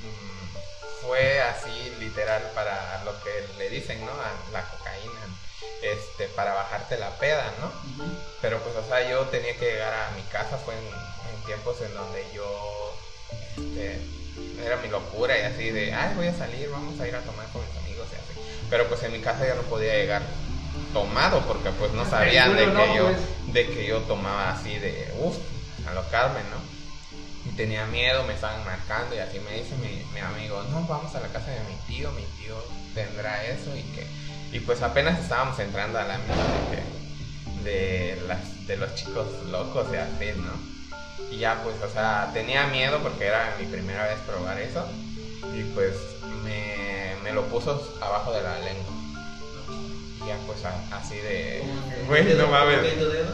mm, 0.00 1.06
fue 1.06 1.40
así 1.42 1.92
literal 2.00 2.42
para 2.56 3.04
lo 3.04 3.12
que 3.22 3.46
le 3.56 3.70
dicen, 3.70 4.04
¿no? 4.04 4.10
A 4.10 4.50
la 4.52 4.68
cocaína. 4.68 4.81
Este, 5.82 6.28
para 6.28 6.54
bajarte 6.54 6.96
la 6.96 7.10
peda, 7.18 7.52
¿no? 7.60 7.72
Pero 8.40 8.60
pues, 8.60 8.76
o 8.76 8.86
sea, 8.86 9.08
yo 9.08 9.22
tenía 9.26 9.56
que 9.56 9.72
llegar 9.72 9.92
a 9.92 10.12
mi 10.14 10.22
casa, 10.30 10.56
fue 10.58 10.74
en, 10.74 10.84
en 10.84 11.44
tiempos 11.44 11.80
en 11.80 11.92
donde 11.92 12.24
yo, 12.32 12.94
este, 13.56 14.00
era 14.64 14.76
mi 14.76 14.88
locura 14.88 15.36
y 15.36 15.42
así 15.42 15.70
de, 15.70 15.92
ay, 15.92 16.14
voy 16.14 16.28
a 16.28 16.34
salir, 16.34 16.70
vamos 16.70 16.98
a 17.00 17.08
ir 17.08 17.16
a 17.16 17.20
tomar 17.22 17.46
con 17.48 17.62
mis 17.66 17.76
amigos 17.78 18.06
y 18.12 18.14
así. 18.14 18.40
Pero 18.70 18.88
pues 18.88 19.02
en 19.02 19.12
mi 19.12 19.20
casa 19.20 19.46
ya 19.46 19.54
no 19.54 19.62
podía 19.62 19.94
llegar 19.94 20.22
tomado 20.92 21.40
porque 21.46 21.70
pues 21.70 21.92
no 21.92 22.08
sabían 22.08 22.56
de 22.56 22.64
que 22.66 22.96
yo, 22.96 23.06
pues. 23.08 23.52
de 23.52 23.66
que 23.66 23.86
yo 23.86 23.98
tomaba 24.02 24.52
así 24.52 24.78
de, 24.78 25.12
uff, 25.18 25.36
alocarme, 25.86 26.40
¿no? 26.44 27.50
Y 27.50 27.56
tenía 27.56 27.86
miedo, 27.86 28.22
me 28.24 28.34
estaban 28.34 28.64
marcando 28.64 29.16
y 29.16 29.18
así 29.18 29.40
me 29.40 29.52
dice 29.52 29.74
mi, 29.76 30.04
mi 30.14 30.20
amigo, 30.20 30.62
no, 30.70 30.86
vamos 30.86 31.14
a 31.14 31.20
la 31.20 31.28
casa 31.28 31.50
de 31.50 31.60
mi 31.60 31.74
tío, 31.88 32.12
mi 32.12 32.22
tío 32.40 32.54
tendrá 32.94 33.44
eso 33.44 33.74
y 33.74 33.82
que... 33.94 34.06
Y 34.52 34.60
pues 34.60 34.82
apenas 34.82 35.18
estábamos 35.18 35.58
entrando 35.58 35.98
a 35.98 36.04
la 36.04 36.18
de, 36.18 36.24
que- 36.70 37.62
de, 37.70 38.22
las, 38.28 38.66
de 38.66 38.76
los 38.76 38.94
chicos 38.94 39.26
locos 39.50 39.86
y 39.92 39.96
así, 39.96 40.38
¿no? 40.38 40.52
Y 41.30 41.38
ya 41.38 41.62
pues, 41.62 41.76
o 41.82 41.90
sea, 41.92 42.30
tenía 42.34 42.66
miedo 42.66 42.98
porque 43.02 43.26
era 43.26 43.54
mi 43.58 43.64
primera 43.66 44.04
vez 44.04 44.18
probar 44.26 44.60
eso. 44.60 44.86
Y 45.58 45.62
pues 45.74 45.94
me, 46.44 47.14
me 47.24 47.32
lo 47.32 47.44
puso 47.46 47.96
abajo 48.00 48.32
de 48.32 48.42
la 48.42 48.58
lengua. 48.58 48.92
Y 50.22 50.28
ya 50.28 50.36
pues 50.46 50.58
así 50.92 51.16
de... 51.16 51.62
Güey, 52.06 52.34
no 52.34 52.48
mames. 52.48 52.80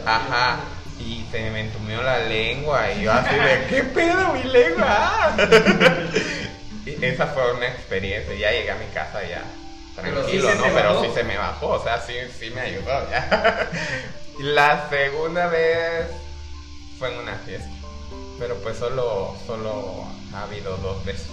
Ajá. 0.05 0.59
Y 0.99 1.25
se 1.31 1.49
me 1.51 1.61
entumió 1.61 2.01
la 2.01 2.19
lengua 2.19 2.91
y 2.93 3.03
yo 3.03 3.11
así 3.11 3.35
de, 3.35 3.65
¿qué 3.69 3.83
pedo 3.83 4.33
mi 4.33 4.43
lengua? 4.43 5.35
Esa 7.01 7.27
fue 7.27 7.53
una 7.53 7.67
experiencia. 7.67 8.33
Ya 8.35 8.51
llegué 8.51 8.71
a 8.71 8.75
mi 8.75 8.85
casa 8.93 9.21
ya 9.23 9.43
Pero 10.01 10.25
sí 10.25 10.39
tranquilo, 10.39 10.67
¿no? 10.67 10.73
Pero 10.73 11.03
sí 11.03 11.09
se 11.13 11.23
me 11.23 11.37
bajó, 11.37 11.67
o 11.67 11.83
sea, 11.83 11.99
sí, 12.01 12.13
sí 12.37 12.49
me 12.51 12.61
ayudó 12.61 13.09
ya. 13.09 13.69
La 14.39 14.89
segunda 14.89 15.47
vez 15.47 16.07
fue 16.97 17.13
en 17.13 17.19
una 17.19 17.35
fiesta. 17.35 17.69
Pero 18.39 18.55
pues 18.57 18.77
solo, 18.77 19.35
solo 19.45 20.05
ha 20.33 20.43
habido 20.43 20.77
dos 20.77 21.03
veces. 21.03 21.27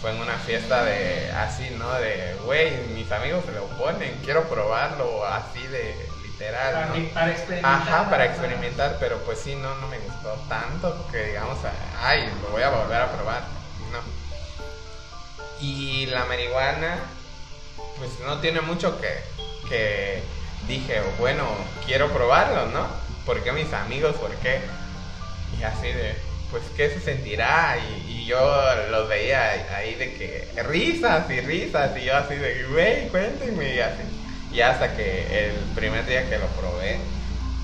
Fue 0.00 0.10
en 0.10 0.20
una 0.20 0.34
fiesta 0.34 0.84
de 0.84 1.30
así, 1.32 1.70
¿no? 1.78 1.90
De, 1.94 2.36
güey, 2.44 2.70
mis 2.94 3.10
amigos 3.10 3.44
se 3.44 3.52
lo 3.52 3.64
ponen, 3.78 4.14
quiero 4.24 4.48
probarlo, 4.48 5.24
así 5.24 5.66
de 5.66 5.94
literal, 6.22 6.74
Para, 6.74 7.14
para 7.14 7.30
experimentar. 7.30 7.72
Ajá, 7.72 8.10
para 8.10 8.24
experimentar, 8.26 8.96
pero 9.00 9.18
pues 9.24 9.40
sí, 9.40 9.56
no, 9.56 9.74
no 9.76 9.88
me 9.88 9.98
gustó 9.98 10.34
tanto 10.48 11.06
que 11.10 11.28
digamos, 11.28 11.58
ay, 12.00 12.30
lo 12.42 12.50
voy 12.50 12.62
a 12.62 12.70
volver 12.70 13.00
a 13.00 13.10
probar. 13.10 13.42
No. 13.90 13.98
Y 15.60 16.06
la 16.06 16.26
marihuana, 16.26 16.98
pues 17.98 18.10
no 18.24 18.40
tiene 18.40 18.60
mucho 18.60 19.00
que, 19.00 19.08
que 19.68 20.22
dije, 20.66 21.00
bueno, 21.18 21.44
quiero 21.86 22.08
probarlo, 22.12 22.66
¿no? 22.66 22.86
¿Por 23.24 23.42
qué 23.42 23.52
mis 23.52 23.72
amigos? 23.72 24.16
¿Por 24.16 24.34
qué? 24.36 24.60
Y 25.58 25.62
así 25.62 25.88
de, 25.88 26.14
pues, 26.50 26.62
¿qué 26.76 26.90
se 26.90 27.00
sentirá? 27.00 27.76
Y, 28.06 28.16
yo 28.28 28.38
los 28.90 29.08
veía 29.08 29.52
ahí 29.74 29.94
de 29.94 30.12
que 30.12 30.62
risas 30.64 31.30
y 31.30 31.40
risas, 31.40 31.96
y 31.96 32.04
yo 32.04 32.14
así 32.14 32.34
de, 32.34 32.64
güey, 32.64 33.08
cuéntenme, 33.08 33.74
y 33.74 33.80
así. 33.80 34.02
Y 34.52 34.60
hasta 34.60 34.94
que 34.94 35.46
el 35.46 35.54
primer 35.74 36.04
día 36.04 36.28
que 36.28 36.36
lo 36.36 36.46
probé, 36.48 36.98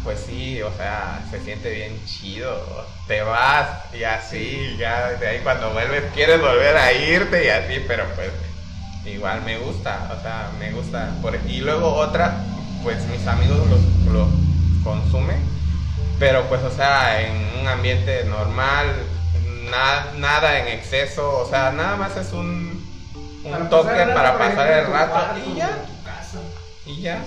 pues 0.02 0.20
sí, 0.20 0.62
o 0.62 0.72
sea, 0.74 1.22
se 1.30 1.38
siente 1.40 1.70
bien 1.70 2.02
chido. 2.06 2.86
Te 3.06 3.20
vas 3.20 3.92
y 3.94 4.04
así, 4.04 4.76
ya 4.78 5.10
de 5.12 5.26
ahí 5.26 5.40
cuando 5.40 5.70
vuelves 5.72 6.04
quieres 6.14 6.40
volver 6.40 6.76
a 6.76 6.92
irte 6.94 7.44
y 7.44 7.48
así, 7.48 7.84
pero 7.86 8.06
pues 8.14 8.30
igual 9.06 9.42
me 9.42 9.58
gusta, 9.58 10.10
o 10.18 10.22
sea, 10.22 10.50
me 10.58 10.72
gusta. 10.72 11.10
Por- 11.22 11.38
y 11.46 11.58
luego 11.60 11.94
otra, 11.94 12.44
pues 12.82 13.04
mis 13.06 13.26
amigos 13.26 13.58
lo, 14.06 14.12
lo 14.12 14.28
consumen, 14.82 15.38
pero 16.18 16.44
pues, 16.48 16.62
o 16.62 16.70
sea, 16.70 17.20
en 17.20 17.60
un 17.60 17.68
ambiente 17.68 18.24
normal, 18.24 18.86
na- 19.70 20.12
nada 20.16 20.58
en 20.60 20.68
exceso, 20.68 21.38
o 21.38 21.48
sea, 21.48 21.70
nada 21.72 21.96
más 21.96 22.16
es 22.16 22.32
un, 22.32 22.82
un 23.44 23.50
Para 23.50 23.68
toque 23.68 23.90
pasar 23.90 24.14
para 24.14 24.38
pasar 24.38 24.70
el 24.72 24.86
rato 24.86 25.38
y 25.46 25.54
ya, 25.56 25.84
y 26.86 27.00
ya. 27.00 27.24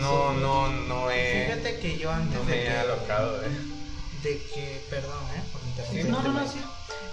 No, 0.00 0.32
no, 0.34 0.68
no 0.68 1.10
he, 1.10 1.46
Fíjate 1.48 1.80
que 1.80 1.98
yo 1.98 2.10
antes 2.12 2.38
no 2.38 2.44
de 2.44 2.50
me 2.52 2.60
he 2.62 2.64
que, 2.64 2.70
alocado 2.78 3.40
de... 3.40 3.48
de 3.48 4.42
que, 4.54 4.84
perdón, 4.88 5.18
¿eh? 5.36 5.42
Por. 5.52 6.04
No, 6.10 6.22
no, 6.22 6.32
no, 6.32 6.40
sí. 6.48 6.60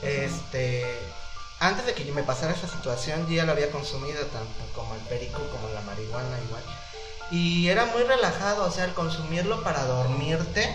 Este, 0.04 0.86
antes 1.62 1.86
de 1.86 1.94
que 1.94 2.12
me 2.12 2.24
pasara 2.24 2.54
esa 2.54 2.68
situación, 2.68 3.28
ya 3.30 3.46
lo 3.46 3.52
había 3.52 3.70
consumido 3.70 4.26
tanto 4.26 4.66
como 4.76 4.96
el 4.96 5.02
perico 5.02 5.40
como 5.52 5.70
la 5.70 5.82
marihuana 5.82 6.40
igual. 6.48 6.64
Y 7.30 7.68
era 7.68 7.86
muy 7.86 8.02
relajado, 8.02 8.66
o 8.66 8.72
sea, 8.72 8.86
el 8.86 8.94
consumirlo 8.94 9.64
para 9.64 9.86
dormirte, 9.86 10.68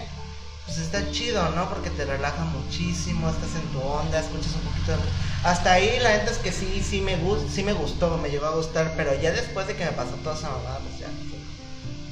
pues 0.65 0.79
está 0.79 1.11
chido, 1.11 1.51
¿no? 1.51 1.69
Porque 1.69 1.91
te 1.91 2.05
relaja 2.05 2.45
muchísimo, 2.45 3.29
estás 3.29 3.57
en 3.57 3.69
tu 3.73 3.81
onda, 3.81 4.21
escuchas 4.21 4.55
un 4.55 4.61
poquito 4.61 4.93
de... 4.93 4.99
Hasta 5.43 5.73
ahí 5.73 5.99
la 6.01 6.11
neta 6.11 6.31
es 6.31 6.39
que 6.39 6.53
sí, 6.53 6.81
sí 6.89 7.01
me, 7.01 7.17
gust 7.17 7.49
sí 7.51 7.65
me 7.65 7.73
gustó, 7.73 8.17
me 8.19 8.31
llegó 8.31 8.47
a 8.47 8.55
gustar, 8.55 8.95
pero 8.97 9.13
ya 9.21 9.33
después 9.33 9.67
de 9.67 9.75
que 9.75 9.87
me 9.87 9.93
pasó 9.93 10.13
toda 10.23 10.37
esa 10.37 10.51
mamada, 10.51 10.79
pues 10.79 11.01
ya. 11.01 11.09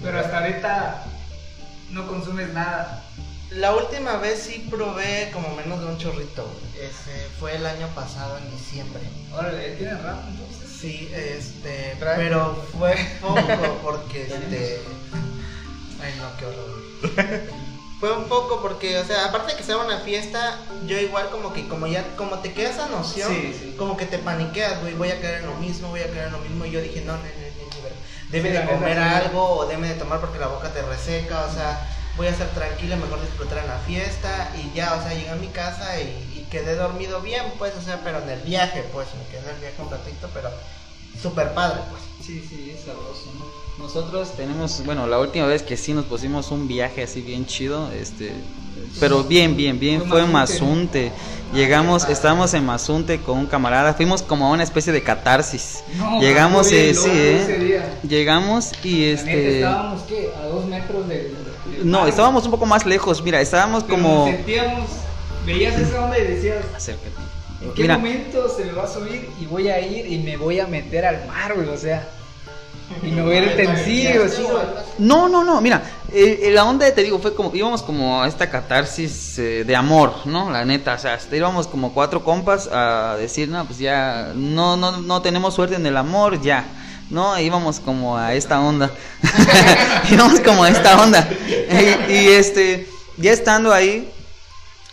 Pero 0.02 0.18
hasta 0.18 0.38
ahorita 0.40 1.04
no 1.90 2.08
consumes 2.08 2.52
nada. 2.52 3.04
La 3.54 3.72
última 3.72 4.16
vez 4.16 4.40
sí 4.40 4.58
probé 4.58 5.28
como 5.32 5.50
menos 5.50 5.80
de 5.80 5.86
un 5.86 5.96
chorrito. 5.96 6.48
Ese 6.74 7.28
fue 7.38 7.54
el 7.54 7.66
año 7.66 7.88
pasado, 7.94 8.36
en 8.38 8.50
diciembre. 8.50 9.00
Órale, 9.32 9.70
¿tienes 9.72 10.00
rato 10.02 10.22
entonces? 10.28 10.68
Sí, 10.80 11.08
este, 11.14 11.94
Trae. 11.98 12.16
pero 12.16 12.56
fue 12.76 12.94
poco 13.20 13.78
porque 13.80 14.22
este 14.26 14.80
ay 16.02 16.14
no, 16.18 16.36
qué 16.36 16.46
horror. 16.46 17.42
Fue 18.00 18.12
un 18.12 18.24
poco 18.24 18.60
porque, 18.60 18.98
o 18.98 19.04
sea, 19.04 19.26
aparte 19.26 19.52
de 19.52 19.56
que 19.56 19.62
sea 19.62 19.78
una 19.78 20.00
fiesta, 20.00 20.58
yo 20.86 20.98
igual 20.98 21.30
como 21.30 21.52
que 21.52 21.66
como 21.68 21.86
ya 21.86 22.16
como 22.16 22.40
te 22.40 22.52
queda 22.52 22.70
esa 22.70 22.86
noción, 22.88 23.32
Sí, 23.32 23.54
sí. 23.58 23.74
como 23.78 23.96
que 23.96 24.04
te 24.04 24.18
paniqueas, 24.18 24.80
güey, 24.80 24.94
voy 24.94 25.10
a 25.10 25.20
caer 25.20 25.40
en 25.40 25.46
lo 25.46 25.54
mismo, 25.54 25.88
voy 25.88 26.00
a 26.00 26.10
caer 26.10 26.26
en 26.26 26.32
lo 26.32 26.38
mismo 26.40 26.66
y 26.66 26.70
yo 26.72 26.80
dije, 26.82 27.00
"No, 27.02 27.12
no, 27.12 27.22
no, 27.22 27.28
no, 27.28 27.28
no, 27.28 27.88
debe 28.30 28.50
Sí, 28.50 28.56
de 28.58 28.64
comer 28.66 28.98
algo 28.98 29.48
o 29.58 29.66
debe 29.66 29.88
de 29.88 29.94
tomar 29.94 30.20
porque 30.20 30.38
la 30.38 30.48
boca 30.48 30.70
te 30.72 30.82
reseca, 30.82 31.46
o 31.46 31.54
sea, 31.54 31.88
voy 32.16 32.26
a 32.26 32.30
estar 32.30 32.48
tranquila, 32.50 32.96
mejor 32.96 33.20
disfrutar 33.20 33.58
en 33.58 33.68
la 33.68 33.78
fiesta 33.78 34.52
y 34.56 34.74
ya, 34.76 34.94
o 34.94 35.02
sea, 35.02 35.14
llegué 35.14 35.30
a 35.30 35.36
mi 35.36 35.48
casa 35.48 36.00
y, 36.00 36.38
y 36.38 36.46
quedé 36.50 36.76
dormido 36.76 37.20
bien, 37.20 37.42
pues, 37.58 37.74
o 37.76 37.82
sea, 37.82 38.00
pero 38.04 38.22
en 38.22 38.28
el 38.28 38.40
viaje, 38.40 38.84
pues, 38.92 39.08
me 39.18 39.26
quedé 39.30 39.48
en 39.48 39.54
el 39.56 39.60
viaje 39.60 39.82
un 39.82 39.90
ratito, 39.90 40.28
pero 40.32 40.50
súper 41.20 41.52
padre, 41.54 41.80
pues. 41.90 42.02
Sí, 42.24 42.44
sí, 42.48 42.72
es 42.74 42.84
sabroso, 42.84 43.32
¿no? 43.38 43.84
Nosotros 43.84 44.36
tenemos, 44.36 44.84
bueno, 44.84 45.06
la 45.06 45.18
última 45.18 45.46
vez 45.46 45.62
que 45.62 45.76
sí 45.76 45.92
nos 45.92 46.04
pusimos 46.04 46.52
un 46.52 46.68
viaje 46.68 47.02
así 47.02 47.22
bien 47.22 47.44
chido, 47.44 47.90
este, 47.90 48.32
pero 49.00 49.24
bien, 49.24 49.56
bien, 49.56 49.80
bien, 49.80 50.08
Fue 50.08 50.22
en 50.22 50.30
Mazunte. 50.30 51.10
Llegamos, 51.52 52.08
estábamos 52.08 52.54
en 52.54 52.64
Mazunte 52.64 53.20
con 53.20 53.38
un 53.38 53.46
camarada, 53.46 53.94
fuimos 53.94 54.22
como 54.22 54.46
a 54.46 54.50
una 54.50 54.62
especie 54.62 54.92
de 54.92 55.02
catarsis. 55.02 55.82
No, 55.96 56.20
Llegamos, 56.20 56.70
bien 56.70 56.90
eh, 56.90 56.94
sí, 56.94 57.10
eh. 57.12 57.82
Llegamos 58.08 58.72
y 58.84 59.04
este, 59.06 59.60
estábamos, 59.60 60.02
¿qué? 60.02 60.30
A 60.40 60.46
dos 60.46 60.66
metros 60.66 61.08
del. 61.08 61.36
No, 61.82 62.06
estábamos 62.06 62.44
un 62.44 62.50
poco 62.50 62.66
más 62.66 62.84
lejos, 62.86 63.22
mira, 63.22 63.40
estábamos 63.40 63.84
Pero 63.84 63.96
como, 63.96 64.26
nos 64.26 64.36
sentíamos. 64.36 64.90
Veías 65.46 65.78
esa 65.78 66.04
onda 66.04 66.18
y 66.18 66.22
decías. 66.26 66.64
acércate. 66.74 67.10
¿En 67.62 67.72
qué 67.74 67.82
Mira, 67.82 67.96
momento 67.98 68.48
se 68.48 68.64
me 68.64 68.72
va 68.72 68.84
a 68.84 68.88
subir 68.88 69.30
y 69.40 69.46
voy 69.46 69.68
a 69.68 69.80
ir 69.80 70.10
y 70.10 70.18
me 70.18 70.36
voy 70.36 70.60
a 70.60 70.66
meter 70.66 71.04
al 71.04 71.26
mar, 71.26 71.54
güey? 71.54 71.68
O 71.68 71.76
sea. 71.76 72.06
Y 73.02 73.06
me 73.06 73.22
voy 73.22 73.36
a 73.36 73.42
ir 73.42 73.56
tensillo, 73.56 74.24
así, 74.24 74.42
güey. 74.42 74.64
No, 74.98 75.28
no, 75.28 75.44
no, 75.44 75.60
mira, 75.60 75.82
eh, 76.12 76.40
eh, 76.42 76.50
la 76.50 76.64
onda, 76.64 76.90
te 76.92 77.02
digo, 77.02 77.18
fue 77.18 77.34
como, 77.34 77.50
íbamos 77.54 77.82
como 77.82 78.22
a 78.22 78.28
esta 78.28 78.50
catarsis 78.50 79.38
eh, 79.38 79.64
de 79.64 79.76
amor, 79.76 80.12
¿no? 80.26 80.50
La 80.50 80.64
neta, 80.64 80.94
o 80.94 80.98
sea, 80.98 81.14
hasta 81.14 81.34
íbamos 81.34 81.66
como 81.66 81.94
cuatro 81.94 82.22
compas 82.22 82.68
a 82.70 83.16
decir, 83.18 83.48
no, 83.48 83.64
pues 83.64 83.78
ya, 83.78 84.32
no, 84.34 84.76
no, 84.76 84.98
no 84.98 85.22
tenemos 85.22 85.54
suerte 85.54 85.76
en 85.76 85.86
el 85.86 85.96
amor, 85.96 86.40
ya, 86.42 86.66
¿no? 87.10 87.38
Íbamos 87.38 87.80
como 87.80 88.16
a 88.16 88.34
esta 88.34 88.60
onda, 88.60 88.90
íbamos 90.10 90.40
como 90.40 90.64
a 90.64 90.68
esta 90.70 91.02
onda, 91.02 91.28
y, 91.48 92.12
y, 92.12 92.28
este, 92.28 92.88
ya 93.16 93.32
estando 93.32 93.72
ahí, 93.72 94.10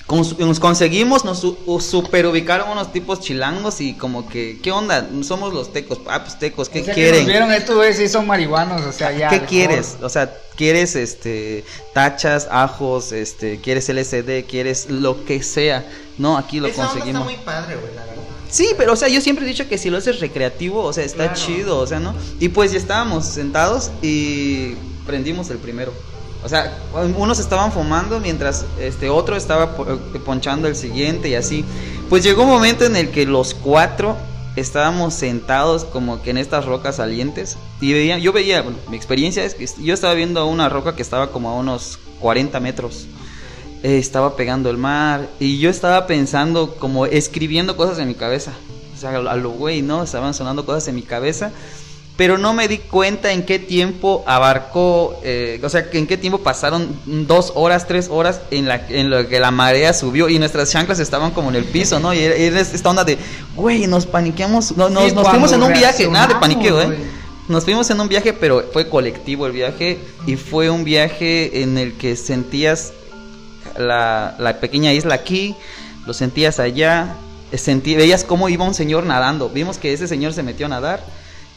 cons- 0.07 0.38
nos 0.38 0.59
conseguimos, 0.59 1.24
nos 1.26 1.39
su- 1.39 1.57
u- 1.66 1.80
super 1.80 2.26
ubicaron 2.26 2.70
unos 2.70 2.91
tipos 2.91 3.20
chilangos 3.22 3.82
y 3.82 3.93
como 3.93 4.28
que, 4.28 4.59
¿qué 4.62 4.72
onda? 4.72 5.07
Somos 5.24 5.53
los 5.53 5.72
tecos, 5.74 5.99
ah, 6.07 6.24
pues 6.24 6.38
tecos, 6.38 6.70
¿qué 6.70 6.82
O 6.82 6.86
sea, 6.86 6.93
que 6.93 7.01
quieren? 7.01 7.22
nos 7.22 7.28
vieron 7.30 7.51
estos 7.51 7.76
güeyes 7.76 7.97
sí 7.97 8.07
son 8.09 8.28
marihuanos, 8.28 8.82
o 8.86 8.91
sea, 8.91 9.12
ya. 9.12 9.30
¿Qué 9.30 9.41
quieres? 9.45 9.97
O 10.01 10.09
sea, 10.09 10.34
¿quieres 10.55 10.95
este 10.95 11.64
tachas, 11.93 12.47
ajos, 12.51 13.12
este, 13.12 13.59
quieres 13.62 13.89
LSD, 13.89 14.45
quieres 14.47 14.89
lo 14.89 15.24
que 15.26 15.41
sea? 15.43 15.86
No, 16.18 16.38
aquí 16.38 16.59
lo 16.59 16.68
Esa 16.68 16.82
onda 16.82 16.93
conseguimos. 16.93 17.22
está 17.28 17.34
muy 17.36 17.43
padre, 17.45 17.76
güey, 17.78 17.95
la 17.95 18.01
verdad. 18.05 18.22
Sí, 18.52 18.70
pero 18.78 18.93
o 18.93 18.95
sea, 18.95 19.08
yo 19.08 19.22
siempre 19.22 19.45
he 19.45 19.47
dicho 19.47 19.68
que 19.68 19.78
si 19.78 19.89
lo 19.89 19.97
haces 19.97 20.20
recreativo, 20.20 20.84
o 20.84 20.91
sea, 20.93 21.04
está 21.06 21.30
Claro. 21.34 21.34
chido, 21.39 21.78
o 21.80 21.88
sea, 21.88 21.99
¿no? 21.99 22.14
Y 22.39 22.49
pues 22.49 22.72
ya 22.74 22.78
estábamos 22.78 23.26
sentados 23.26 23.91
y 24.02 24.74
prendimos 25.08 25.49
el 25.49 25.58
primero. 25.58 25.93
O 26.43 26.49
sea, 26.49 26.78
unos 27.18 27.39
estaban 27.39 27.72
fumando 27.72 28.20
mientras 28.20 28.66
este 28.80 29.10
otro 29.10 29.36
estaba 29.36 29.76
po- 29.78 29.86
ponchando 30.26 30.68
el 30.68 30.76
siguiente 30.76 31.30
y 31.30 31.36
así. 31.36 31.64
Pues 32.10 32.24
llegó 32.24 32.43
un 32.43 32.49
momento 32.49 32.84
en 32.84 32.95
el 32.95 33.10
que 33.12 33.26
los 33.26 33.54
cuatro 33.54 34.18
estábamos 34.58 35.14
sentados 35.14 35.86
como 35.86 36.22
que 36.22 36.32
en 36.32 36.38
estas 36.38 36.66
rocas 36.66 36.97
salientes 36.97 37.58
y 37.80 37.93
veía, 37.93 38.18
yo 38.18 38.34
veía, 38.34 38.62
bueno, 38.64 38.78
mi 38.89 38.97
experiencia 38.97 39.45
es 39.45 39.56
que 39.56 39.66
yo 39.82 39.93
estaba 39.93 40.14
viendo 40.14 40.45
una 40.47 40.68
roca 40.68 40.93
que 40.95 41.02
estaba 41.02 41.32
como 41.32 41.49
a 41.49 41.54
unos 41.56 41.99
40 42.20 42.60
metros. 42.60 43.06
Eh, 43.84 43.97
estaba 43.97 44.36
pegando 44.36 44.69
el 44.69 44.77
mar 44.77 45.27
y 45.39 45.59
yo 45.59 45.69
estaba 45.69 46.05
pensando 46.07 46.75
como 46.75 47.05
escribiendo 47.05 47.75
cosas 47.75 47.99
en 47.99 48.07
mi 48.07 48.15
cabeza. 48.15 48.53
O 48.95 48.99
sea, 48.99 49.15
a 49.15 49.36
lo 49.36 49.49
güey, 49.51 49.82
¿no? 49.82 50.03
Estaban 50.03 50.34
sonando 50.34 50.65
cosas 50.65 50.88
en 50.88 50.95
mi 50.95 51.01
cabeza 51.01 51.51
pero 52.21 52.38
no 52.38 52.53
me 52.53 52.67
di 52.67 52.77
cuenta 52.77 53.32
en 53.32 53.43
qué 53.43 53.57
tiempo 53.57 54.23
abarcó, 54.27 55.19
eh, 55.23 55.59
o 55.63 55.69
sea, 55.69 55.88
en 55.91 56.05
qué 56.05 56.17
tiempo 56.17 56.38
pasaron 56.38 56.88
dos 57.05 57.51
horas, 57.55 57.88
tres 57.88 58.09
horas 58.11 58.41
en, 58.51 58.67
la, 58.67 58.86
en 58.89 59.09
lo 59.09 59.27
que 59.27 59.39
la 59.39 59.49
marea 59.49 59.91
subió 59.91 60.29
y 60.29 60.38
nuestras 60.38 60.69
chanclas 60.71 60.99
estaban 60.99 61.32
como 61.32 61.49
en 61.49 61.55
el 61.55 61.65
piso, 61.65 61.99
¿no? 61.99 62.13
Y 62.13 62.19
era 62.19 62.59
esta 62.59 62.89
onda 62.91 63.03
de, 63.03 63.17
güey, 63.55 63.88
nos 63.88 64.05
paniqueamos, 64.05 64.77
no, 64.77 64.88
nos, 64.89 65.05
Sí, 65.05 65.15
nos 65.15 65.27
fuimos 65.27 65.51
en 65.51 65.63
un 65.63 65.73
viaje, 65.73 66.07
nada 66.09 66.27
de 66.27 66.36
paniqueo, 66.36 66.79
¿eh? 66.82 66.95
Nos 67.47 67.63
fuimos 67.63 67.89
en 67.89 67.99
un 67.99 68.07
viaje, 68.07 68.34
pero 68.34 68.69
fue 68.71 68.88
colectivo 68.88 69.47
el 69.47 69.51
viaje 69.51 69.97
y 70.27 70.36
fue 70.36 70.69
un 70.69 70.84
viaje 70.84 71.63
en 71.63 71.79
el 71.79 71.93
que 71.93 72.15
sentías 72.15 72.93
la, 73.78 74.36
la 74.39 74.59
pequeña 74.59 74.93
isla 74.93 75.15
aquí, 75.15 75.55
lo 76.05 76.13
sentías 76.13 76.59
allá, 76.59 77.15
sentí, 77.53 77.95
veías 77.95 78.24
cómo 78.24 78.49
iba 78.49 78.65
un 78.65 78.74
señor 78.74 79.05
nadando, 79.05 79.49
vimos 79.49 79.78
que 79.78 79.93
ese 79.93 80.07
señor 80.07 80.34
se 80.34 80.43
metió 80.43 80.65
a 80.65 80.69
nadar 80.69 81.03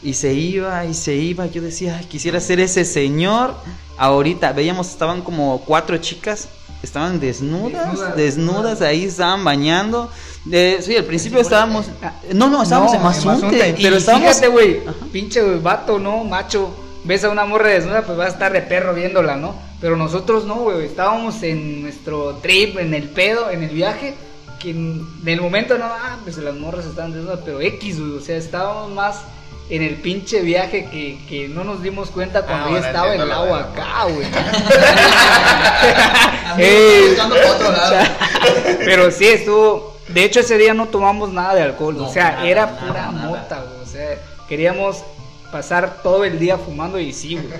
y 0.03 0.13
se 0.13 0.33
iba 0.33 0.85
y 0.85 0.93
se 0.93 1.15
iba, 1.15 1.45
yo 1.47 1.61
decía, 1.61 1.97
"Ay, 1.97 2.05
quisiera 2.05 2.39
ser 2.39 2.59
ese 2.59 2.85
señor 2.85 3.55
ahorita, 3.97 4.51
veíamos, 4.53 4.89
estaban 4.89 5.21
como 5.21 5.61
cuatro 5.65 5.97
chicas, 5.97 6.47
estaban 6.83 7.19
desnudas, 7.19 7.87
Desnudas, 7.89 8.15
desnudas, 8.15 8.81
ahí 8.81 9.05
estaban 9.05 9.43
bañando, 9.43 10.09
Eh, 10.51 10.77
sí, 10.79 10.95
al 10.95 11.05
principio 11.05 11.39
estábamos, 11.39 11.87
no, 12.31 12.47
no, 12.49 12.61
estábamos 12.61 12.93
en 12.93 13.01
Mazunte, 13.01 13.75
pero 13.81 13.95
estábamos... 13.97 14.39
Güey, 14.51 14.81
pinche 15.11 15.41
vato, 15.57 15.97
¿no? 15.97 16.23
Macho. 16.23 16.69
Ves 17.03 17.23
a 17.23 17.29
una 17.29 17.45
morra 17.45 17.69
desnuda, 17.69 18.03
pues 18.03 18.15
vas 18.15 18.27
a 18.27 18.31
estar 18.31 18.53
de 18.53 18.61
perro 18.61 18.93
viéndola, 18.93 19.37
¿no? 19.37 19.55
Pero 19.81 19.97
nosotros 19.97 20.45
no, 20.45 20.55
güey. 20.55 20.85
Estábamos 20.85 21.41
en 21.43 21.81
nuestro 21.81 22.35
trip, 22.35 22.77
en 22.77 22.93
el 22.93 23.09
pedo, 23.09 23.49
en 23.49 23.63
el 23.63 23.69
viaje. 23.69 24.13
Que 24.59 24.71
en, 24.71 25.05
en 25.23 25.29
el 25.29 25.41
momento 25.41 25.77
no, 25.77 25.85
ah, 25.85 26.17
pues 26.23 26.37
las 26.37 26.55
morras 26.55 26.85
estaban 26.85 27.11
desnudas, 27.11 27.39
pero 27.43 27.59
X, 27.61 27.99
güey. 27.99 28.17
O 28.17 28.21
sea, 28.21 28.37
estábamos 28.37 28.91
más 28.91 29.21
en 29.69 29.81
el 29.81 29.95
pinche 29.95 30.41
viaje 30.41 30.87
que, 30.91 31.17
que 31.27 31.47
no 31.47 31.63
nos 31.63 31.81
dimos 31.81 32.11
cuenta 32.11 32.43
cuando 32.43 32.67
Ah, 32.67 32.69
ya 32.69 32.75
ahora 32.75 32.87
estaba 32.87 33.13
el 33.13 33.19
lo 33.19 33.25
de 33.25 33.33
agua 33.33 33.59
la 33.59 33.65
acá, 33.65 34.03
güey. 34.05 34.27
Pero 38.85 39.11
sí, 39.11 39.27
estuvo. 39.27 39.95
De 40.07 40.23
hecho, 40.23 40.41
ese 40.41 40.57
día 40.57 40.73
no 40.73 40.87
tomamos 40.87 41.33
nada 41.33 41.55
de 41.55 41.63
alcohol. 41.63 41.97
No, 41.97 42.07
o 42.07 42.13
sea, 42.13 42.31
nada, 42.31 42.47
era 42.47 42.65
nada, 42.67 42.79
pura 42.79 43.11
nada. 43.11 43.27
mota, 43.27 43.61
güey. 43.61 43.81
O 43.81 43.85
sea, 43.85 44.17
queríamos 44.47 45.03
pasar 45.51 46.01
todo 46.03 46.23
el 46.23 46.37
día 46.37 46.57
fumando 46.57 46.99
y 46.99 47.11
sí, 47.11 47.35
güey. 47.35 47.59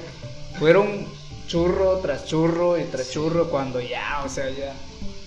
Fueron 0.59 1.07
churro 1.47 1.99
tras 1.99 2.25
churro 2.25 2.77
y 2.77 2.83
tras 2.85 3.11
churro 3.11 3.49
cuando 3.49 3.79
ya, 3.79 4.23
o 4.25 4.29
sea, 4.29 4.49
ya. 4.49 4.73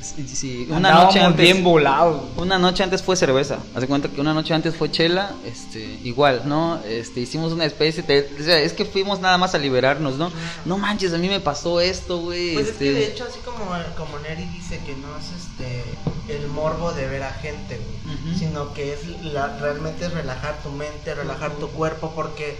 Sí, 0.01 0.29
sí, 0.29 0.67
una 0.69 0.77
andábamos 0.77 1.07
noche 1.07 1.21
antes... 1.21 1.43
bien 1.43 1.65
volados. 1.65 2.23
güey. 2.35 2.47
Una 2.47 2.59
noche 2.59 2.85
antes 2.85 3.03
fue 3.03 3.17
cerveza. 3.17 3.59
Haz 3.75 3.81
de 3.81 3.89
cuenta 3.89 4.09
que 4.09 4.21
una 4.21 4.33
noche 4.33 4.55
antes 4.55 4.77
fue 4.77 4.91
chela, 4.91 5.35
este, 5.45 5.81
igual, 6.05 6.43
¿no? 6.47 6.81
Este, 6.85 7.21
hicimos 7.21 7.53
una 7.53 7.65
especie 7.65 8.03
de, 8.05 8.31
o 8.41 8.43
sea, 8.43 8.59
es 8.59 8.73
que 8.73 8.85
fuimos 8.85 9.21
nada 9.21 9.39
más 9.39 9.55
a 9.55 9.59
liberarnos, 9.59 10.15
¿no? 10.15 10.31
No 10.65 10.79
manches, 10.79 11.13
a 11.15 11.19
mí 11.19 11.29
me 11.29 11.41
pasó 11.41 11.81
esto, 11.81 12.19
güey. 12.19 12.55
Pues 12.55 12.67
es 12.67 12.73
este, 12.73 12.85
que 12.85 12.93
de 12.93 13.07
hecho, 13.07 13.25
así 13.25 13.41
como, 13.41 13.59
como 13.97 14.19
Neri 14.21 14.45
dice 14.45 14.81
que 14.87 14.95
no 14.95 15.09
es 15.19 15.33
este 15.33 15.85
el 16.33 16.47
morbo 16.49 16.93
de 16.93 17.09
ver 17.09 17.23
a 17.23 17.33
gente, 17.33 17.79
güey, 17.79 18.39
sino 18.39 18.73
que 18.75 18.93
es 18.93 19.07
la, 19.25 19.59
realmente 19.59 20.07
es 20.07 20.13
relajar 20.13 20.63
tu 20.63 20.71
mente, 20.71 21.15
relajar 21.15 21.53
tu 21.53 21.69
cuerpo, 21.69 22.13
porque 22.15 22.59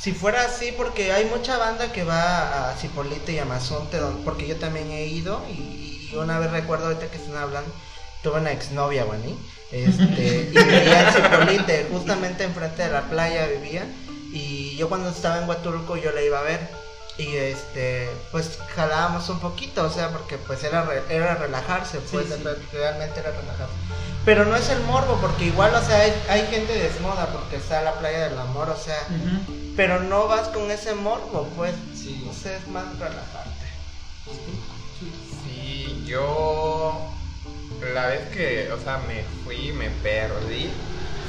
si 0.00 0.12
fuera 0.12 0.42
así, 0.44 0.72
porque 0.76 1.12
hay 1.12 1.24
mucha 1.26 1.58
banda 1.58 1.92
que 1.92 2.04
va 2.04 2.70
a 2.70 2.76
Cipolite 2.76 3.32
y 3.32 3.38
a 3.38 3.44
Mazonte, 3.44 3.98
don- 3.98 4.22
porque 4.24 4.46
yo 4.46 4.56
también 4.56 4.90
he 4.90 5.06
ido 5.06 5.42
y, 5.50 6.08
y 6.12 6.16
una 6.16 6.38
vez 6.38 6.50
recuerdo 6.50 6.86
ahorita 6.86 7.10
que 7.10 7.16
están 7.16 7.36
hablando, 7.36 7.70
tuve 8.22 8.40
una 8.40 8.52
exnovia, 8.52 9.04
güey, 9.04 9.18
este, 9.72 10.50
y 10.52 10.56
vivía 10.56 11.08
en 11.08 11.14
Cipolite, 11.14 11.86
justamente 11.90 12.44
enfrente 12.44 12.82
de 12.82 12.90
la 12.90 13.02
playa 13.08 13.46
vivía, 13.46 13.84
y 14.32 14.76
yo 14.76 14.88
cuando 14.88 15.08
estaba 15.10 15.38
en 15.38 15.48
Huatulco 15.48 15.96
yo 15.96 16.12
la 16.12 16.22
iba 16.22 16.38
a 16.38 16.42
ver, 16.42 16.60
y 17.18 17.36
este, 17.36 18.08
pues 18.30 18.58
jalábamos 18.74 19.28
un 19.28 19.40
poquito, 19.40 19.84
o 19.84 19.90
sea, 19.90 20.10
porque 20.10 20.38
pues 20.38 20.62
era, 20.64 20.82
re- 20.84 21.02
era 21.10 21.34
relajarse, 21.34 21.98
pues 22.12 22.26
sí. 22.28 22.42
realmente 22.72 23.20
era 23.20 23.30
relajarse. 23.32 23.74
Pero 24.24 24.44
no 24.44 24.54
es 24.56 24.68
el 24.70 24.80
morbo, 24.82 25.18
porque 25.20 25.46
igual, 25.46 25.74
o 25.74 25.82
sea, 25.84 25.98
hay, 26.00 26.12
hay 26.28 26.46
gente 26.46 26.72
desnuda 26.74 27.26
porque 27.32 27.56
está 27.56 27.82
la 27.82 27.94
playa 27.94 28.28
del 28.28 28.38
amor, 28.38 28.68
o 28.70 28.76
sea, 28.76 28.98
pero 29.76 30.00
no 30.00 30.28
vas 30.28 30.48
con 30.48 30.70
ese 30.70 30.94
morbo, 30.94 31.48
pues, 31.56 31.74
Sí. 31.94 32.26
o 32.30 32.32
sea, 32.34 32.56
es 32.56 32.66
más 32.68 32.84
relajarte. 32.98 33.66
Sí, 35.44 36.04
yo 36.06 37.10
la 37.94 38.06
vez 38.06 38.28
que, 38.30 38.70
o 38.72 38.78
sea, 38.80 38.98
me 39.08 39.24
fui, 39.44 39.72
me 39.72 39.88
perdí, 39.90 40.70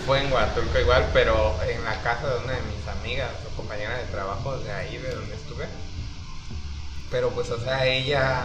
fue 0.05 0.21
en 0.23 0.31
Huatulco 0.31 0.79
igual, 0.79 1.05
pero 1.13 1.55
en 1.67 1.83
la 1.83 2.01
casa 2.01 2.27
de 2.27 2.43
una 2.43 2.53
de 2.53 2.61
mis 2.63 2.87
amigas 2.87 3.31
o 3.51 3.55
compañeras 3.55 3.97
de 3.99 4.05
trabajo 4.05 4.57
de 4.57 4.71
ahí, 4.71 4.97
de 4.97 5.09
donde. 5.13 5.38
Pero 7.11 7.29
pues, 7.29 7.49
o 7.49 7.59
sea, 7.59 7.85
ella, 7.85 8.41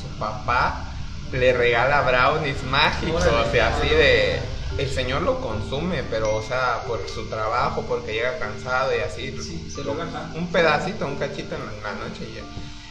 su 0.00 0.18
papá, 0.18 0.84
le 1.32 1.52
regala 1.52 2.02
brownies 2.02 2.62
mágicos, 2.64 3.24
o 3.24 3.50
sea, 3.50 3.68
así 3.68 3.88
de... 3.88 4.40
El 4.78 4.88
señor 4.88 5.20
lo 5.20 5.38
consume, 5.38 6.02
pero, 6.04 6.34
o 6.34 6.42
sea, 6.42 6.82
por 6.86 7.06
su 7.06 7.28
trabajo, 7.28 7.84
porque 7.86 8.14
llega 8.14 8.38
cansado 8.38 8.96
y 8.96 9.00
así. 9.00 9.36
Sí, 9.42 9.70
se 9.70 9.84
lo 9.84 9.94
gana. 9.94 10.32
Un 10.34 10.50
pedacito, 10.50 11.06
un 11.06 11.16
cachito 11.16 11.56
en 11.56 11.82
la, 11.82 11.92
noche 11.92 12.26
y 12.26 12.36
ya. 12.36 12.42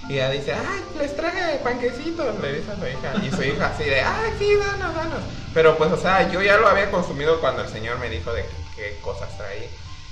Y 0.08 0.14
ella 0.14 0.30
dice, 0.30 0.54
ay, 0.54 0.84
les 1.00 1.16
traje 1.16 1.58
panquecitos, 1.64 2.40
le 2.40 2.54
dice 2.54 2.72
a 2.72 2.76
su 2.76 2.86
hija. 2.86 3.26
Y 3.26 3.32
su 3.32 3.44
hija 3.44 3.68
así 3.74 3.86
de, 3.86 4.00
ay, 4.00 4.32
sí, 4.38 4.56
danos, 4.58 4.94
danos. 4.94 5.22
Pero 5.56 5.76
pues, 5.76 5.92
o 5.92 5.98
sea, 5.98 6.32
yo 6.32 6.42
ya 6.44 6.58
lo 6.58 6.68
había 6.68 6.92
consumido 6.92 7.40
cuando 7.40 7.64
el 7.64 7.70
señor 7.70 7.98
me 7.98 8.10
dijo 8.10 8.32
de 8.32 8.46
qué 8.76 9.00
cosas 9.02 9.36
traía. 9.38 9.68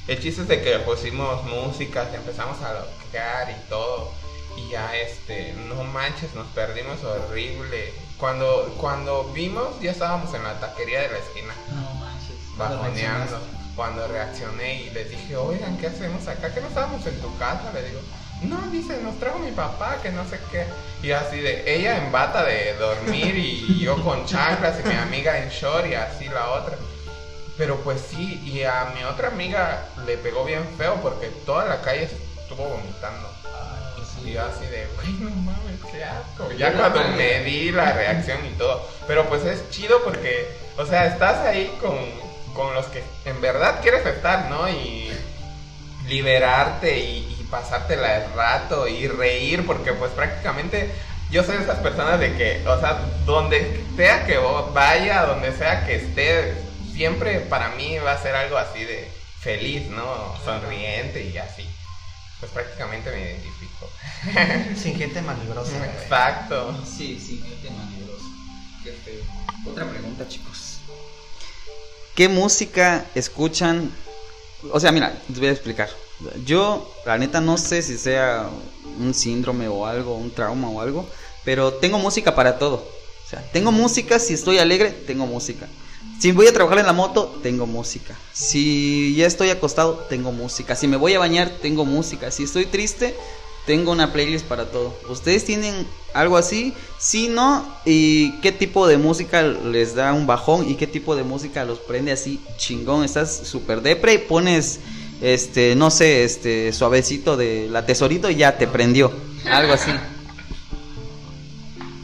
El 0.08 0.20
chiste 0.20 0.42
es 0.42 0.48
de 0.48 0.62
que 0.64 0.80
pusimos 0.80 1.44
música, 1.44 2.08
empezamos 2.16 2.60
a 2.64 2.74
loquear 2.74 3.52
y 3.52 3.70
todo. 3.70 4.12
Y 4.60 4.70
ya, 4.70 4.94
este, 4.96 5.54
no 5.54 5.84
manches, 5.84 6.34
nos 6.36 6.48
perdimos 6.48 7.02
horrible. 7.04 7.94
Cuando, 8.18 8.76
cuando 8.78 9.32
vimos, 9.34 9.80
ya 9.80 9.92
estábamos 9.92 10.34
en 10.34 10.44
la 10.44 10.60
taquería 10.60 11.02
de 11.02 11.10
la 11.10 11.18
esquina, 11.20 11.54
No 11.70 11.94
manches. 11.96 12.36
bajoneando. 12.58 13.40
Cuando 13.76 14.06
reaccioné 14.08 14.82
y 14.82 14.90
les 14.90 15.10
dije, 15.10 15.38
oigan, 15.38 15.78
¿qué 15.78 15.88
hacemos 15.88 16.28
acá? 16.28 16.54
¿Que 16.54 16.60
no 16.60 16.68
estábamos 16.68 17.06
en 17.06 17.18
tu 17.22 17.38
casa? 17.38 17.72
Le 17.74 17.84
digo, 17.88 18.02
no, 18.42 18.60
dice, 18.72 19.02
nos 19.02 19.18
trajo 19.20 19.40
mi 19.40 19.52
papá, 19.52 20.00
que 20.04 20.12
no 20.12 20.28
sé 20.28 20.38
qué. 20.52 20.66
Y 21.02 21.12
así 21.12 21.40
de, 21.40 21.64
ella 21.74 21.98
en 21.98 22.12
bata 22.12 22.44
de 22.44 22.74
dormir 22.74 23.38
y 23.38 23.80
yo 23.84 24.04
con 24.04 24.26
chanclas 24.26 24.80
y 24.84 24.88
mi 24.88 24.96
amiga 24.96 25.42
en 25.42 25.50
short 25.50 25.88
y 25.88 25.94
así 25.94 26.26
la 26.26 26.50
otra. 26.50 26.76
Pero 27.58 27.78
pues 27.78 28.02
sí, 28.02 28.42
y 28.46 28.64
a 28.64 28.92
mi 28.96 29.04
otra 29.06 29.30
amiga 29.30 29.86
le 30.06 30.18
pegó 30.18 30.44
bien 30.44 30.66
feo 30.78 30.96
porque 31.02 31.28
toda 31.46 31.64
la 31.66 31.82
calle 31.82 32.10
estuvo 32.42 32.64
vomitando. 32.68 33.30
Y 34.26 34.34
yo 34.34 34.46
así 34.46 34.66
de, 34.66 34.88
güey, 34.96 35.14
no 35.20 35.30
mames, 35.30 35.80
qué 35.92 36.04
asco. 36.04 36.52
Ya 36.58 36.74
cuando 36.74 37.04
me 37.18 37.44
di 37.44 37.72
la 37.72 37.94
reacción 37.94 38.40
y 38.46 38.58
todo. 38.58 38.88
Pero 39.08 39.28
pues 39.28 39.44
es 39.46 39.70
chido 39.70 40.04
porque, 40.04 40.48
o 40.78 40.86
sea, 40.86 41.08
estás 41.08 41.46
ahí 41.46 41.76
con, 41.82 41.98
con 42.54 42.74
los 42.74 42.86
que 42.88 43.04
en 43.26 43.40
verdad 43.42 43.80
quieres 43.82 44.06
estar, 44.06 44.50
¿no? 44.50 44.70
Y 44.70 45.12
liberarte 46.08 46.98
y, 46.98 47.38
y 47.40 47.48
pasártela 47.50 48.24
el 48.24 48.34
rato 48.34 48.88
y 48.88 49.08
reír 49.08 49.66
porque 49.66 49.94
pues 49.94 50.12
prácticamente 50.12 50.92
yo 51.32 51.44
soy 51.44 51.58
de 51.58 51.64
esas 51.64 51.80
personas 51.80 52.20
de 52.20 52.36
que, 52.36 52.68
o 52.68 52.80
sea, 52.80 53.00
donde 53.26 53.84
sea 53.96 54.26
que 54.26 54.38
vaya, 54.74 55.26
donde 55.26 55.52
sea 55.52 55.86
que 55.86 55.96
esté, 55.96 56.56
siempre 56.92 57.40
para 57.42 57.70
mí 57.70 57.98
va 58.00 58.14
a 58.14 58.22
ser 58.22 58.36
algo 58.36 58.58
así 58.58 58.84
de 58.84 59.08
feliz, 59.40 59.88
¿no? 59.90 60.36
Sonriente 60.44 61.22
y 61.24 61.38
así. 61.38 61.70
Pues 62.40 62.52
prácticamente 62.52 63.12
me 63.12 63.22
identifico. 63.22 63.59
Sin 64.76 64.96
gente 64.96 65.22
malibrosa. 65.22 65.86
Exacto. 65.86 66.76
Sí, 66.86 67.20
sí, 67.20 67.44
gente 67.48 67.70
manibrosa. 67.70 68.26
Qué 68.84 68.92
feo. 68.92 69.24
Otra 69.70 69.90
pregunta, 69.90 70.28
chicos. 70.28 70.78
¿Qué 72.16 72.28
música 72.28 73.06
escuchan? 73.16 73.92
O 74.72 74.80
sea, 74.80 74.92
mira, 74.92 75.18
les 75.30 75.40
voy 75.40 75.48
a 75.48 75.52
explicar. 75.52 75.90
Yo, 76.46 76.94
la 77.06 77.18
neta, 77.18 77.40
no 77.40 77.58
sé 77.58 77.82
si 77.82 77.98
sea 77.98 78.50
un 79.00 79.14
síndrome 79.14 79.68
o 79.70 79.86
algo, 79.86 80.16
un 80.16 80.32
trauma 80.32 80.70
o 80.70 80.82
algo, 80.82 81.08
pero 81.46 81.74
tengo 81.74 81.98
música 81.98 82.36
para 82.36 82.60
todo. 82.60 82.76
O 83.26 83.30
sea, 83.30 83.42
tengo 83.54 83.72
música, 83.72 84.20
si 84.20 84.34
estoy 84.34 84.58
alegre, 84.58 84.92
tengo 84.92 85.26
música. 85.28 85.68
Si 86.20 86.34
voy 86.34 86.48
a 86.48 86.54
trabajar 86.54 86.80
en 86.80 86.88
la 86.88 86.94
moto, 86.94 87.40
tengo 87.42 87.66
música. 87.66 88.16
Si 88.34 89.16
ya 89.16 89.26
estoy 89.26 89.50
acostado, 89.52 90.06
tengo 90.10 90.34
música. 90.34 90.76
Si 90.76 90.88
me 90.88 90.98
voy 90.98 91.14
a 91.14 91.20
bañar, 91.20 91.50
tengo 91.62 91.86
música. 91.86 92.32
Si 92.32 92.44
estoy 92.44 92.66
triste, 92.66 93.16
tengo 93.70 93.92
una 93.92 94.12
playlist 94.12 94.48
para 94.48 94.72
todo. 94.72 94.98
¿Ustedes 95.10 95.46
tienen 95.46 95.86
algo 96.16 96.38
así? 96.38 96.74
Si 96.98 97.28
no, 97.28 97.72
¿y 97.86 98.32
qué 98.40 98.52
tipo 98.52 98.88
de 98.88 98.98
música 98.98 99.44
les 99.44 99.94
da 99.94 100.12
un 100.12 100.26
bajón 100.26 100.68
y 100.68 100.74
qué 100.74 100.88
tipo 100.88 101.16
de 101.16 101.22
música 101.22 101.64
los 101.66 101.78
prende 101.78 102.12
así 102.12 102.42
chingón? 102.58 103.04
Estás 103.04 103.32
súper 103.44 103.84
depre 103.84 104.16
y 104.16 104.18
pones, 104.18 104.80
este, 105.22 105.76
no 105.76 105.92
sé, 105.92 106.24
este, 106.24 106.74
suavecito 106.74 107.38
de 107.38 107.68
la 107.70 107.86
tesorito 107.86 108.32
y 108.32 108.38
ya 108.38 108.58
te 108.58 108.66
prendió. 108.66 109.12
Algo 109.46 109.74
así. 109.74 109.92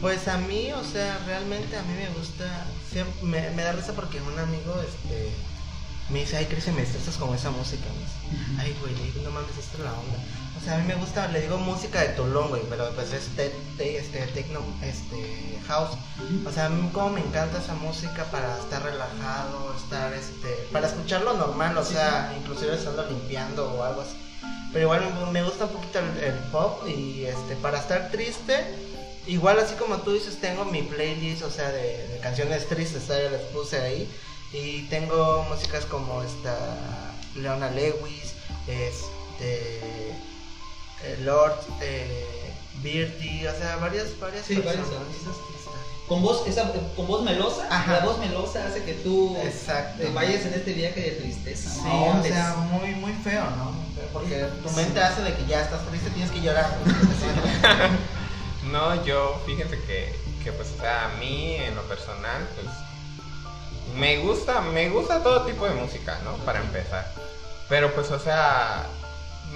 Pues 0.00 0.28
a 0.28 0.38
mí, 0.38 0.70
o 0.72 0.84
sea, 0.84 1.18
realmente 1.26 1.76
a 1.76 1.82
mí 1.82 1.94
me 1.94 2.16
gusta, 2.16 2.64
siempre, 2.92 3.12
me, 3.22 3.50
me 3.56 3.62
da 3.64 3.72
risa 3.72 3.92
porque 3.92 4.20
un 4.20 4.38
amigo, 4.38 4.72
este, 4.82 5.30
me 6.10 6.20
dice, 6.20 6.36
ay, 6.36 6.44
Cristian, 6.44 6.76
me 6.76 6.82
estresas 6.82 7.16
con 7.16 7.34
esa 7.34 7.50
música. 7.50 7.86
Me 7.92 8.04
dice, 8.04 8.62
ay, 8.62 8.76
güey, 8.80 8.94
no 9.24 9.32
mames, 9.32 9.50
esta 9.58 9.78
es 9.78 9.82
la 9.82 9.92
onda. 9.94 10.45
Sea, 10.66 10.74
a 10.74 10.78
mí 10.78 10.84
me 10.88 10.96
gusta, 10.96 11.28
le 11.28 11.42
digo 11.42 11.58
música 11.58 12.00
de 12.00 12.08
Tulum, 12.08 12.48
güey, 12.48 12.62
pero 12.68 12.90
pues 12.96 13.12
es 13.12 13.26
te, 13.36 13.50
te- 13.78 13.98
este, 13.98 14.18
techno, 14.34 14.58
este, 14.82 15.60
house. 15.68 15.96
O 16.44 16.50
sea, 16.50 16.66
a 16.66 16.68
mí 16.70 16.90
como 16.92 17.10
me 17.10 17.20
encanta 17.20 17.58
esa 17.58 17.74
música 17.74 18.24
para 18.32 18.58
estar 18.58 18.82
relajado, 18.82 19.72
estar, 19.76 20.12
este, 20.12 20.48
para 20.72 20.88
escucharlo 20.88 21.34
normal, 21.34 21.78
o 21.78 21.84
sea, 21.84 22.34
inclusive 22.36 22.74
estando 22.74 23.04
limpiando 23.08 23.72
o 23.74 23.82
algo 23.84 24.00
así. 24.00 24.16
Pero 24.72 24.86
igual 24.86 25.30
me- 25.30 25.42
gusta 25.44 25.66
un 25.66 25.70
poquito 25.70 26.00
el, 26.00 26.18
el 26.24 26.38
pop 26.50 26.82
y, 26.88 27.24
este, 27.26 27.54
para 27.62 27.78
estar 27.78 28.10
triste, 28.10 28.64
igual 29.28 29.60
así 29.60 29.74
como 29.76 29.98
tú 29.98 30.12
dices, 30.14 30.40
tengo 30.40 30.64
mi 30.64 30.82
playlist, 30.82 31.42
o 31.42 31.50
sea, 31.50 31.70
de, 31.70 32.08
de 32.08 32.18
canciones 32.20 32.66
tristes, 32.66 33.06
ya 33.06 33.18
les 33.30 33.40
puse 33.52 33.80
ahí. 33.80 34.10
Y 34.52 34.82
tengo 34.88 35.46
músicas 35.48 35.84
como 35.84 36.22
esta 36.24 36.56
Leona 37.36 37.70
Lewis, 37.70 38.32
este 38.66 40.12
eh, 41.04 41.18
Lord, 41.22 41.58
eh, 41.80 42.52
Beardy, 42.82 43.46
o 43.46 43.52
sea, 43.56 43.76
varias, 43.76 44.18
varias 44.20 44.44
Sí, 44.46 44.54
varios 44.56 44.86
personas. 44.86 45.08
Con 46.08 46.22
voz, 46.22 46.46
esa, 46.46 46.72
con 46.94 47.06
voz 47.08 47.22
melosa, 47.24 47.66
Ajá. 47.68 47.94
la 47.94 48.04
voz 48.04 48.18
melosa 48.18 48.64
hace 48.64 48.84
que 48.84 48.92
tú 48.94 49.36
te 49.98 50.08
vayas 50.10 50.44
en 50.46 50.54
este 50.54 50.72
viaje 50.72 51.00
de 51.00 51.10
tristeza. 51.12 51.68
Sí, 51.68 51.80
¿no? 51.84 52.20
o 52.20 52.22
sea, 52.22 52.54
muy, 52.70 52.94
muy 52.94 53.12
feo, 53.12 53.42
¿no? 53.56 53.72
Muy 53.72 53.94
feo, 53.94 54.04
Porque 54.12 54.44
tu 54.62 54.68
Sí. 54.68 54.76
mente 54.76 55.00
hace 55.00 55.22
de 55.22 55.34
que 55.34 55.46
ya 55.46 55.62
estás 55.62 55.84
triste, 55.88 56.10
tienes 56.10 56.30
que 56.30 56.40
llorar. 56.40 56.70
No, 58.70 59.04
yo, 59.04 59.40
fíjense 59.46 59.78
que, 59.82 60.12
que 60.42 60.52
pues, 60.52 60.68
o 60.76 60.80
sea, 60.80 61.06
a 61.06 61.08
mí 61.18 61.54
en 61.56 61.74
lo 61.76 61.82
personal, 61.82 62.48
pues, 62.56 62.66
me 63.96 64.18
gusta, 64.18 64.60
me 64.60 64.88
gusta 64.88 65.22
todo 65.22 65.42
tipo 65.46 65.66
de 65.68 65.74
música, 65.74 66.18
¿no? 66.24 66.32
Para 66.44 66.58
empezar. 66.60 67.12
Pero 67.68 67.94
pues, 67.94 68.10
o 68.10 68.18
sea, 68.18 68.86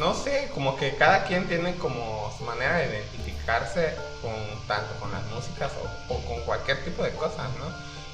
no 0.01 0.15
sé, 0.15 0.49
como 0.55 0.77
que 0.77 0.97
cada 0.97 1.25
quien 1.25 1.47
tiene 1.47 1.77
como 1.77 2.35
su 2.37 2.45
manera 2.45 2.79
de 2.79 2.87
identificarse 2.87 3.95
con 4.23 4.33
tanto 4.67 4.99
con 4.99 5.13
las 5.13 5.25
músicas 5.27 5.71
o, 6.09 6.15
o 6.15 6.19
con 6.25 6.41
cualquier 6.43 6.83
tipo 6.85 7.03
de 7.03 7.11
cosas, 7.11 7.49
¿no? 7.59 7.67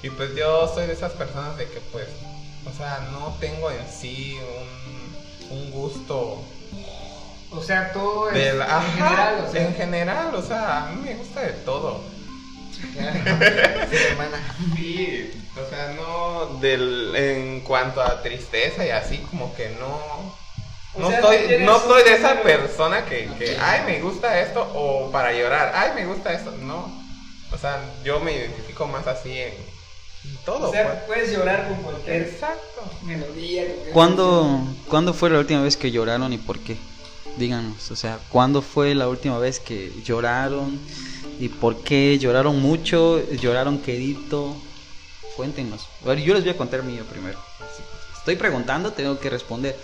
Y 0.02 0.10
pues 0.10 0.34
yo 0.34 0.68
soy 0.74 0.86
de 0.86 0.92
esas 0.92 1.12
personas 1.12 1.56
de 1.56 1.66
que 1.66 1.80
pues, 1.92 2.08
o 2.68 2.76
sea, 2.76 3.08
no 3.12 3.36
tengo 3.40 3.70
en 3.70 3.86
sí 3.88 4.36
un, 5.50 5.58
un 5.58 5.70
gusto 5.70 6.42
O 7.52 7.62
sea, 7.62 7.92
todo 7.92 8.30
es 8.30 8.54
en 8.54 8.60
ajá, 8.62 8.80
general, 8.82 9.44
o 9.46 9.52
sea, 9.52 9.62
en 9.62 9.74
general, 9.74 10.34
o 10.34 10.42
sea, 10.42 10.86
a 10.86 10.90
mí 10.90 11.02
me 11.02 11.14
gusta 11.14 11.40
de 11.40 11.52
todo. 11.52 12.02
Sí, 12.72 12.98
hermana. 12.98 14.56
Sí, 14.74 15.30
o 15.56 15.70
sea, 15.70 15.94
no 15.94 16.58
del 16.60 17.14
en 17.16 17.60
cuanto 17.60 18.02
a 18.02 18.22
tristeza 18.22 18.84
y 18.84 18.90
así 18.90 19.18
como 19.30 19.54
que 19.54 19.70
no 19.80 20.36
no 20.98 21.08
sea, 21.08 21.20
soy 21.22 21.38
no 21.60 21.78
soy 21.80 22.02
de 22.04 22.14
esa 22.14 22.40
persona 22.42 23.04
que, 23.04 23.28
que 23.38 23.56
ay 23.60 23.82
me 23.86 24.00
gusta 24.00 24.40
esto 24.40 24.62
o 24.74 25.10
para 25.10 25.32
llorar, 25.32 25.72
ay 25.74 25.90
me 25.94 26.06
gusta 26.06 26.32
esto, 26.32 26.52
no. 26.62 27.04
O 27.52 27.58
sea, 27.58 27.80
yo 28.04 28.20
me 28.20 28.32
identifico 28.32 28.86
más 28.86 29.06
así 29.06 29.30
en, 29.30 29.52
en 29.52 30.36
todo. 30.44 30.68
o 30.68 30.72
sea, 30.72 30.88
pues. 30.88 31.02
puedes 31.04 31.32
llorar 31.32 31.68
con 31.68 31.82
cualquier 31.82 32.22
Exacto. 32.22 32.82
melodía. 33.04 33.64
¿Cuándo, 33.92 34.60
¿Cuándo 34.88 35.14
fue 35.14 35.30
la 35.30 35.38
última 35.38 35.62
vez 35.62 35.76
que 35.76 35.90
lloraron 35.90 36.32
y 36.32 36.38
por 36.38 36.58
qué? 36.58 36.76
Díganos, 37.36 37.90
o 37.90 37.96
sea, 37.96 38.18
¿cuándo 38.30 38.62
fue 38.62 38.94
la 38.94 39.08
última 39.08 39.38
vez 39.38 39.60
que 39.60 39.92
lloraron 40.04 40.80
y 41.38 41.48
por 41.48 41.82
qué? 41.82 42.18
¿Lloraron 42.18 42.60
mucho? 42.60 43.20
¿Lloraron 43.30 43.78
quedito? 43.78 44.56
Cuéntenos. 45.36 45.86
A 46.04 46.08
ver, 46.08 46.18
yo 46.20 46.32
les 46.34 46.42
voy 46.44 46.52
a 46.52 46.56
contar 46.56 46.82
mío 46.82 47.04
primero. 47.04 47.38
Estoy 48.16 48.36
preguntando, 48.36 48.92
tengo 48.92 49.20
que 49.20 49.30
responder. 49.30 49.76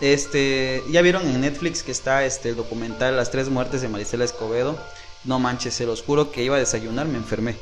Este, 0.00 0.82
ya 0.90 1.02
vieron 1.02 1.26
en 1.26 1.40
Netflix 1.40 1.82
que 1.82 1.90
está 1.90 2.24
este 2.24 2.50
el 2.50 2.56
documental 2.56 3.16
Las 3.16 3.32
tres 3.32 3.48
muertes 3.48 3.82
de 3.82 3.88
Marisela 3.88 4.24
Escobedo. 4.24 4.78
No 5.24 5.38
manches, 5.38 5.74
se 5.74 5.86
los 5.86 6.02
juro 6.02 6.30
que 6.30 6.44
iba 6.44 6.56
a 6.56 6.58
desayunar, 6.58 7.06
me 7.06 7.18
enfermé. 7.18 7.56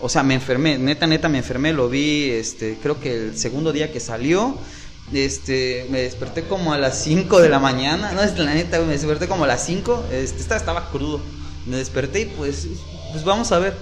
O 0.00 0.08
sea, 0.08 0.22
me 0.22 0.34
enfermé, 0.34 0.78
neta, 0.78 1.06
neta, 1.06 1.28
me 1.28 1.38
enfermé. 1.38 1.72
Lo 1.72 1.88
vi, 1.88 2.30
este, 2.30 2.78
creo 2.82 3.00
que 3.00 3.14
el 3.14 3.38
segundo 3.38 3.72
día 3.72 3.92
que 3.92 4.00
salió. 4.00 4.58
Este, 5.12 5.86
me 5.90 6.02
desperté 6.02 6.44
como 6.44 6.72
a 6.72 6.78
las 6.78 7.02
5 7.02 7.40
de 7.40 7.48
la 7.48 7.58
mañana. 7.58 8.12
No, 8.12 8.22
es 8.22 8.38
la 8.38 8.54
neta, 8.54 8.78
me 8.80 8.92
desperté 8.92 9.26
como 9.28 9.44
a 9.44 9.46
las 9.46 9.64
5. 9.64 10.04
Este, 10.12 10.40
estaba, 10.40 10.58
estaba 10.58 10.90
crudo. 10.90 11.20
Me 11.66 11.76
desperté 11.76 12.20
y 12.20 12.26
pues, 12.26 12.68
pues 13.12 13.24
vamos 13.24 13.50
a 13.52 13.58
ver. 13.58 13.74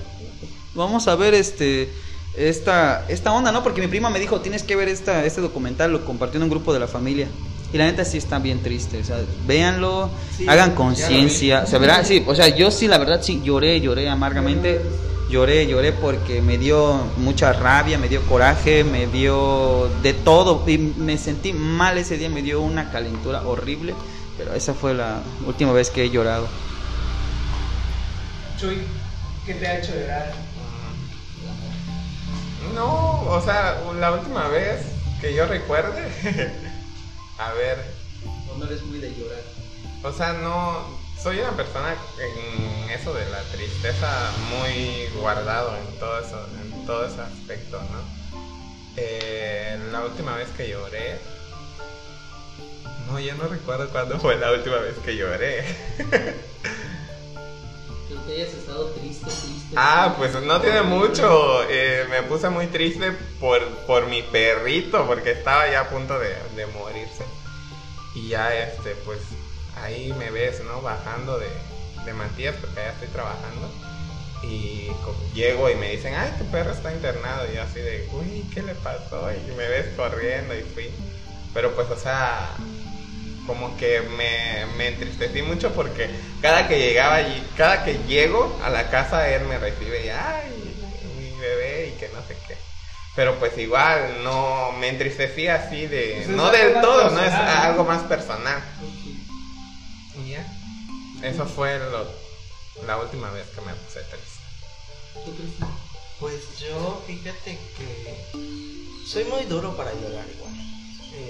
Vamos 0.75 1.09
a 1.09 1.17
ver 1.17 1.35
este 1.35 1.91
esta, 2.39 3.05
esta 3.09 3.33
onda, 3.33 3.53
¿no? 3.53 3.63
Porque 3.63 3.81
mi 3.81 3.89
prima 3.89 4.11
me 4.11 4.21
dijo, 4.21 4.41
tienes 4.41 4.63
que 4.63 4.77
ver 4.77 4.89
esta, 4.89 5.25
este 5.25 5.41
documental, 5.41 5.93
lo 5.93 6.05
compartió 6.05 6.39
en 6.39 6.45
un 6.45 6.51
grupo 6.51 6.73
de 6.73 6.79
la 6.79 6.87
familia. 6.87 7.29
Y 7.73 7.77
la 7.77 7.85
neta 7.85 8.05
sí 8.05 8.17
está 8.17 8.39
bien 8.39 8.63
triste, 8.63 9.01
o 9.01 9.05
sea, 9.05 9.19
véanlo, 9.47 10.11
Sí, 10.35 10.49
hagan 10.49 10.75
conciencia, 10.75 11.65
o 11.65 11.67
sea, 11.67 12.05
sí, 12.05 12.25
o 12.27 12.35
sea, 12.35 12.49
yo 12.49 12.71
sí, 12.71 12.89
la 12.89 12.97
verdad 12.97 13.21
sí 13.23 13.43
lloré, 13.45 13.79
lloré 13.81 14.09
amargamente, 14.09 14.81
lloré, 15.29 15.67
lloré 15.67 15.93
porque 15.93 16.41
me 16.41 16.57
dio 16.57 16.95
mucha 17.19 17.53
rabia, 17.53 17.99
me 17.99 18.09
dio 18.09 18.23
coraje, 18.23 18.85
me 18.85 19.07
dio 19.07 19.91
de 20.03 20.15
todo, 20.15 20.65
y 20.67 20.79
me 20.79 21.19
sentí 21.19 21.53
mal 21.53 21.99
ese 21.99 22.17
día, 22.17 22.31
me 22.31 22.41
dio 22.41 22.63
una 22.63 22.91
calentura 22.91 23.43
horrible, 23.43 23.95
pero 24.39 24.55
esa 24.55 24.73
fue 24.73 24.95
la 24.95 25.21
última 25.47 25.73
vez 25.73 25.91
que 25.91 26.05
he 26.05 26.11
llorado. 26.11 26.49
Chuy, 28.59 28.79
¿qué 29.45 29.55
te 29.55 29.67
ha 29.67 29.79
hecho 29.79 29.93
llorar? 29.93 30.33
Mm. 32.71 32.75
No, 32.75 33.23
o 33.29 33.43
sea, 33.45 33.77
la 34.01 34.13
última 34.13 34.49
vez 34.49 34.87
que 35.21 35.35
yo 35.35 35.47
recuerde, 35.47 36.03
a 37.39 37.53
ver, 37.53 37.79
no 38.59 38.67
eres 38.67 38.83
muy 38.83 38.99
de 38.99 39.15
llorar. 39.15 39.43
O 40.03 40.13
sea, 40.13 40.33
no. 40.35 40.99
Soy 41.23 41.41
una 41.41 41.57
persona 41.57 41.97
en 42.21 42.91
eso 42.91 43.13
de 43.13 43.29
la 43.29 43.43
tristeza 43.51 44.31
muy 44.51 45.09
guardado 45.21 45.77
en 45.77 45.99
todo 45.99 46.21
eso, 46.21 46.47
en 46.63 46.87
todo 46.87 47.07
ese 47.07 47.21
aspecto, 47.21 47.81
¿no? 47.81 48.39
Eh, 48.97 49.79
la 49.91 50.03
última 50.03 50.37
vez 50.37 50.49
que 50.57 50.69
lloré. 50.69 51.19
No, 53.09 53.19
yo 53.19 53.35
no 53.35 53.49
recuerdo 53.49 53.89
cuándo 53.89 54.19
fue 54.21 54.37
la 54.37 54.53
última 54.53 54.77
vez 54.77 54.95
que 55.05 55.17
lloré. 55.17 55.65
Estado 58.37 58.91
triste. 58.91 59.27
Ah, 59.77 60.15
pues 60.19 60.35
no 60.35 60.61
tiene 60.61 60.83
mucho. 60.83 61.63
Eh, 61.69 62.07
me 62.11 62.23
puse 62.23 62.49
muy 62.49 62.67
triste 62.67 63.13
por, 63.41 63.67
por 63.87 64.07
mi 64.07 64.23
perrito, 64.23 65.07
porque 65.07 65.33
estaba 65.33 65.71
ya 65.71 65.81
a 65.81 65.89
punto 65.89 66.19
de, 66.19 66.35
de 66.55 66.67
morirse. 66.67 67.25
Y 68.15 68.29
ya, 68.29 68.55
este, 68.55 68.95
pues 69.05 69.21
ahí 69.83 70.13
me 70.19 70.31
ves, 70.31 70.63
¿no? 70.65 70.83
Bajando 70.83 71.39
de, 71.39 71.49
de 72.05 72.13
Matías, 72.13 72.55
porque 72.61 72.81
allá 72.81 72.93
estoy 72.93 73.09
trabajando. 73.09 73.71
Y 74.43 74.89
llego 75.35 75.69
y 75.69 75.75
me 75.75 75.91
dicen, 75.91 76.15
ay, 76.15 76.33
tu 76.39 76.45
perro 76.47 76.73
está 76.73 76.93
internado. 76.93 77.51
Y 77.51 77.57
yo 77.57 77.63
así 77.63 77.81
de, 77.81 78.09
uy, 78.13 78.45
¿qué 78.53 78.63
le 78.63 78.75
pasó? 78.75 79.31
Y 79.33 79.53
me 79.57 79.69
ves 79.69 79.87
corriendo 79.97 80.55
y 80.55 80.63
fui. 80.63 80.91
Pero 81.55 81.75
pues, 81.75 81.91
o 81.91 81.97
sea, 81.97 82.55
como 83.49 83.75
que 83.79 84.03
me, 84.03 84.67
me 84.77 84.89
entristecí 84.89 85.41
mucho 85.41 85.73
porque 85.73 86.11
cada 86.43 86.69
que 86.69 86.79
llegaba 86.79 87.15
allí, 87.15 87.43
cada 87.57 87.83
que 87.83 87.99
llego 88.07 88.61
a 88.63 88.69
la 88.69 88.91
casa, 88.91 89.27
él 89.31 89.47
me 89.47 89.59
recibe 89.59 90.05
y, 90.05 90.11
ay, 90.11 90.77
mi 91.17 91.31
bebé 91.41 91.89
y 91.89 91.99
que 91.99 92.11
no 92.11 92.21
sé 92.29 92.37
qué. 92.47 92.57
Pero 93.17 93.39
pues 93.39 93.57
igual, 93.57 94.23
no, 94.23 94.73
me 94.73 94.91
entristecí 94.91 95.49
así 95.49 95.87
de, 95.87 96.13
Pues 96.17 96.29
es 96.29 96.29
no 96.29 96.51
del 96.51 96.75
todo, 96.83 97.11
no 97.11 97.25
es 97.25 97.33
algo 97.33 97.85
más 97.85 98.03
personal. 98.03 98.63
Y 100.23 100.33
ya, 100.33 100.47
eso 101.23 101.47
fue 101.47 101.79
lo, 101.79 102.07
la 102.87 102.99
última 102.99 103.31
vez 103.31 103.47
que 103.47 103.63
me 103.63 103.73
puse 103.73 104.01
triste. 104.03 105.49
Pues 106.21 106.59
yo, 106.61 107.03
fíjate 107.07 107.59
que 107.79 109.07
soy 109.07 109.25
muy 109.25 109.45
duro 109.45 109.75
para 109.75 109.91
llorar 109.95 110.27
igual. 110.37 110.53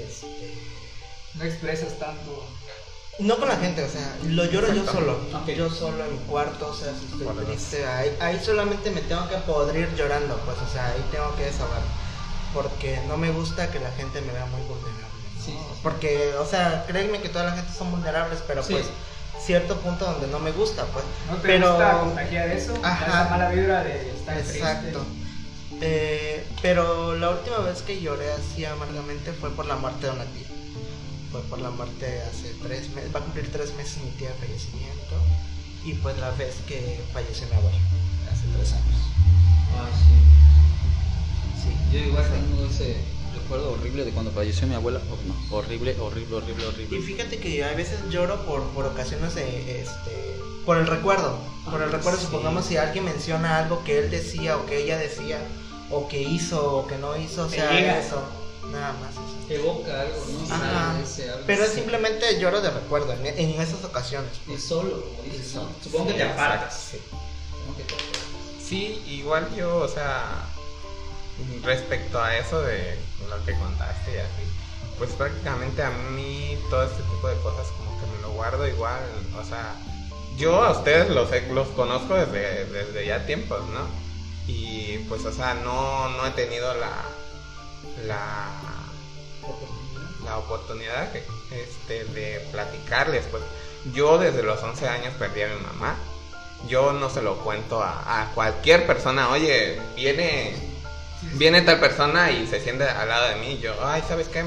Este, 0.03 0.53
No 1.35 1.45
expresas 1.45 1.99
tanto. 1.99 2.45
no 3.21 3.37
con 3.37 3.49
la 3.49 3.57
gente, 3.57 3.83
o 3.83 3.89
sea, 3.89 4.17
lo 4.27 4.45
lloro 4.45 4.73
yo 4.73 4.85
solo. 4.87 5.19
Ok. 5.35 5.49
Yo 5.51 5.69
solo 5.71 6.05
en 6.05 6.13
mi 6.13 6.19
cuarto, 6.21 6.69
o 6.69 6.75
sea, 6.75 6.93
si 6.95 7.05
estoy 7.07 7.45
triste, 7.47 7.85
ahí, 7.87 8.17
ahí 8.21 8.41
solamente 8.45 8.91
me 8.91 9.01
tengo 9.01 9.29
que 9.29 9.37
podrir 9.39 9.93
llorando, 9.97 10.37
pues, 10.45 10.57
o 10.59 10.73
sea, 10.73 10.87
ahí 10.87 11.05
tengo 11.11 11.35
que 11.37 11.45
desahogar. 11.45 11.83
Porque 12.55 13.01
no 13.09 13.17
me 13.17 13.31
gusta 13.31 13.71
que 13.71 13.81
la 13.81 13.91
gente 13.93 14.21
me 14.21 14.33
vea 14.33 14.47
muy 14.47 14.61
vulnerable. 14.63 15.03
¿no? 15.37 15.45
Sí. 15.45 15.57
Porque, 15.83 16.35
o 16.39 16.47
sea, 16.47 16.85
créeme 16.87 17.21
que 17.21 17.29
toda 17.29 17.45
la 17.47 17.53
gente 17.53 17.73
son 17.77 17.91
vulnerables, 17.91 18.41
pero 18.47 18.63
Sí. 18.63 18.73
pues 18.75 18.87
cierto 19.45 19.77
punto 19.81 20.05
donde 20.05 20.27
no 20.29 20.39
me 20.39 20.53
gusta, 20.53 20.85
pues. 20.87 21.05
¿No 21.29 21.37
te 21.37 21.47
pero 21.47 21.71
gusta 21.71 21.99
contagiar 22.01 22.49
eso? 22.51 22.75
Ajá. 22.83 23.07
Esa 23.07 23.29
mala 23.31 23.49
vibra 23.51 23.85
de 23.85 24.11
estar 24.11 24.39
Exacto. 24.39 25.01
triste. 25.01 25.19
Eh, 25.81 26.47
pero 26.63 27.15
la 27.17 27.31
última 27.31 27.59
vez 27.59 27.83
que 27.83 28.01
lloré 28.01 28.33
así 28.33 28.65
amargamente 28.65 29.33
fue 29.33 29.51
por 29.51 29.67
la 29.67 29.77
muerte 29.77 30.07
de 30.07 30.13
una 30.13 30.25
tía. 30.25 30.47
Fue 31.31 31.43
por 31.43 31.61
la 31.61 31.71
muerte 31.71 32.23
hace 32.23 32.55
tres 32.63 32.89
meses, 32.95 33.15
va 33.15 33.21
a 33.21 33.23
cumplir 33.23 33.51
tres 33.53 33.75
meses 33.75 33.99
mi 34.03 34.11
tía 34.13 34.29
de 34.31 34.35
fallecimiento. 34.35 35.15
Y 35.85 35.93
pues 35.95 36.17
la 36.19 36.31
vez 36.33 36.57
que 36.67 37.01
falleció 37.13 37.47
mi 37.49 37.55
abuelo, 37.55 37.77
hace 38.33 38.47
tres 38.57 38.73
años. 38.73 38.97
Ay, 39.79 39.93
sí. 39.95 41.63
Sí. 41.63 41.77
Yo 41.93 41.99
igual 42.07 42.25
tengo 42.31 42.65
ese 42.67 42.97
recuerdo 43.35 43.73
horrible 43.73 44.05
de 44.05 44.11
cuando 44.13 44.31
falleció 44.33 44.67
mi 44.67 44.75
abuela. 44.75 45.01
Oh, 45.11 45.19
no, 45.29 45.57
horrible, 45.57 45.97
horrible, 46.01 46.37
horrible, 46.37 46.65
Y 46.65 46.67
horrible. 46.67 47.01
fíjate 47.03 47.39
que 47.39 47.63
a 47.65 47.73
veces 47.75 47.99
lloro 48.11 48.45
por, 48.47 48.63
por 48.71 48.87
ocasiones 48.87 49.35
de, 49.35 49.81
este, 49.83 50.41
por 50.65 50.79
el 50.79 50.87
recuerdo. 50.87 51.39
Por 51.71 51.83
el 51.83 51.91
Ah, 51.91 51.93
recuerdo, 51.93 52.19
sí. 52.19 52.25
supongamos 52.27 52.65
si 52.65 52.77
alguien 52.79 53.05
menciona 53.05 53.59
algo 53.59 53.85
que 53.85 53.99
él 53.99 54.11
decía 54.11 54.57
o 54.57 54.65
que 54.67 54.83
ella 54.83 54.97
decía, 54.97 55.39
o 55.91 56.09
que 56.09 56.23
hizo 56.23 56.77
o 56.79 56.87
que 56.87 56.97
no 56.97 57.17
hizo, 57.17 57.45
o 57.45 57.49
sea, 57.51 57.99
eso. 57.99 58.23
Nada 58.73 58.93
más 58.95 59.13
eso. 59.13 59.53
Evoca 59.55 60.01
algo, 60.03 60.25
¿no? 60.31 60.55
Ajá. 60.55 61.01
ese 61.03 61.31
algo 61.31 61.45
Pero 61.47 61.65
es 61.65 61.71
sí. 61.71 61.77
simplemente 61.77 62.39
lloro 62.39 62.61
de 62.61 62.71
recuerdo 62.71 63.13
en, 63.15 63.27
en 63.27 63.61
esas 63.61 63.83
ocasiones. 63.85 64.31
Y 64.47 64.59
solo, 64.59 65.03
como 65.05 65.23
dices, 65.23 65.55
¿no? 65.55 65.63
Sí, 65.83 65.91
Supongo 65.91 66.09
que 66.09 66.15
te 66.15 66.23
apartas. 66.25 66.89
sí. 66.91 66.99
Supongo 67.51 67.77
que 67.77 67.83
te 67.85 67.95
apartas. 67.95 68.23
Sí, 68.63 69.03
igual 69.07 69.49
yo, 69.57 69.77
o 69.79 69.89
sea, 69.89 70.45
respecto 71.63 72.21
a 72.23 72.37
eso 72.37 72.61
de 72.63 72.99
lo 73.29 73.43
que 73.45 73.55
contaste 73.55 74.13
y 74.15 74.19
así, 74.19 74.43
pues 74.99 75.11
prácticamente 75.13 75.83
a 75.83 75.91
mí 75.91 76.59
todo 76.69 76.83
este 76.85 77.03
tipo 77.05 77.29
de 77.29 77.37
cosas 77.37 77.69
como 77.79 77.99
que 78.01 78.07
me 78.17 78.21
lo 78.23 78.31
guardo 78.33 78.67
igual, 78.67 79.01
o 79.41 79.45
sea, 79.45 79.75
yo 80.37 80.63
a 80.63 80.73
ustedes 80.73 81.09
los, 81.11 81.31
los 81.51 81.69
conozco 81.69 82.15
desde, 82.15 82.65
desde 82.67 83.07
ya 83.07 83.25
tiempos, 83.25 83.61
¿no? 83.69 83.87
Y 84.47 84.99
pues, 85.09 85.25
o 85.25 85.33
sea, 85.33 85.55
no, 85.55 86.09
no 86.11 86.27
he 86.27 86.31
tenido 86.33 86.75
la, 86.75 86.93
la, 88.07 88.49
la 90.25 90.39
oportunidad 90.39 91.13
que, 91.13 91.25
este, 91.51 92.05
de 92.07 92.41
platicarles, 92.53 93.25
pues 93.31 93.43
yo 93.93 94.19
desde 94.19 94.43
los 94.43 94.63
11 94.63 94.89
años 94.89 95.15
perdí 95.19 95.43
a 95.43 95.49
mi 95.49 95.61
mamá 95.63 95.97
yo 96.67 96.93
no 96.93 97.09
se 97.11 97.23
lo 97.23 97.39
cuento 97.39 97.83
a, 97.83 98.23
a 98.23 98.31
cualquier 98.35 98.87
persona, 98.87 99.29
oye, 99.31 99.81
viene, 99.95 100.55
viene 101.35 101.63
tal 101.63 101.79
persona 101.79 102.31
y 102.33 102.47
se 102.47 102.61
siente 102.61 102.85
al 102.85 103.09
lado 103.09 103.29
de 103.29 103.37
mí, 103.37 103.59
yo, 103.63 103.75
ay, 103.87 104.03
¿sabes 104.09 104.29
qué? 104.29 104.45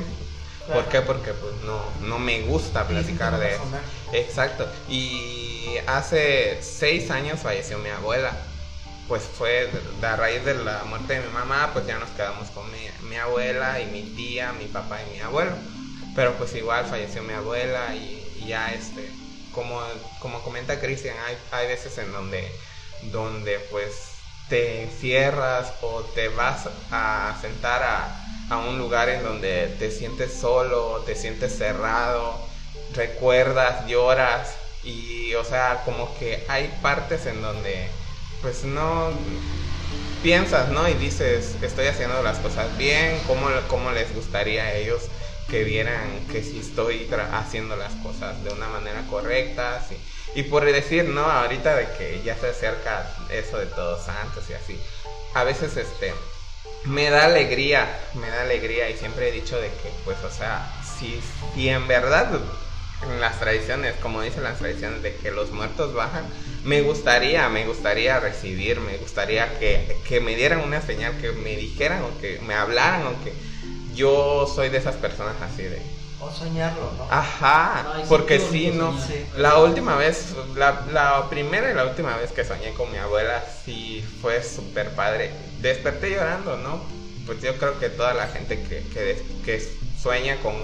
¿Por 0.71 0.85
qué? 0.85 1.01
Porque 1.01 1.33
pues 1.33 1.53
no, 1.65 1.81
no 2.07 2.19
me 2.19 2.41
gusta 2.41 2.87
platicar 2.87 3.37
de 3.39 3.55
eso. 3.55 3.63
Exacto. 4.13 4.69
Y 4.87 5.75
hace 5.87 6.59
seis 6.61 7.11
años 7.11 7.39
falleció 7.41 7.77
mi 7.79 7.89
abuela. 7.89 8.31
Pues 9.11 9.23
fue 9.23 9.69
a 10.03 10.15
raíz 10.15 10.45
de 10.45 10.53
la 10.53 10.85
muerte 10.85 11.15
de 11.15 11.19
mi 11.19 11.33
mamá, 11.33 11.71
pues 11.73 11.85
ya 11.85 11.99
nos 11.99 12.09
quedamos 12.11 12.49
con 12.51 12.63
mi, 12.71 13.17
abuela 13.17 13.81
y 13.81 13.85
mi 13.87 14.03
tía, 14.15 14.53
mi 14.53 14.67
papá 14.67 15.01
y 15.03 15.11
mi 15.11 15.19
abuelo. 15.19 15.51
Pero 16.15 16.33
pues 16.37 16.55
igual 16.55 16.85
falleció 16.85 17.21
mi 17.21 17.33
abuela 17.33 17.93
y, 17.93 18.25
y 18.39 18.47
ya 18.47 18.73
este, 18.73 19.11
como, 19.53 19.81
como 20.19 20.41
comenta 20.43 20.79
Cristian, 20.79 21.17
hay, 21.27 21.37
hay 21.51 21.67
veces 21.67 21.97
en 21.97 22.13
donde, 22.13 22.49
donde 23.11 23.59
pues 23.69 24.13
te 24.47 24.83
encierras 24.83 25.73
o 25.81 26.03
te 26.15 26.29
vas 26.29 26.69
a 26.89 27.37
sentar 27.41 27.83
a, 27.83 28.25
a 28.49 28.59
un 28.59 28.77
lugar 28.77 29.09
en 29.09 29.23
donde 29.23 29.75
te 29.77 29.91
sientes 29.91 30.39
solo, 30.39 31.03
te 31.05 31.15
sientes 31.15 31.57
cerrado, 31.57 32.47
recuerdas, 32.93 33.85
lloras 33.87 34.55
y 34.85 35.33
o 35.33 35.43
sea, 35.43 35.81
como 35.83 36.17
que 36.17 36.45
hay 36.47 36.73
partes 36.81 37.25
en 37.25 37.41
donde 37.41 37.89
pues 38.41 38.63
no 38.63 39.11
piensas, 40.21 40.69
¿no? 40.69 40.87
Y 40.87 40.93
dices, 40.95 41.57
estoy 41.61 41.87
haciendo 41.87 42.21
las 42.23 42.39
cosas 42.39 42.77
bien, 42.77 43.21
¿cómo, 43.27 43.47
cómo 43.67 43.91
les 43.91 44.13
gustaría 44.13 44.63
a 44.65 44.73
ellos 44.75 45.03
que 45.49 45.63
vieran 45.63 46.27
que 46.31 46.43
si 46.43 46.59
estoy 46.59 47.07
tra- 47.09 47.29
haciendo 47.33 47.75
las 47.75 47.93
cosas 47.95 48.43
de 48.43 48.51
una 48.51 48.67
manera 48.67 49.05
correcta? 49.07 49.83
sí. 49.87 49.97
Y 50.35 50.43
por 50.43 50.63
decir, 50.65 51.05
¿no? 51.05 51.23
Ahorita 51.25 51.75
de 51.75 51.87
que 51.97 52.21
ya 52.23 52.35
se 52.37 52.47
acerca 52.49 53.05
eso 53.29 53.57
de 53.57 53.65
todos 53.65 54.05
santos 54.05 54.49
y 54.49 54.53
así, 54.53 54.79
a 55.33 55.43
veces 55.43 55.75
este 55.77 56.13
me 56.85 57.09
da 57.09 57.25
alegría, 57.25 57.99
me 58.13 58.27
da 58.29 58.41
alegría 58.41 58.89
y 58.89 58.97
siempre 58.97 59.29
he 59.29 59.31
dicho 59.31 59.59
de 59.59 59.67
que 59.67 59.91
pues 60.05 60.17
o 60.23 60.31
sea, 60.31 60.71
si, 60.97 61.21
si 61.53 61.69
en 61.69 61.87
verdad 61.87 62.31
en 63.03 63.19
las 63.19 63.39
tradiciones, 63.39 63.95
como 64.01 64.21
dicen 64.21 64.43
las 64.43 64.59
tradiciones 64.59 65.01
de 65.01 65.15
que 65.15 65.31
los 65.31 65.51
muertos 65.51 65.93
bajan, 65.93 66.25
me 66.63 66.81
gustaría, 66.81 67.49
me 67.49 67.65
gustaría 67.65 68.19
recibir, 68.19 68.79
me 68.79 68.97
gustaría 68.97 69.57
que, 69.59 69.97
que 70.07 70.19
me 70.19 70.35
dieran 70.35 70.59
una 70.59 70.81
señal, 70.81 71.17
que 71.19 71.31
me 71.31 71.55
dijeran 71.55 72.03
o 72.03 72.19
que 72.19 72.39
me 72.45 72.53
hablaran 72.53 73.07
o 73.07 73.23
que 73.23 73.33
yo 73.95 74.51
soy 74.53 74.69
de 74.69 74.77
esas 74.77 74.95
personas 74.95 75.35
así 75.41 75.63
de... 75.63 75.81
O 76.19 76.31
soñarlo, 76.31 76.91
¿no? 76.97 77.07
Ajá, 77.09 78.03
porque 78.07 78.37
qué 78.37 78.45
sí, 78.51 78.71
¿no? 78.71 78.95
Sí. 79.01 79.25
La 79.37 79.57
última 79.57 79.95
vez, 79.95 80.35
la, 80.55 80.85
la 80.91 81.27
primera 81.31 81.71
y 81.71 81.73
la 81.73 81.85
última 81.85 82.15
vez 82.17 82.31
que 82.31 82.45
soñé 82.45 82.73
con 82.73 82.91
mi 82.91 82.97
abuela, 82.99 83.43
sí 83.65 84.05
fue 84.21 84.43
súper 84.43 84.91
padre. 84.91 85.31
Desperté 85.61 86.11
llorando, 86.11 86.57
¿no? 86.57 86.79
Pues 87.25 87.41
yo 87.41 87.57
creo 87.57 87.79
que 87.79 87.89
toda 87.89 88.13
la 88.13 88.27
gente 88.27 88.61
que, 88.61 88.83
que, 88.93 89.19
que 89.43 89.67
sueña 90.01 90.37
con, 90.41 90.55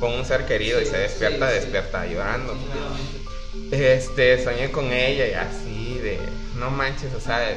con 0.00 0.12
un 0.12 0.24
ser 0.24 0.46
querido 0.46 0.80
y 0.80 0.86
se 0.86 0.98
despierta, 0.98 1.48
sí, 1.48 1.54
despierta 1.54 2.06
llorando. 2.06 2.54
Este, 3.70 4.42
soñé 4.42 4.70
con 4.70 4.92
ella 4.92 5.26
y 5.26 5.32
así 5.32 5.98
de, 5.98 6.18
no 6.56 6.70
manches, 6.70 7.12
o 7.14 7.20
sea, 7.20 7.56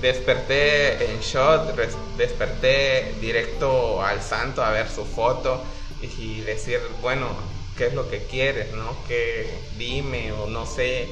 desperté 0.00 1.10
en 1.10 1.20
shot, 1.20 1.74
desperté 2.16 3.14
directo 3.20 4.02
al 4.02 4.20
santo 4.22 4.62
a 4.62 4.70
ver 4.70 4.88
su 4.88 5.04
foto 5.04 5.62
y 6.00 6.40
decir, 6.40 6.80
bueno, 7.00 7.28
¿qué 7.76 7.86
es 7.86 7.94
lo 7.94 8.08
que 8.08 8.24
quieres, 8.24 8.72
no? 8.72 8.96
Que 9.06 9.50
dime 9.76 10.32
o 10.32 10.46
no 10.46 10.66
sé, 10.66 11.08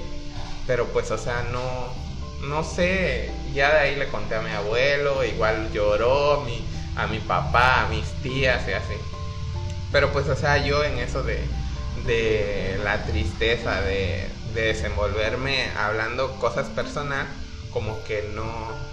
pero 0.67 0.87
pues, 0.87 1.11
o 1.11 1.19
sea, 1.19 1.43
no, 1.53 1.93
no 2.47 2.63
sé, 2.63 3.31
ya 3.55 3.75
de 3.75 3.81
ahí 3.81 3.97
le 3.97 4.09
conté 4.09 4.37
a 4.37 4.41
mi 4.41 4.51
abuelo, 4.51 5.25
igual 5.25 5.71
lloró, 5.73 6.43
mi, 6.47 6.65
a 6.97 7.07
mi 7.07 7.19
papá, 7.19 7.83
a 7.83 7.89
mis 7.89 8.07
tías 8.23 8.67
y 8.69 8.73
así. 8.73 9.18
Pero 9.93 10.13
pues, 10.13 10.29
o 10.29 10.37
sea, 10.37 10.59
yo 10.59 10.85
en 10.85 10.99
eso 10.99 11.23
de, 11.23 11.43
de 12.07 12.81
la 12.85 13.05
tristeza, 13.05 13.81
de, 13.81 14.29
de 14.55 14.63
desenvolverme 14.63 15.71
hablando 15.77 16.39
cosas 16.39 16.67
personal, 16.69 17.27
como 17.73 18.03
que 18.05 18.31
no, 18.35 18.45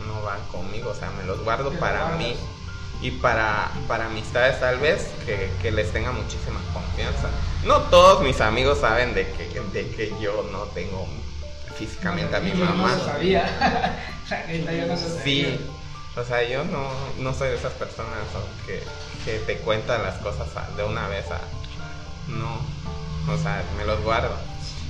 no 0.07 0.21
van 0.23 0.41
conmigo, 0.51 0.91
o 0.91 0.95
sea, 0.95 1.09
me 1.11 1.23
los 1.23 1.43
guardo 1.43 1.71
lo 1.71 1.79
para 1.79 2.09
mí 2.17 2.35
y 3.01 3.11
para, 3.11 3.71
para 3.87 4.05
amistades 4.05 4.59
tal 4.59 4.79
vez 4.79 5.09
que, 5.25 5.49
que 5.61 5.71
les 5.71 5.91
tenga 5.91 6.11
muchísima 6.11 6.59
confianza. 6.73 7.29
No 7.63 7.81
todos 7.83 8.21
mis 8.21 8.39
amigos 8.41 8.79
saben 8.79 9.13
de 9.13 9.27
que, 9.31 9.59
de 9.73 9.89
que 9.89 10.13
yo 10.21 10.47
no 10.51 10.63
tengo 10.73 11.07
físicamente 11.77 12.35
a 12.35 12.39
mi 12.39 12.51
Yo 12.51 12.65
mamá. 12.65 12.95
No 12.95 13.05
sabía. 13.05 13.45
Yo 14.27 14.87
no. 14.87 14.97
Sí, 15.23 15.59
o 16.15 16.23
sea, 16.23 16.47
yo 16.47 16.63
no, 16.63 16.89
no 17.19 17.33
soy 17.33 17.49
de 17.49 17.55
esas 17.55 17.73
personas 17.73 18.17
que, 18.65 18.81
que 19.25 19.39
te 19.39 19.57
cuentan 19.57 20.03
las 20.03 20.15
cosas 20.19 20.47
de 20.77 20.83
una 20.83 21.07
vez 21.07 21.25
a... 21.31 21.41
No, 22.27 22.61
o 23.33 23.37
sea, 23.37 23.63
me 23.75 23.83
los 23.83 24.01
guardo. 24.01 24.35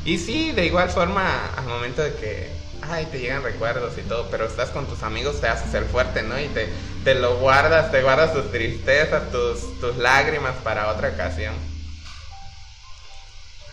Y 0.03 0.17
sí, 0.17 0.51
de 0.51 0.65
igual 0.65 0.89
forma, 0.89 1.49
al 1.55 1.65
momento 1.65 2.03
de 2.03 2.13
que, 2.15 2.51
ay, 2.81 3.07
te 3.07 3.19
llegan 3.19 3.43
recuerdos 3.43 3.97
y 3.97 4.01
todo, 4.01 4.27
pero 4.29 4.45
estás 4.45 4.69
con 4.69 4.85
tus 4.85 5.01
amigos, 5.03 5.39
te 5.41 5.47
haces 5.47 5.73
el 5.73 5.85
fuerte, 5.85 6.21
¿no? 6.21 6.39
Y 6.39 6.47
te, 6.49 6.69
te 7.03 7.15
lo 7.15 7.37
guardas, 7.39 7.91
te 7.91 8.03
guardas 8.03 8.33
tus 8.33 8.51
tristezas, 8.51 9.31
tus, 9.31 9.79
tus 9.79 9.95
lágrimas 9.97 10.55
para 10.63 10.91
otra 10.91 11.09
ocasión. 11.09 11.55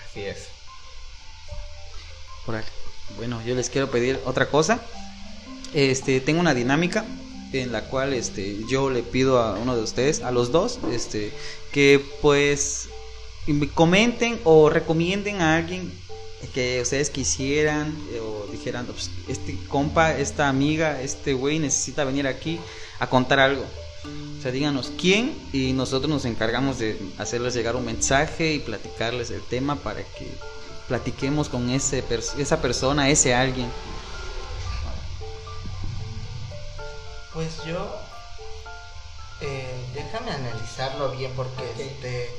Así 0.08 0.24
es. 0.24 0.48
Bueno, 3.16 3.42
yo 3.42 3.54
les 3.54 3.68
quiero 3.68 3.90
pedir 3.90 4.20
otra 4.24 4.46
cosa. 4.46 4.80
Este, 5.74 6.20
tengo 6.20 6.40
una 6.40 6.54
dinámica 6.54 7.04
en 7.60 7.72
la 7.72 7.84
cual 7.84 8.14
este 8.14 8.64
yo 8.68 8.88
le 8.90 9.02
pido 9.02 9.38
a 9.40 9.54
uno 9.54 9.76
de 9.76 9.82
ustedes, 9.82 10.22
a 10.22 10.30
los 10.30 10.52
dos, 10.52 10.78
este 10.90 11.32
que 11.72 12.02
pues 12.20 12.88
me 13.46 13.68
comenten 13.68 14.38
o 14.44 14.70
recomienden 14.70 15.40
a 15.40 15.56
alguien 15.56 15.92
que 16.54 16.80
ustedes 16.82 17.10
quisieran 17.10 17.96
eh, 18.12 18.20
o 18.20 18.46
dijeran, 18.50 18.86
"Pues, 18.86 19.10
este 19.28 19.56
compa, 19.68 20.16
esta 20.16 20.48
amiga, 20.48 21.00
este 21.00 21.34
güey 21.34 21.58
necesita 21.58 22.04
venir 22.04 22.26
aquí 22.26 22.58
a 22.98 23.08
contar 23.08 23.40
algo. 23.40 23.64
O 24.38 24.42
sea, 24.42 24.50
díganos 24.50 24.90
quién 24.98 25.32
y 25.52 25.72
nosotros 25.72 26.10
nos 26.10 26.24
encargamos 26.24 26.78
de 26.78 26.98
hacerles 27.18 27.54
llegar 27.54 27.76
un 27.76 27.84
mensaje 27.84 28.54
y 28.54 28.58
platicarles 28.58 29.30
el 29.30 29.42
tema 29.42 29.76
para 29.76 30.00
que 30.00 30.26
platiquemos 30.88 31.48
con 31.48 31.70
ese 31.70 32.02
esa 32.38 32.60
persona, 32.60 33.08
ese 33.08 33.34
alguien. 33.34 33.68
Pues 37.32 37.62
yo, 37.64 37.98
eh, 39.40 39.86
déjame 39.94 40.32
analizarlo 40.32 41.10
bien 41.12 41.32
porque 41.34 41.62
este, 41.78 42.30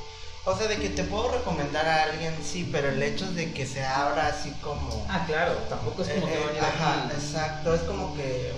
O 0.46 0.56
sea, 0.58 0.68
de 0.68 0.78
que 0.78 0.90
te 0.90 1.04
puedo 1.06 1.32
recomendar 1.32 1.88
a 1.88 2.04
alguien, 2.04 2.36
sí, 2.44 2.68
pero 2.72 2.90
el 2.90 3.02
hecho 3.02 3.32
de 3.32 3.54
que 3.54 3.66
se 3.66 3.84
abra 3.86 4.28
así 4.28 4.52
como... 4.62 5.06
Ah, 5.10 5.24
claro, 5.26 5.54
tampoco 5.70 6.02
es 6.04 6.10
como 6.10 6.28
Eh, 6.28 6.32
que 6.32 6.36
eh, 6.44 6.48
venir 6.48 6.62
ajá, 6.64 7.06
aquí. 7.06 7.14
exacto, 7.16 7.74
es 7.74 7.82
como 7.84 8.14
que 8.14 8.52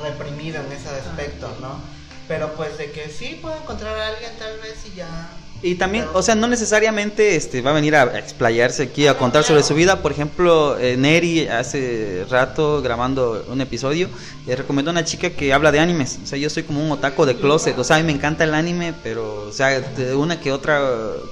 reprimido 0.00 0.60
en 0.60 0.72
ese 0.72 0.88
aspecto, 0.88 1.56
¿no? 1.60 1.80
Pero 2.26 2.54
pues 2.56 2.76
de 2.78 2.90
que 2.90 3.08
sí 3.10 3.38
puedo 3.40 3.56
encontrar 3.56 3.96
a 3.96 4.08
alguien 4.08 4.36
tal 4.38 4.58
vez 4.58 4.84
y 4.86 4.94
ya... 4.96 5.30
Y 5.64 5.76
también, 5.76 6.04
o 6.12 6.20
sea, 6.20 6.34
no 6.34 6.46
necesariamente 6.46 7.36
este, 7.36 7.62
va 7.62 7.70
a 7.70 7.72
venir 7.72 7.96
a 7.96 8.18
explayarse 8.18 8.82
aquí 8.82 9.06
a 9.06 9.16
contar 9.16 9.44
sobre 9.44 9.62
su 9.62 9.74
vida. 9.74 10.02
Por 10.02 10.12
ejemplo, 10.12 10.78
eh, 10.78 10.98
Neri 10.98 11.48
hace 11.48 12.26
rato 12.28 12.82
grabando 12.82 13.42
un 13.48 13.62
episodio 13.62 14.10
le 14.46 14.56
recomendó 14.56 14.90
a 14.90 14.92
una 14.92 15.06
chica 15.06 15.30
que 15.30 15.54
habla 15.54 15.72
de 15.72 15.80
animes. 15.80 16.18
O 16.22 16.26
sea, 16.26 16.36
yo 16.36 16.50
soy 16.50 16.64
como 16.64 16.84
un 16.84 16.92
otaco 16.92 17.24
de 17.24 17.36
closet. 17.36 17.78
O 17.78 17.82
sea, 17.82 17.96
a 17.96 18.00
mí 18.00 18.04
me 18.04 18.12
encanta 18.12 18.44
el 18.44 18.52
anime, 18.52 18.92
pero, 19.02 19.46
o 19.48 19.52
sea, 19.52 19.80
de 19.80 20.14
una 20.14 20.38
que 20.38 20.52
otra 20.52 20.82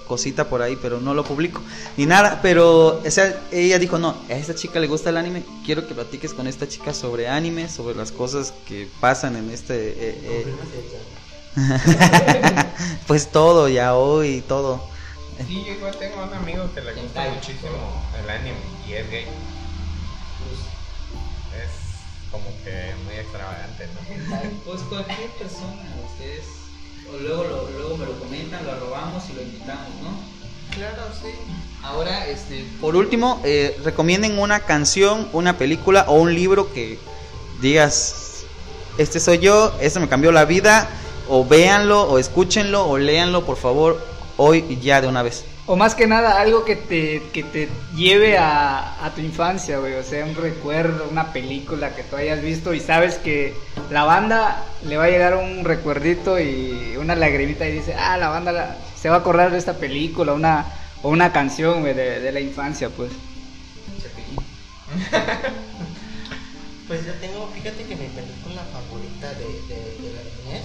cosita 0.08 0.48
por 0.48 0.62
ahí, 0.62 0.78
pero 0.80 0.98
no 0.98 1.12
lo 1.12 1.24
publico 1.24 1.60
ni 1.98 2.06
nada. 2.06 2.40
Pero, 2.40 3.02
o 3.04 3.10
sea, 3.10 3.38
ella 3.50 3.78
dijo, 3.78 3.98
no, 3.98 4.16
a 4.30 4.32
esta 4.32 4.54
chica 4.54 4.80
le 4.80 4.86
gusta 4.86 5.10
el 5.10 5.18
anime. 5.18 5.42
Quiero 5.66 5.86
que 5.86 5.92
platiques 5.92 6.32
con 6.32 6.46
esta 6.46 6.66
chica 6.66 6.94
sobre 6.94 7.28
anime, 7.28 7.68
sobre 7.68 7.94
las 7.96 8.12
cosas 8.12 8.54
que 8.66 8.88
pasan 8.98 9.36
en 9.36 9.50
este... 9.50 9.90
eh, 9.90 9.94
eh, 10.24 10.46
pues 13.06 13.30
todo, 13.30 13.68
ya 13.68 13.94
hoy, 13.94 14.42
todo. 14.46 14.88
Sí, 15.46 15.64
yo 15.66 15.72
igual 15.72 15.96
tengo 15.98 16.22
un 16.22 16.34
amigo 16.34 16.72
que 16.74 16.80
le 16.80 16.92
gusta 16.94 17.28
muchísimo 17.28 18.02
el 18.22 18.30
anime 18.30 18.56
y 18.88 18.92
es 18.94 19.10
gay. 19.10 19.26
Es 21.56 22.30
como 22.30 22.46
que 22.64 22.94
muy 23.04 23.14
extravagante, 23.14 23.86
¿no? 23.88 24.40
Pues 24.64 24.82
cualquier 24.82 25.30
persona, 25.30 25.82
ustedes, 26.10 26.44
o 27.12 27.18
luego, 27.18 27.44
lo, 27.44 27.70
luego 27.70 27.96
me 27.96 28.06
lo 28.06 28.18
comentan, 28.18 28.64
lo 28.64 28.72
arrobamos 28.72 29.22
y 29.30 29.32
lo 29.34 29.42
invitamos, 29.42 29.90
¿no? 30.02 30.32
Claro, 30.74 31.02
sí. 31.20 31.28
Ahora, 31.82 32.26
este, 32.28 32.64
por 32.80 32.96
último, 32.96 33.40
eh, 33.44 33.76
recomienden 33.84 34.38
una 34.38 34.60
canción, 34.60 35.28
una 35.32 35.58
película 35.58 36.04
o 36.08 36.14
un 36.14 36.34
libro 36.34 36.72
que 36.72 36.98
digas, 37.60 38.44
este 38.98 39.20
soy 39.20 39.38
yo, 39.38 39.74
este 39.80 40.00
me 40.00 40.08
cambió 40.08 40.32
la 40.32 40.44
vida, 40.44 40.88
o 41.34 41.46
véanlo, 41.46 42.02
o 42.10 42.18
escúchenlo, 42.18 42.86
o 42.86 42.98
léanlo, 42.98 43.44
por 43.46 43.56
favor, 43.56 43.98
hoy 44.36 44.64
y 44.68 44.76
ya 44.80 45.00
de 45.00 45.08
una 45.08 45.22
vez. 45.22 45.44
O 45.64 45.76
más 45.76 45.94
que 45.94 46.06
nada, 46.06 46.40
algo 46.40 46.64
que 46.64 46.76
te, 46.76 47.22
que 47.32 47.42
te 47.42 47.68
lleve 47.96 48.36
a, 48.36 49.02
a 49.02 49.14
tu 49.14 49.20
infancia, 49.22 49.78
güey. 49.78 49.94
O 49.94 50.02
sea, 50.02 50.26
un 50.26 50.34
recuerdo, 50.34 51.06
una 51.10 51.32
película 51.32 51.94
que 51.94 52.02
tú 52.02 52.16
hayas 52.16 52.42
visto 52.42 52.74
y 52.74 52.80
sabes 52.80 53.14
que 53.16 53.54
la 53.90 54.04
banda 54.04 54.62
le 54.86 54.96
va 54.98 55.04
a 55.04 55.08
llegar 55.08 55.36
un 55.36 55.64
recuerdito 55.64 56.38
y 56.38 56.96
una 56.98 57.14
lagrimita 57.14 57.66
y 57.66 57.72
dice, 57.72 57.94
ah, 57.94 58.18
la 58.18 58.28
banda 58.28 58.52
la- 58.52 58.76
se 59.00 59.08
va 59.08 59.16
a 59.16 59.18
acordar 59.20 59.50
de 59.52 59.58
esta 59.58 59.74
película, 59.74 60.34
una, 60.34 60.66
o 61.02 61.08
una 61.08 61.32
canción, 61.32 61.80
güey, 61.80 61.94
de, 61.94 62.20
de 62.20 62.32
la 62.32 62.40
infancia, 62.40 62.90
pues. 62.90 63.10
Pues 66.88 67.06
yo 67.06 67.12
tengo, 67.14 67.48
fíjate 67.54 67.84
que 67.84 67.96
mi 67.96 68.06
película 68.08 68.62
favorita 68.72 69.28
de, 69.38 69.46
de, 69.72 69.80
de 70.02 70.12
la 70.12 70.22
niñez 70.44 70.64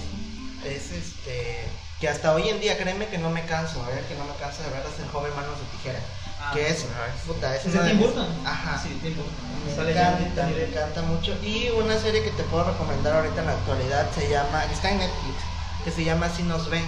es 0.75 0.91
este, 0.91 1.67
que 1.99 2.09
hasta 2.09 2.33
hoy 2.33 2.49
en 2.49 2.59
día, 2.59 2.77
créeme 2.77 3.07
que 3.07 3.17
no 3.17 3.29
me 3.29 3.45
canso, 3.45 3.83
a 3.83 3.89
ver, 3.89 4.03
que 4.05 4.15
no 4.15 4.25
me 4.25 4.35
canso 4.35 4.63
de 4.63 4.69
ver 4.69 4.83
es 4.85 4.99
el 4.99 5.09
joven 5.09 5.33
manos 5.35 5.57
de 5.59 5.77
tijera. 5.77 5.99
Ah, 6.39 6.51
que 6.53 6.67
es, 6.67 6.85
puta, 7.25 7.55
es 7.55 7.65
¿Es 7.65 7.73
de 7.73 7.79
una 7.79 7.89
Tim 7.89 7.99
Burton? 7.99 8.27
Ajá. 8.45 8.81
Sí, 8.81 8.89
Tim 9.01 9.15
Burton. 9.15 9.33
Me 9.65 9.75
Sale 9.75 9.91
encanta, 9.91 10.45
me 10.45 10.63
encanta 10.63 11.01
mucho. 11.01 11.35
Y 11.43 11.69
una 11.69 11.97
serie 11.99 12.23
que 12.23 12.29
te 12.31 12.43
puedo 12.43 12.63
recomendar 12.63 13.15
ahorita 13.15 13.41
en 13.41 13.47
la 13.47 13.53
actualidad 13.53 14.07
se 14.13 14.29
llama, 14.29 14.63
está 14.65 14.91
en 14.91 14.99
Netflix, 14.99 15.35
que 15.83 15.91
se 15.91 16.03
llama 16.03 16.29
Si 16.29 16.43
nos 16.43 16.69
ven. 16.69 16.85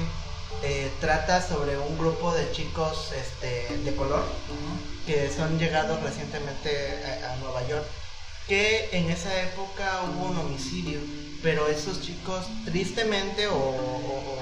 Eh, 0.61 0.91
trata 0.99 1.41
sobre 1.41 1.77
un 1.77 1.97
grupo 1.97 2.33
de 2.33 2.51
chicos 2.51 3.13
este, 3.15 3.77
de 3.77 3.95
color 3.95 4.25
que 5.05 5.31
son 5.31 5.57
llegados 5.57 6.03
recientemente 6.03 7.01
a, 7.23 7.31
a 7.31 7.35
Nueva 7.37 7.65
York. 7.67 7.85
Que 8.47 8.89
en 8.91 9.09
esa 9.09 9.41
época 9.41 10.01
hubo 10.03 10.25
un 10.25 10.37
homicidio, 10.37 10.99
pero 11.43 11.67
esos 11.67 12.01
chicos 12.01 12.45
tristemente 12.65 13.47
o, 13.47 13.55
o- 13.55 13.57
o 13.57 14.39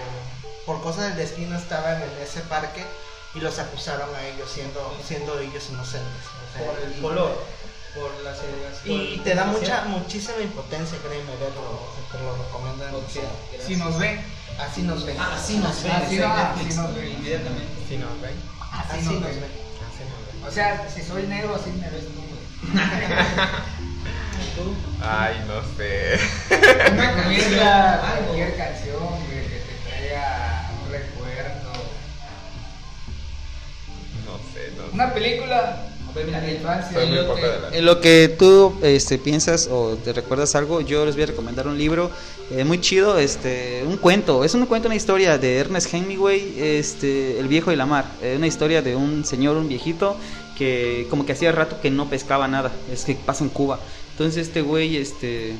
por 0.66 0.82
cosas 0.82 1.10
del 1.10 1.18
destino 1.18 1.58
estaban 1.58 2.02
en 2.02 2.10
ese 2.22 2.42
parque 2.42 2.84
y 3.36 3.40
los 3.40 3.58
acusaron 3.60 4.14
a 4.16 4.26
ellos 4.28 4.50
siendo, 4.52 4.98
siendo 5.06 5.40
ellos 5.40 5.70
inocentes. 5.70 6.24
O 6.26 6.58
sea, 6.58 6.66
Por 6.68 6.80
el 6.84 6.98
y- 6.98 7.02
color, 7.02 7.44
por 7.96 8.12
la 8.24 8.36
segregación. 8.36 9.02
y 9.02 9.18
te 9.24 9.36
da 9.36 9.46
mucha, 9.46 9.84
muchísima 9.86 10.40
impotencia, 10.42 10.98
créeme, 11.00 11.32
verlo. 11.40 11.96
te 12.12 12.18
lo 12.20 12.36
recomiendo 12.38 12.86
demasiado. 12.86 13.30
Si 13.66 13.76
nos 13.76 13.98
ven. 14.00 14.22
Así 14.60 14.82
nos 14.82 15.06
ven. 15.06 15.18
Ah, 15.20 15.38
sí 15.46 15.58
nos 15.58 15.84
ven. 15.84 15.92
Así 15.92 16.20
así 16.22 16.76
nos 16.76 16.96
ven. 16.96 17.12
Inmediatamente. 17.12 17.86
Si 17.88 17.98
nos 17.98 18.22
ven, 18.22 18.36
Así, 18.72 18.98
nos 19.06 19.14
ven. 19.14 19.22
ven. 19.22 19.52
así 19.88 20.04
nos 20.04 20.34
ven. 20.34 20.44
O 20.48 20.52
sea, 20.52 20.90
si 20.90 21.02
soy 21.04 21.24
negro, 21.28 21.56
así 21.56 21.70
me 21.72 21.90
ves 21.90 22.06
tú, 22.06 22.14
güey. 22.14 22.38
¿Tú? 24.58 24.74
Ay, 25.02 25.36
no 25.48 25.62
sé. 25.78 26.18
Una 26.92 27.16
canción, 27.16 27.58
cualquier 28.26 28.56
canción, 28.58 29.00
güey, 29.00 29.44
que 29.44 29.60
te 29.60 29.90
traiga 29.90 30.72
un 30.84 30.92
recuerdo. 30.92 31.72
No 34.26 34.38
sé, 34.54 34.72
no 34.78 34.84
sé. 34.88 34.94
Una 34.94 35.14
película 35.14 35.84
mira, 36.26 36.44
en- 36.48 36.56
infancia. 36.56 37.00
Lo 37.06 37.36
que- 37.36 37.78
En 37.78 37.86
lo 37.86 38.02
que 38.02 38.36
tú 38.40 38.80
este, 38.82 39.18
piensas 39.20 39.68
o 39.72 39.96
te 39.98 40.14
recuerdas 40.14 40.56
algo, 40.56 40.82
yo 40.82 41.06
les 41.06 41.14
voy 41.16 41.24
a 41.24 41.28
recomendar 41.28 41.68
un 41.68 41.78
libro 41.78 42.10
eh, 42.50 42.64
muy 42.64 42.80
chido, 42.82 43.20
este, 43.20 43.84
un 43.86 43.98
cuento, 43.98 44.44
es 44.44 44.54
un 44.56 44.66
cuento, 44.66 44.88
una 44.88 44.96
historia 44.96 45.38
de 45.38 45.58
Ernest 45.58 45.94
Hemingway, 45.94 46.56
este, 46.60 47.40
El 47.40 47.48
viejo 47.48 47.72
y 47.72 47.76
la 47.76 47.86
mar, 47.86 48.06
eh, 48.22 48.36
una 48.38 48.48
historia 48.48 48.82
de 48.82 48.96
un 48.96 49.26
señor, 49.26 49.58
un 49.58 49.68
viejito, 49.70 50.18
que 50.58 51.06
como 51.12 51.26
que 51.26 51.34
hacía 51.34 51.52
rato 51.52 51.80
que 51.82 51.92
no 51.92 52.10
pescaba 52.10 52.48
nada, 52.48 52.72
es 52.92 53.04
que 53.06 53.14
pasa 53.16 53.44
en 53.44 53.50
Cuba. 53.52 53.80
Entonces 54.18 54.48
este 54.48 54.64
güey, 54.64 54.98
este, 54.98 55.54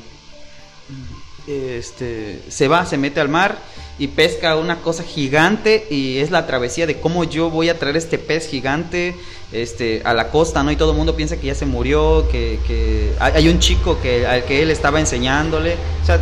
este, 1.46 2.42
se 2.48 2.66
va, 2.66 2.84
se 2.86 2.98
mete 2.98 3.20
al 3.20 3.28
mar 3.28 3.56
y 4.00 4.08
pesca 4.08 4.56
una 4.56 4.80
cosa 4.80 5.04
gigante 5.04 5.86
y 5.88 6.18
es 6.18 6.32
la 6.32 6.44
travesía 6.44 6.84
de 6.84 6.98
cómo 6.98 7.22
yo 7.22 7.50
voy 7.50 7.68
a 7.68 7.78
traer 7.78 7.96
este 7.96 8.18
pez 8.18 8.48
gigante 8.48 9.14
este, 9.52 10.02
a 10.04 10.12
la 10.12 10.32
costa, 10.32 10.64
¿no? 10.64 10.72
Y 10.72 10.76
todo 10.76 10.90
el 10.90 10.96
mundo 10.96 11.14
piensa 11.14 11.36
que 11.36 11.46
ya 11.46 11.54
se 11.54 11.66
murió, 11.66 12.28
que, 12.32 12.58
que 12.66 13.12
hay 13.20 13.48
un 13.48 13.60
chico 13.60 14.00
que, 14.02 14.26
al 14.26 14.44
que 14.44 14.60
él 14.60 14.72
estaba 14.72 14.98
enseñándole. 14.98 15.76
O 16.02 16.06
sea, 16.06 16.20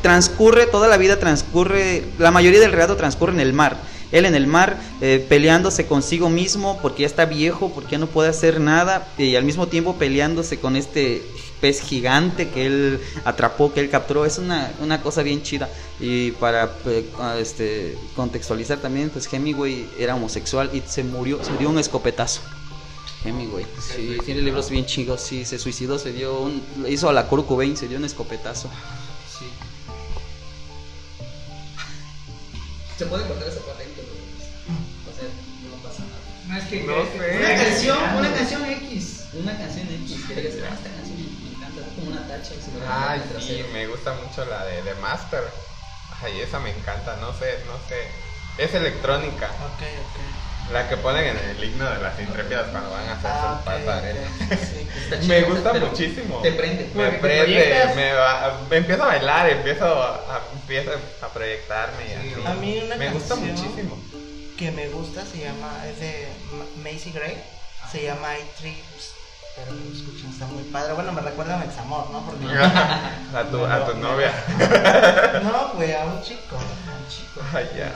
transcurre, 0.00 0.64
toda 0.64 0.88
la 0.88 0.96
vida 0.96 1.18
transcurre, 1.18 2.02
la 2.18 2.30
mayoría 2.30 2.60
del 2.60 2.72
relato 2.72 2.96
transcurre 2.96 3.34
en 3.34 3.40
el 3.40 3.52
mar. 3.52 3.76
Él 4.12 4.24
en 4.24 4.34
el 4.34 4.46
mar 4.46 4.80
eh, 5.00 5.24
peleándose 5.28 5.86
consigo 5.86 6.30
mismo 6.30 6.78
porque 6.80 7.02
ya 7.02 7.06
está 7.06 7.26
viejo, 7.26 7.70
porque 7.74 7.92
ya 7.92 7.98
no 7.98 8.06
puede 8.06 8.30
hacer 8.30 8.60
nada 8.60 9.08
y 9.18 9.36
al 9.36 9.44
mismo 9.44 9.68
tiempo 9.68 9.96
peleándose 9.96 10.58
con 10.58 10.76
este 10.76 11.22
pez 11.60 11.80
gigante 11.80 12.48
que 12.48 12.66
él 12.66 13.00
atrapó, 13.24 13.72
que 13.72 13.80
él 13.80 13.90
capturó. 13.90 14.24
Es 14.24 14.38
una, 14.38 14.72
una 14.80 15.02
cosa 15.02 15.22
bien 15.22 15.42
chida. 15.42 15.68
Y 16.00 16.32
para 16.32 16.72
eh, 16.86 17.08
ah, 17.18 17.36
este, 17.38 17.96
contextualizar 18.14 18.78
también, 18.78 19.10
pues 19.10 19.32
Hemingway 19.32 19.88
era 19.98 20.14
homosexual 20.14 20.70
y 20.72 20.82
se 20.86 21.04
murió, 21.04 21.42
se 21.44 21.56
dio 21.56 21.68
un 21.68 21.78
escopetazo. 21.78 22.40
Hemingway, 23.24 23.66
sí, 23.80 24.16
tiene 24.24 24.42
libros 24.42 24.70
bien 24.70 24.86
chingos, 24.86 25.20
sí, 25.20 25.44
se 25.44 25.58
suicidó, 25.58 25.98
se 25.98 26.12
dio 26.12 26.40
un, 26.40 26.62
hizo 26.88 27.08
a 27.08 27.12
la 27.12 27.26
Kurt 27.26 27.48
Cobain, 27.48 27.76
se 27.76 27.88
dio 27.88 27.98
un 27.98 28.04
escopetazo. 28.04 28.70
Sí. 29.28 29.46
Se 32.96 33.06
puede 33.06 33.26
cortar 33.26 33.48
esa 33.48 33.60
parte 33.60 33.77
No 36.76 37.04
sé. 37.06 37.36
Una 37.38 37.54
canción, 37.56 37.98
una 38.16 38.32
canción 38.34 38.64
X. 38.64 39.20
Una 39.34 39.56
canción 39.58 39.88
X. 39.88 40.24
Que 40.28 40.34
digas, 40.34 40.54
"Ah, 40.70 40.74
esta 40.74 40.90
canción 40.90 41.16
me 41.42 41.56
encanta, 41.56 41.80
es 41.80 41.94
como 41.94 42.10
una 42.10 42.26
tacha. 42.28 42.54
Ay, 42.88 43.18
el 43.20 43.24
sí, 43.24 43.28
trasero". 43.34 43.68
me 43.72 43.86
gusta 43.86 44.12
mucho 44.14 44.44
la 44.44 44.64
de 44.64 44.82
The 44.82 44.94
Master. 44.96 45.44
Ay, 46.22 46.40
esa 46.40 46.58
me 46.58 46.70
encanta, 46.70 47.16
no 47.20 47.32
sé, 47.32 47.58
no 47.66 47.74
sé. 47.88 48.08
Es 48.62 48.74
electrónica, 48.74 49.46
Ok, 49.64 49.82
ok. 49.82 50.72
la 50.72 50.88
que 50.88 50.96
ponen 50.96 51.24
en 51.26 51.38
el 51.50 51.62
himno 51.64 51.88
de 51.88 51.98
las 52.02 52.18
intrépidas 52.18 52.66
cuando 52.70 52.90
van 52.90 53.08
a 53.08 53.12
hacer 53.12 53.30
Ah, 53.32 53.40
su 53.40 53.58
ok, 53.60 53.64
pasarela. 53.64 54.20
ok, 54.20 54.58
sí. 54.58 54.88
Está 54.98 55.16
Me 55.28 55.42
gusta 55.42 55.72
pero 55.72 55.86
muchísimo. 55.86 56.40
Te 56.42 56.52
prende. 56.52 56.90
Me 56.94 57.10
prende, 57.12 57.92
me, 57.94 58.12
va- 58.14 58.60
me 58.68 58.76
empiezo 58.78 59.04
a 59.04 59.06
bailar, 59.06 59.48
empiezo 59.50 59.84
a, 60.02 60.42
empiezo 60.54 60.90
a 61.22 61.28
proyectarme 61.32 62.02
y 62.08 62.12
así. 62.14 62.46
A 62.46 62.54
mí 62.54 62.78
una 62.84 62.96
me 62.96 63.10
gusta 63.10 63.36
muchísimo. 63.36 64.02
Que 64.58 64.70
me 64.72 64.88
gusta 64.88 65.24
se 65.24 65.38
llama, 65.38 65.70
es 65.86 66.00
de 66.00 66.28
Ma- 66.52 66.90
Macy 66.90 67.12
Gray, 67.12 67.36
se 67.92 68.02
llama 68.04 68.36
I 68.36 68.42
Trips, 68.58 69.12
pero 69.56 69.72
lo 69.72 69.92
escuchan, 69.94 70.30
está 70.30 70.46
muy 70.46 70.64
padre. 70.64 70.92
Bueno, 70.94 71.12
me 71.12 71.20
recuerda 71.20 71.54
a 71.54 71.58
mi 71.58 71.64
examor, 71.66 72.10
¿no? 72.10 72.24
Porque 72.26 72.44
a 72.54 73.44
tu, 73.50 73.64
a 73.64 73.86
tu 73.86 73.96
novia. 73.98 74.32
no, 75.42 75.72
pues 75.74 75.94
a 75.96 76.04
un 76.04 76.22
chico, 76.22 76.56
a 76.56 76.58
un 76.58 77.08
chico. 77.08 77.40
Ay, 77.54 77.70
ya. 77.76 77.92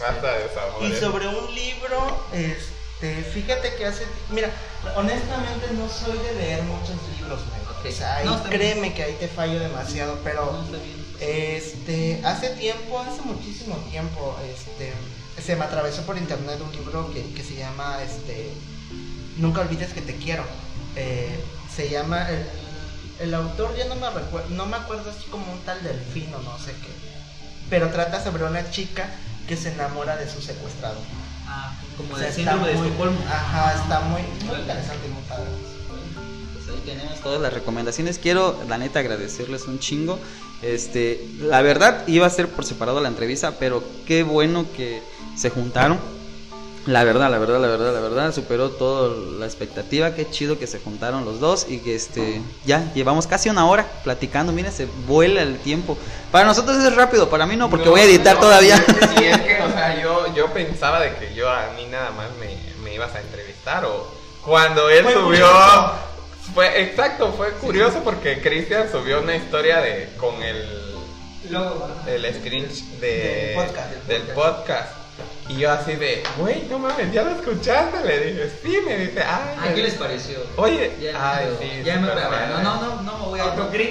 Basta 0.00 0.32
de 0.38 0.48
sabor. 0.54 0.82
Y 0.84 0.94
sobre 0.96 1.28
un 1.28 1.54
libro, 1.54 2.26
este, 2.32 3.22
fíjate 3.22 3.74
que 3.76 3.86
hace, 3.86 4.06
mira, 4.30 4.50
honestamente 4.96 5.68
no 5.72 5.88
soy 5.88 6.18
de 6.18 6.32
leer 6.34 6.62
muchos 6.64 6.96
libros. 7.16 7.40
Ok. 7.78 7.86
o 7.88 7.92
sea, 7.92 8.22
No, 8.24 8.36
bien. 8.38 8.50
créeme 8.50 8.92
que 8.94 9.02
ahí 9.04 9.14
te 9.18 9.28
fallo 9.28 9.58
demasiado, 9.60 10.18
pero 10.24 10.44
No, 10.52 10.64
está 10.64 10.76
bien. 10.84 11.04
Este, 11.20 12.20
hace 12.24 12.50
tiempo, 12.50 12.98
hace 12.98 13.22
muchísimo 13.22 13.76
tiempo, 13.90 14.36
este, 14.52 14.92
se 15.44 15.56
me 15.56 15.64
atravesó 15.64 16.02
por 16.06 16.16
internet 16.16 16.58
un 16.64 16.72
libro 16.72 17.10
que, 17.12 17.32
que 17.32 17.42
se 17.42 17.54
llama 17.56 17.98
este 18.02 18.52
Nunca 19.36 19.60
olvides 19.62 19.92
que 19.92 20.00
te 20.00 20.14
quiero. 20.16 20.44
Eh, 20.94 21.42
se 21.74 21.90
llama 21.90 22.28
el, 22.30 22.46
el 23.18 23.34
autor 23.34 23.74
ya 23.76 23.84
no 23.86 23.96
me 23.96 24.08
recuerdo, 24.08 24.48
no 24.50 24.64
me 24.66 24.76
acuerdo 24.76 25.10
es 25.10 25.16
como 25.28 25.52
un 25.52 25.58
tal 25.62 25.82
delfino, 25.82 26.38
no 26.38 26.56
sé 26.58 26.70
qué. 26.72 26.92
Pero 27.68 27.90
trata 27.90 28.22
sobre 28.22 28.44
una 28.44 28.70
chica 28.70 29.08
que 29.48 29.56
se 29.56 29.72
enamora 29.72 30.16
de 30.16 30.30
su 30.30 30.40
secuestrador. 30.40 31.02
Ah, 31.48 31.72
como 31.96 32.14
O 32.14 32.18
sea, 32.18 32.30
síndrome 32.32 32.68
de 32.68 32.74
muy- 32.74 32.86
Estocolmo. 32.86 33.18
Ajá, 33.28 33.74
está 33.82 34.00
muy, 34.00 34.22
muy 34.46 34.60
interesante 34.60 35.06
y 35.08 35.10
muy 35.10 35.22
padre. 35.24 35.48
Ahí 36.74 36.82
tenemos 36.84 37.20
todas 37.20 37.40
las 37.40 37.52
recomendaciones. 37.52 38.18
Quiero, 38.18 38.56
la 38.68 38.78
neta, 38.78 38.98
agradecerles 38.98 39.66
un 39.66 39.78
chingo. 39.78 40.18
Este, 40.60 41.24
la 41.38 41.62
verdad, 41.62 42.02
iba 42.08 42.26
a 42.26 42.30
ser 42.30 42.48
por 42.48 42.64
separado 42.64 43.00
la 43.00 43.08
entrevista, 43.08 43.52
pero 43.58 43.84
qué 44.06 44.24
bueno 44.24 44.66
que 44.76 45.02
se 45.36 45.50
juntaron. 45.50 45.98
La 46.86 47.04
verdad, 47.04 47.30
la 47.30 47.38
verdad, 47.38 47.60
la 47.60 47.68
verdad, 47.68 47.94
la 47.94 48.00
verdad, 48.00 48.34
superó 48.34 48.70
toda 48.70 49.16
la 49.38 49.46
expectativa. 49.46 50.14
Qué 50.14 50.28
chido 50.28 50.58
que 50.58 50.66
se 50.66 50.80
juntaron 50.80 51.24
los 51.24 51.38
dos 51.38 51.66
y 51.68 51.78
que 51.78 51.94
este, 51.94 52.42
ya 52.66 52.92
llevamos 52.92 53.26
casi 53.26 53.48
una 53.48 53.66
hora 53.66 53.86
platicando. 54.02 54.52
Miren, 54.52 54.72
se 54.72 54.86
vuela 55.06 55.42
el 55.42 55.58
tiempo. 55.58 55.96
Para 56.32 56.44
nosotros 56.44 56.76
es 56.76 56.94
rápido, 56.94 57.30
para 57.30 57.46
mí 57.46 57.56
no, 57.56 57.70
porque 57.70 57.86
No, 57.86 57.92
voy 57.92 58.00
a 58.00 58.04
editar 58.04 58.34
no, 58.34 58.40
todavía. 58.42 58.76
Sí, 58.76 59.24
es 59.24 59.40
que, 59.40 59.62
o 59.62 59.70
sea, 59.72 60.02
yo, 60.02 60.34
yo 60.34 60.52
pensaba 60.52 61.00
de 61.00 61.14
que 61.14 61.34
yo 61.34 61.48
a 61.48 61.70
mí 61.76 61.86
nada 61.86 62.10
más 62.10 62.28
me, 62.38 62.54
me 62.82 62.94
ibas 62.94 63.14
a 63.14 63.20
entrevistar 63.20 63.84
o 63.84 64.06
cuando 64.42 64.90
él 64.90 65.04
subió... 65.04 65.24
curioso. 65.24 66.13
Fue, 66.54 66.82
exacto, 66.82 67.32
fue 67.32 67.50
curioso 67.54 68.00
porque 68.04 68.40
Cristian 68.40 68.88
subió 68.90 69.20
una 69.20 69.34
historia 69.34 69.80
de 69.80 70.08
con 70.18 70.40
el, 70.42 70.64
el 72.06 72.34
screen 72.34 72.68
de, 73.00 73.08
Del 73.08 73.54
podcast. 73.54 73.92
del 74.06 74.22
podcast. 74.22 74.92
Y 75.48 75.58
yo 75.58 75.70
así 75.70 75.94
de, 75.96 76.22
güey, 76.38 76.62
no 76.70 76.78
mames, 76.78 77.12
ya 77.12 77.22
lo 77.22 77.30
escuchaste. 77.32 78.02
Le 78.04 78.20
dije, 78.20 78.52
sí, 78.62 78.78
me 78.86 78.96
dice, 78.98 79.22
ay. 79.22 79.74
¿Qué 79.74 79.82
les 79.82 79.94
pareció? 79.94 80.38
Oye, 80.56 80.96
Ya, 81.00 81.36
ay, 81.36 81.48
sí. 81.60 81.82
ya 81.84 81.96
me 81.96 82.06
no, 82.08 82.14
no, 82.62 82.80
no, 82.80 83.02
no 83.02 83.18
me 83.18 83.24
voy 83.26 83.40
a 83.40 83.44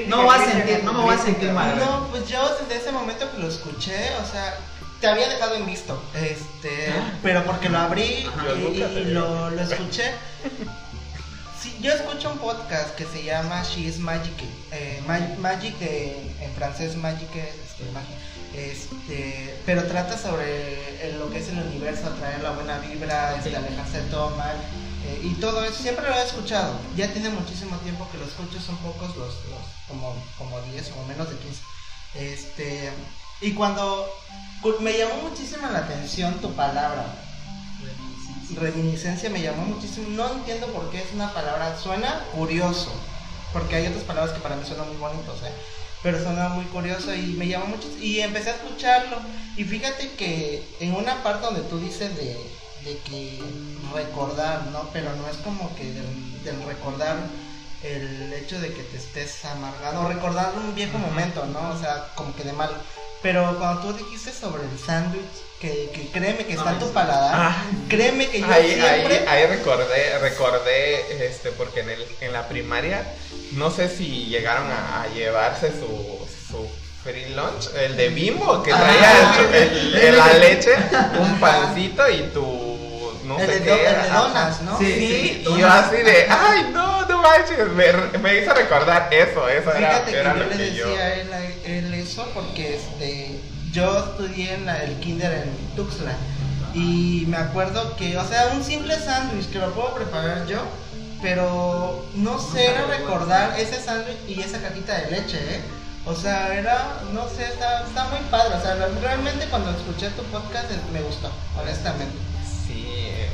no 0.07 0.18
me 0.18 0.24
voy 0.24 0.36
a 0.36 0.45
sentir, 0.45 0.84
no 0.84 0.93
me 0.93 1.01
voy 1.03 1.16
a 1.16 1.18
sentir 1.20 1.51
mal. 1.51 1.78
No, 1.78 2.07
pues 2.09 2.28
yo 2.28 2.57
desde 2.59 2.82
ese 2.82 2.91
momento 2.91 3.30
que 3.32 3.39
lo 3.39 3.47
escuché, 3.47 4.09
o 4.24 4.26
sea, 4.32 4.57
te 4.99 5.07
había 5.07 5.30
dejado 5.30 5.55
en 5.55 5.66
visto, 5.68 6.01
este, 6.16 6.91
pero 7.22 7.43
porque 7.43 7.70
lo 7.70 7.78
abrí 7.78 8.26
Ajá. 8.26 8.45
Y, 8.55 8.82
y 8.82 9.03
lo, 9.05 9.51
lo 9.51 9.61
escuché. 9.61 10.11
Yo 11.84 11.91
escucho 11.91 12.31
un 12.31 12.38
podcast 12.39 12.95
que 12.95 13.05
se 13.05 13.23
llama 13.23 13.61
She 13.63 13.81
is 13.81 13.99
Magic, 13.99 14.34
eh, 14.71 15.03
Ma- 15.05 15.19
Magic 15.39 15.75
en, 15.81 16.34
en 16.41 16.51
francés 16.55 16.95
Magic 16.95 17.29
es 17.36 17.55
este, 17.69 17.84
magia. 17.91 18.17
Este, 18.55 19.59
pero 19.65 19.84
trata 19.88 20.17
sobre 20.17 21.05
el- 21.05 21.19
lo 21.19 21.29
que 21.29 21.39
es 21.39 21.49
el 21.49 21.59
universo, 21.59 22.07
atraer 22.07 22.41
la 22.41 22.51
buena 22.51 22.77
vibra, 22.79 23.36
este, 23.36 23.55
alejarse 23.55 24.01
de 24.01 24.09
todo 24.09 24.29
mal. 24.38 24.55
eh, 25.05 25.19
y 25.21 25.34
todo 25.41 25.61
eso, 25.65 25.84
siempre 25.84 26.07
lo 26.09 26.15
he 26.15 26.23
escuchado. 26.23 26.79
Ya 26.95 27.11
tiene 27.11 27.27
muchísimo 27.29 27.75
tiempo 27.79 28.07
que 28.09 28.17
lo 28.17 28.23
escucho, 28.25 28.61
son 28.61 28.77
pocos 28.77 29.09
los, 29.17 29.36
los 29.49 29.59
como, 29.89 30.15
como 30.38 30.61
10 30.61 30.89
o 30.97 31.05
menos 31.07 31.29
de 31.29 31.36
15. 31.36 31.61
Este, 32.15 32.89
y 33.41 33.51
cuando 33.51 34.09
cu- 34.61 34.75
me 34.79 34.97
llamó 34.97 35.15
muchísimo 35.27 35.67
la 35.69 35.79
atención 35.79 36.36
tu 36.39 36.53
palabra, 36.53 37.03
reminiscencia 38.55 39.29
me 39.29 39.41
llamó 39.41 39.65
muchísimo. 39.65 40.07
No 40.09 40.31
entiendo 40.31 40.67
por 40.67 40.89
qué 40.89 41.01
es 41.01 41.11
una 41.13 41.33
palabra, 41.33 41.77
suena 41.77 42.25
curioso, 42.33 42.91
porque 43.51 43.75
hay 43.75 43.87
otras 43.87 44.03
palabras 44.03 44.33
que 44.33 44.41
para 44.41 44.55
mí 44.55 44.63
suenan 44.65 44.87
muy 44.87 44.97
bonitos, 44.97 45.41
¿eh? 45.43 45.51
pero 46.01 46.21
suena 46.21 46.49
muy 46.49 46.65
curioso 46.65 47.13
y 47.13 47.33
me 47.37 47.47
llamó 47.47 47.67
mucho. 47.67 47.87
Y 47.99 48.19
empecé 48.19 48.51
a 48.51 48.55
escucharlo. 48.55 49.17
Y 49.55 49.63
fíjate 49.63 50.11
que 50.11 50.63
en 50.79 50.95
una 50.95 51.23
parte 51.23 51.45
donde 51.45 51.61
tú 51.61 51.79
dices 51.79 52.15
de, 52.17 52.37
de 52.83 52.97
que 53.05 53.39
recordar, 53.93 54.65
¿no? 54.67 54.89
Pero 54.91 55.15
no 55.15 55.27
es 55.29 55.37
como 55.37 55.73
que 55.75 55.85
del, 55.85 56.43
del 56.43 56.61
recordar 56.63 57.17
el 57.84 58.34
hecho 58.34 58.59
de 58.59 58.73
que 58.73 58.81
te 58.84 58.97
estés 58.97 59.43
amargado 59.45 60.01
o 60.01 60.07
recordar 60.09 60.51
un 60.55 60.73
viejo 60.75 60.97
momento, 60.97 61.45
¿no? 61.45 61.71
O 61.71 61.79
sea, 61.79 62.07
como 62.15 62.36
que 62.36 62.43
de 62.43 62.53
mal. 62.53 62.69
Pero 63.21 63.57
cuando 63.57 63.81
tú 63.81 63.93
dijiste 63.93 64.31
sobre 64.34 64.63
el 64.63 64.79
sándwich, 64.79 65.21
que, 65.59 65.89
que 65.93 66.09
créeme 66.11 66.45
que 66.45 66.53
está 66.53 66.71
en 66.71 66.79
tu 66.79 66.91
paladar, 66.91 67.31
Ah. 67.36 67.55
créeme 67.88 68.27
que 68.29 68.41
yo 68.41 68.47
Ahí, 68.51 68.73
siempre... 68.73 69.19
ahí, 69.19 69.25
ahí 69.27 69.45
recordé, 69.47 70.19
recordé, 70.19 71.25
este, 71.27 71.51
porque 71.51 71.79
en, 71.81 71.89
el, 71.91 72.05
en 72.19 72.34
la 72.34 72.47
primaria, 72.49 73.05
no 73.53 73.71
sé 73.71 73.88
si 73.89 74.25
llegaron 74.25 74.69
a, 74.69 75.03
a 75.03 75.07
llevarse 75.07 75.71
su, 75.71 76.27
su 76.51 76.67
free 77.01 77.29
lunch, 77.34 77.69
el 77.77 77.95
de 77.95 78.09
bimbo, 78.09 78.61
que 78.61 78.71
traía 78.71 79.11
Ah, 79.13 79.38
el- 79.39 79.55
el- 79.55 79.95
el- 79.95 80.17
la 80.17 80.34
leche, 80.34 80.71
un 81.19 81.39
pancito 81.39 82.09
y 82.09 82.23
tu, 82.34 83.13
no 83.23 83.39
el 83.39 83.47
sé 83.49 83.59
de, 83.61 83.65
qué 83.65 83.71
de 83.71 84.09
donas, 84.09 84.61
¿no? 84.63 84.77
Sí, 84.77 84.86
Sí, 84.86 85.43
y 85.47 85.57
yo 85.59 85.67
así 85.69 85.95
de, 85.95 86.27
ay, 86.29 86.69
no, 86.73 86.92
no 87.08 87.22
manches, 87.22 87.68
me, 87.70 88.20
me 88.20 88.39
hizo 88.41 88.54
recordar 88.54 89.10
eso, 89.14 89.47
eso 89.49 89.74
era, 89.74 89.89
Fíjate 89.89 90.12
que 90.12 90.18
era 90.20 90.34
yo 90.34 90.39
lo 90.43 90.45
le 90.49 90.56
que 90.58 90.64
decía 90.64 90.80
yo... 90.80 90.95
a 90.97 91.14
él, 91.14 91.34
a 91.34 91.68
él 91.70 91.93
eso 91.93 92.30
porque 92.34 92.76
este 92.76 93.39
yo 93.72 93.97
estudié 93.99 94.54
en 94.54 94.66
la- 94.66 94.84
el 94.84 94.95
kinder 94.99 95.32
en 95.34 95.76
Tuxtla 95.76 96.14
y 96.74 97.26
me 97.28 97.38
acuerdo 97.38 97.95
que, 97.97 98.18
o 98.18 98.28
sea, 98.28 98.47
un 98.56 98.64
simple 98.64 98.95
sándwich 98.99 99.49
que 99.51 99.60
lo 99.60 99.72
puedo 99.74 99.93
preparar 99.95 100.45
yo, 100.47 100.60
pero 101.22 102.06
no 102.16 102.39
sé, 102.39 102.66
era 102.66 102.86
recordar 102.88 103.60
ese 103.60 103.80
sándwich 103.82 104.18
y 104.28 104.41
esa 104.41 104.60
cajita 104.60 104.97
de 104.99 105.12
leche, 105.12 105.38
¿eh? 105.38 105.62
O 106.06 106.14
sea, 106.16 106.54
era, 106.54 106.99
no 107.14 107.28
sé, 107.30 107.45
está, 107.45 107.84
está 107.86 108.06
muy 108.06 108.20
padre, 108.30 108.56
o 108.58 108.62
sea, 108.62 108.76
realmente 109.01 109.45
cuando 109.49 109.72
escuché 109.72 110.10
tu 110.10 110.24
podcast 110.24 110.70
eh, 110.72 110.76
me 110.91 111.01
gustó, 111.01 111.32
honestamente. 111.60 112.14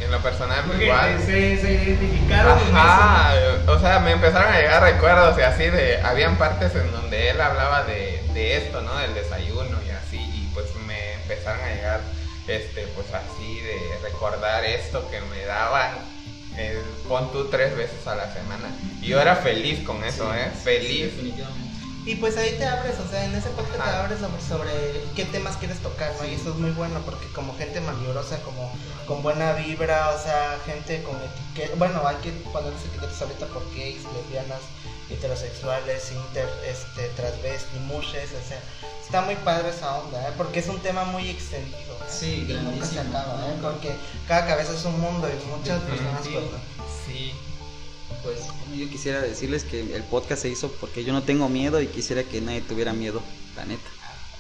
En 0.02 0.12
lo 0.12 0.20
personal 0.22 0.64
Porque 0.66 0.86
igual. 0.86 1.20
se, 1.20 1.58
se 1.58 1.72
identificaron 1.74 2.58
en 2.68 2.76
Ajá, 2.76 3.34
o 3.68 3.80
sea, 3.80 4.00
me 4.00 4.12
empezaron 4.12 4.54
a 4.54 4.58
llegar 4.58 4.82
recuerdos 4.82 5.38
y 5.38 5.42
así 5.42 5.66
de, 5.66 5.98
habían 6.02 6.38
partes 6.38 6.74
en 6.76 6.92
donde 6.92 7.30
él 7.30 7.42
hablaba 7.42 7.84
de, 7.84 8.22
de 8.34 8.58
esto, 8.58 8.82
¿no? 8.82 8.98
Del 8.98 9.14
desayuno 9.14 9.78
y 9.86 9.90
así, 9.92 10.18
y 10.18 10.50
pues 10.54 10.68
me 10.88 11.14
empezaron 11.16 11.62
a 11.62 11.74
llegar, 11.76 12.02
este, 12.48 12.88
pues 12.96 13.08
así 13.14 13.60
de 13.62 13.78
recordar 14.02 14.64
esto 14.66 15.10
que 15.12 15.20
me 15.22 15.46
daban, 15.46 15.92
eh, 16.58 16.82
pon 17.08 17.32
tú 17.32 17.50
tres 17.50 17.76
veces 17.76 18.06
a 18.08 18.16
la 18.16 18.34
semana. 18.34 18.70
Y 19.02 19.08
yo 19.08 19.22
era 19.22 19.36
feliz 19.36 19.86
con 19.86 20.04
eso, 20.04 20.34
¿eh? 20.34 20.50
Feliz. 20.64 21.16
definitivamente. 21.16 21.69
Y 22.06 22.16
pues 22.16 22.38
ahí 22.38 22.56
te 22.58 22.66
abres, 22.66 22.96
o 23.00 23.10
sea, 23.10 23.26
en 23.26 23.36
ese 23.36 23.50
podcast 23.50 23.84
te 23.84 23.90
abres 23.90 24.20
sobre, 24.20 24.42
sobre 24.42 25.04
qué 25.16 25.26
temas 25.26 25.58
quieres 25.58 25.80
tocar, 25.80 26.12
¿no? 26.20 26.26
Y 26.26 26.34
eso 26.34 26.52
es 26.52 26.56
muy 26.56 26.72
bueno 26.72 27.02
porque 27.06 27.28
como 27.34 27.56
gente 27.58 27.82
malvibrosa, 27.82 28.42
como 28.42 28.72
con 29.06 29.22
buena 29.22 29.54
vibra, 29.54 30.10
o 30.10 30.24
sea, 30.24 30.60
gente 30.66 31.04
con 31.04 31.18
etiqueta, 31.22 31.76
bueno, 31.78 32.02
hay 32.08 32.16
que 32.18 32.32
ponerles 32.52 32.82
etiquetas 32.86 33.22
ahorita 33.22 33.46
por 33.48 33.64
gays, 33.76 34.02
lesbianas, 34.16 34.62
heterosexuales, 35.10 36.12
inter, 36.12 36.50
este, 36.66 37.10
transvesti, 37.10 37.80
mushes, 37.80 38.30
o 38.32 38.48
sea, 38.48 38.62
está 39.04 39.22
muy 39.22 39.36
padre 39.36 39.70
esa 39.70 39.98
onda, 39.98 40.30
¿eh? 40.30 40.32
Porque 40.38 40.60
es 40.60 40.68
un 40.68 40.80
tema 40.80 41.04
muy 41.04 41.30
extendido, 41.30 41.78
¿eh? 41.78 42.10
Sí, 42.10 42.48
y 42.48 42.54
nunca 42.54 42.86
se 42.86 43.00
acaba, 43.00 43.46
¿eh? 43.48 43.58
Porque 43.62 43.94
cada 44.28 44.48
cabeza 44.48 44.74
es 44.74 44.86
un 44.86 45.00
mundo 45.00 45.28
y 45.28 45.46
muchas 45.48 45.82
personas 45.82 46.24
sí. 47.06 47.34
Pues, 48.24 48.40
yo 48.78 48.90
quisiera 48.90 49.22
decirles 49.22 49.64
que 49.64 49.96
el 49.96 50.04
podcast 50.04 50.42
se 50.42 50.50
hizo 50.50 50.72
porque 50.80 51.04
yo 51.04 51.14
no 51.14 51.24
tengo 51.24 51.50
miedo 51.50 51.82
y 51.82 51.88
quisiera 51.88 52.24
que 52.24 52.42
nadie 52.42 52.62
tuviera 52.62 52.94
miedo, 52.94 53.22
la 53.56 53.66
neta. 53.66 53.90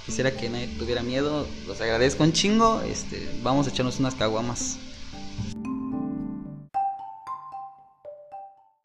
Quisiera 0.06 0.36
que 0.36 0.50
nadie 0.50 0.68
tuviera 0.68 1.04
miedo, 1.04 1.48
los 1.68 1.80
agradezco 1.82 2.24
un 2.24 2.34
chingo, 2.34 2.82
este, 2.82 3.30
vamos 3.44 3.68
a 3.68 3.70
echarnos 3.70 4.00
unas 4.00 4.16
caguamas. 4.16 4.78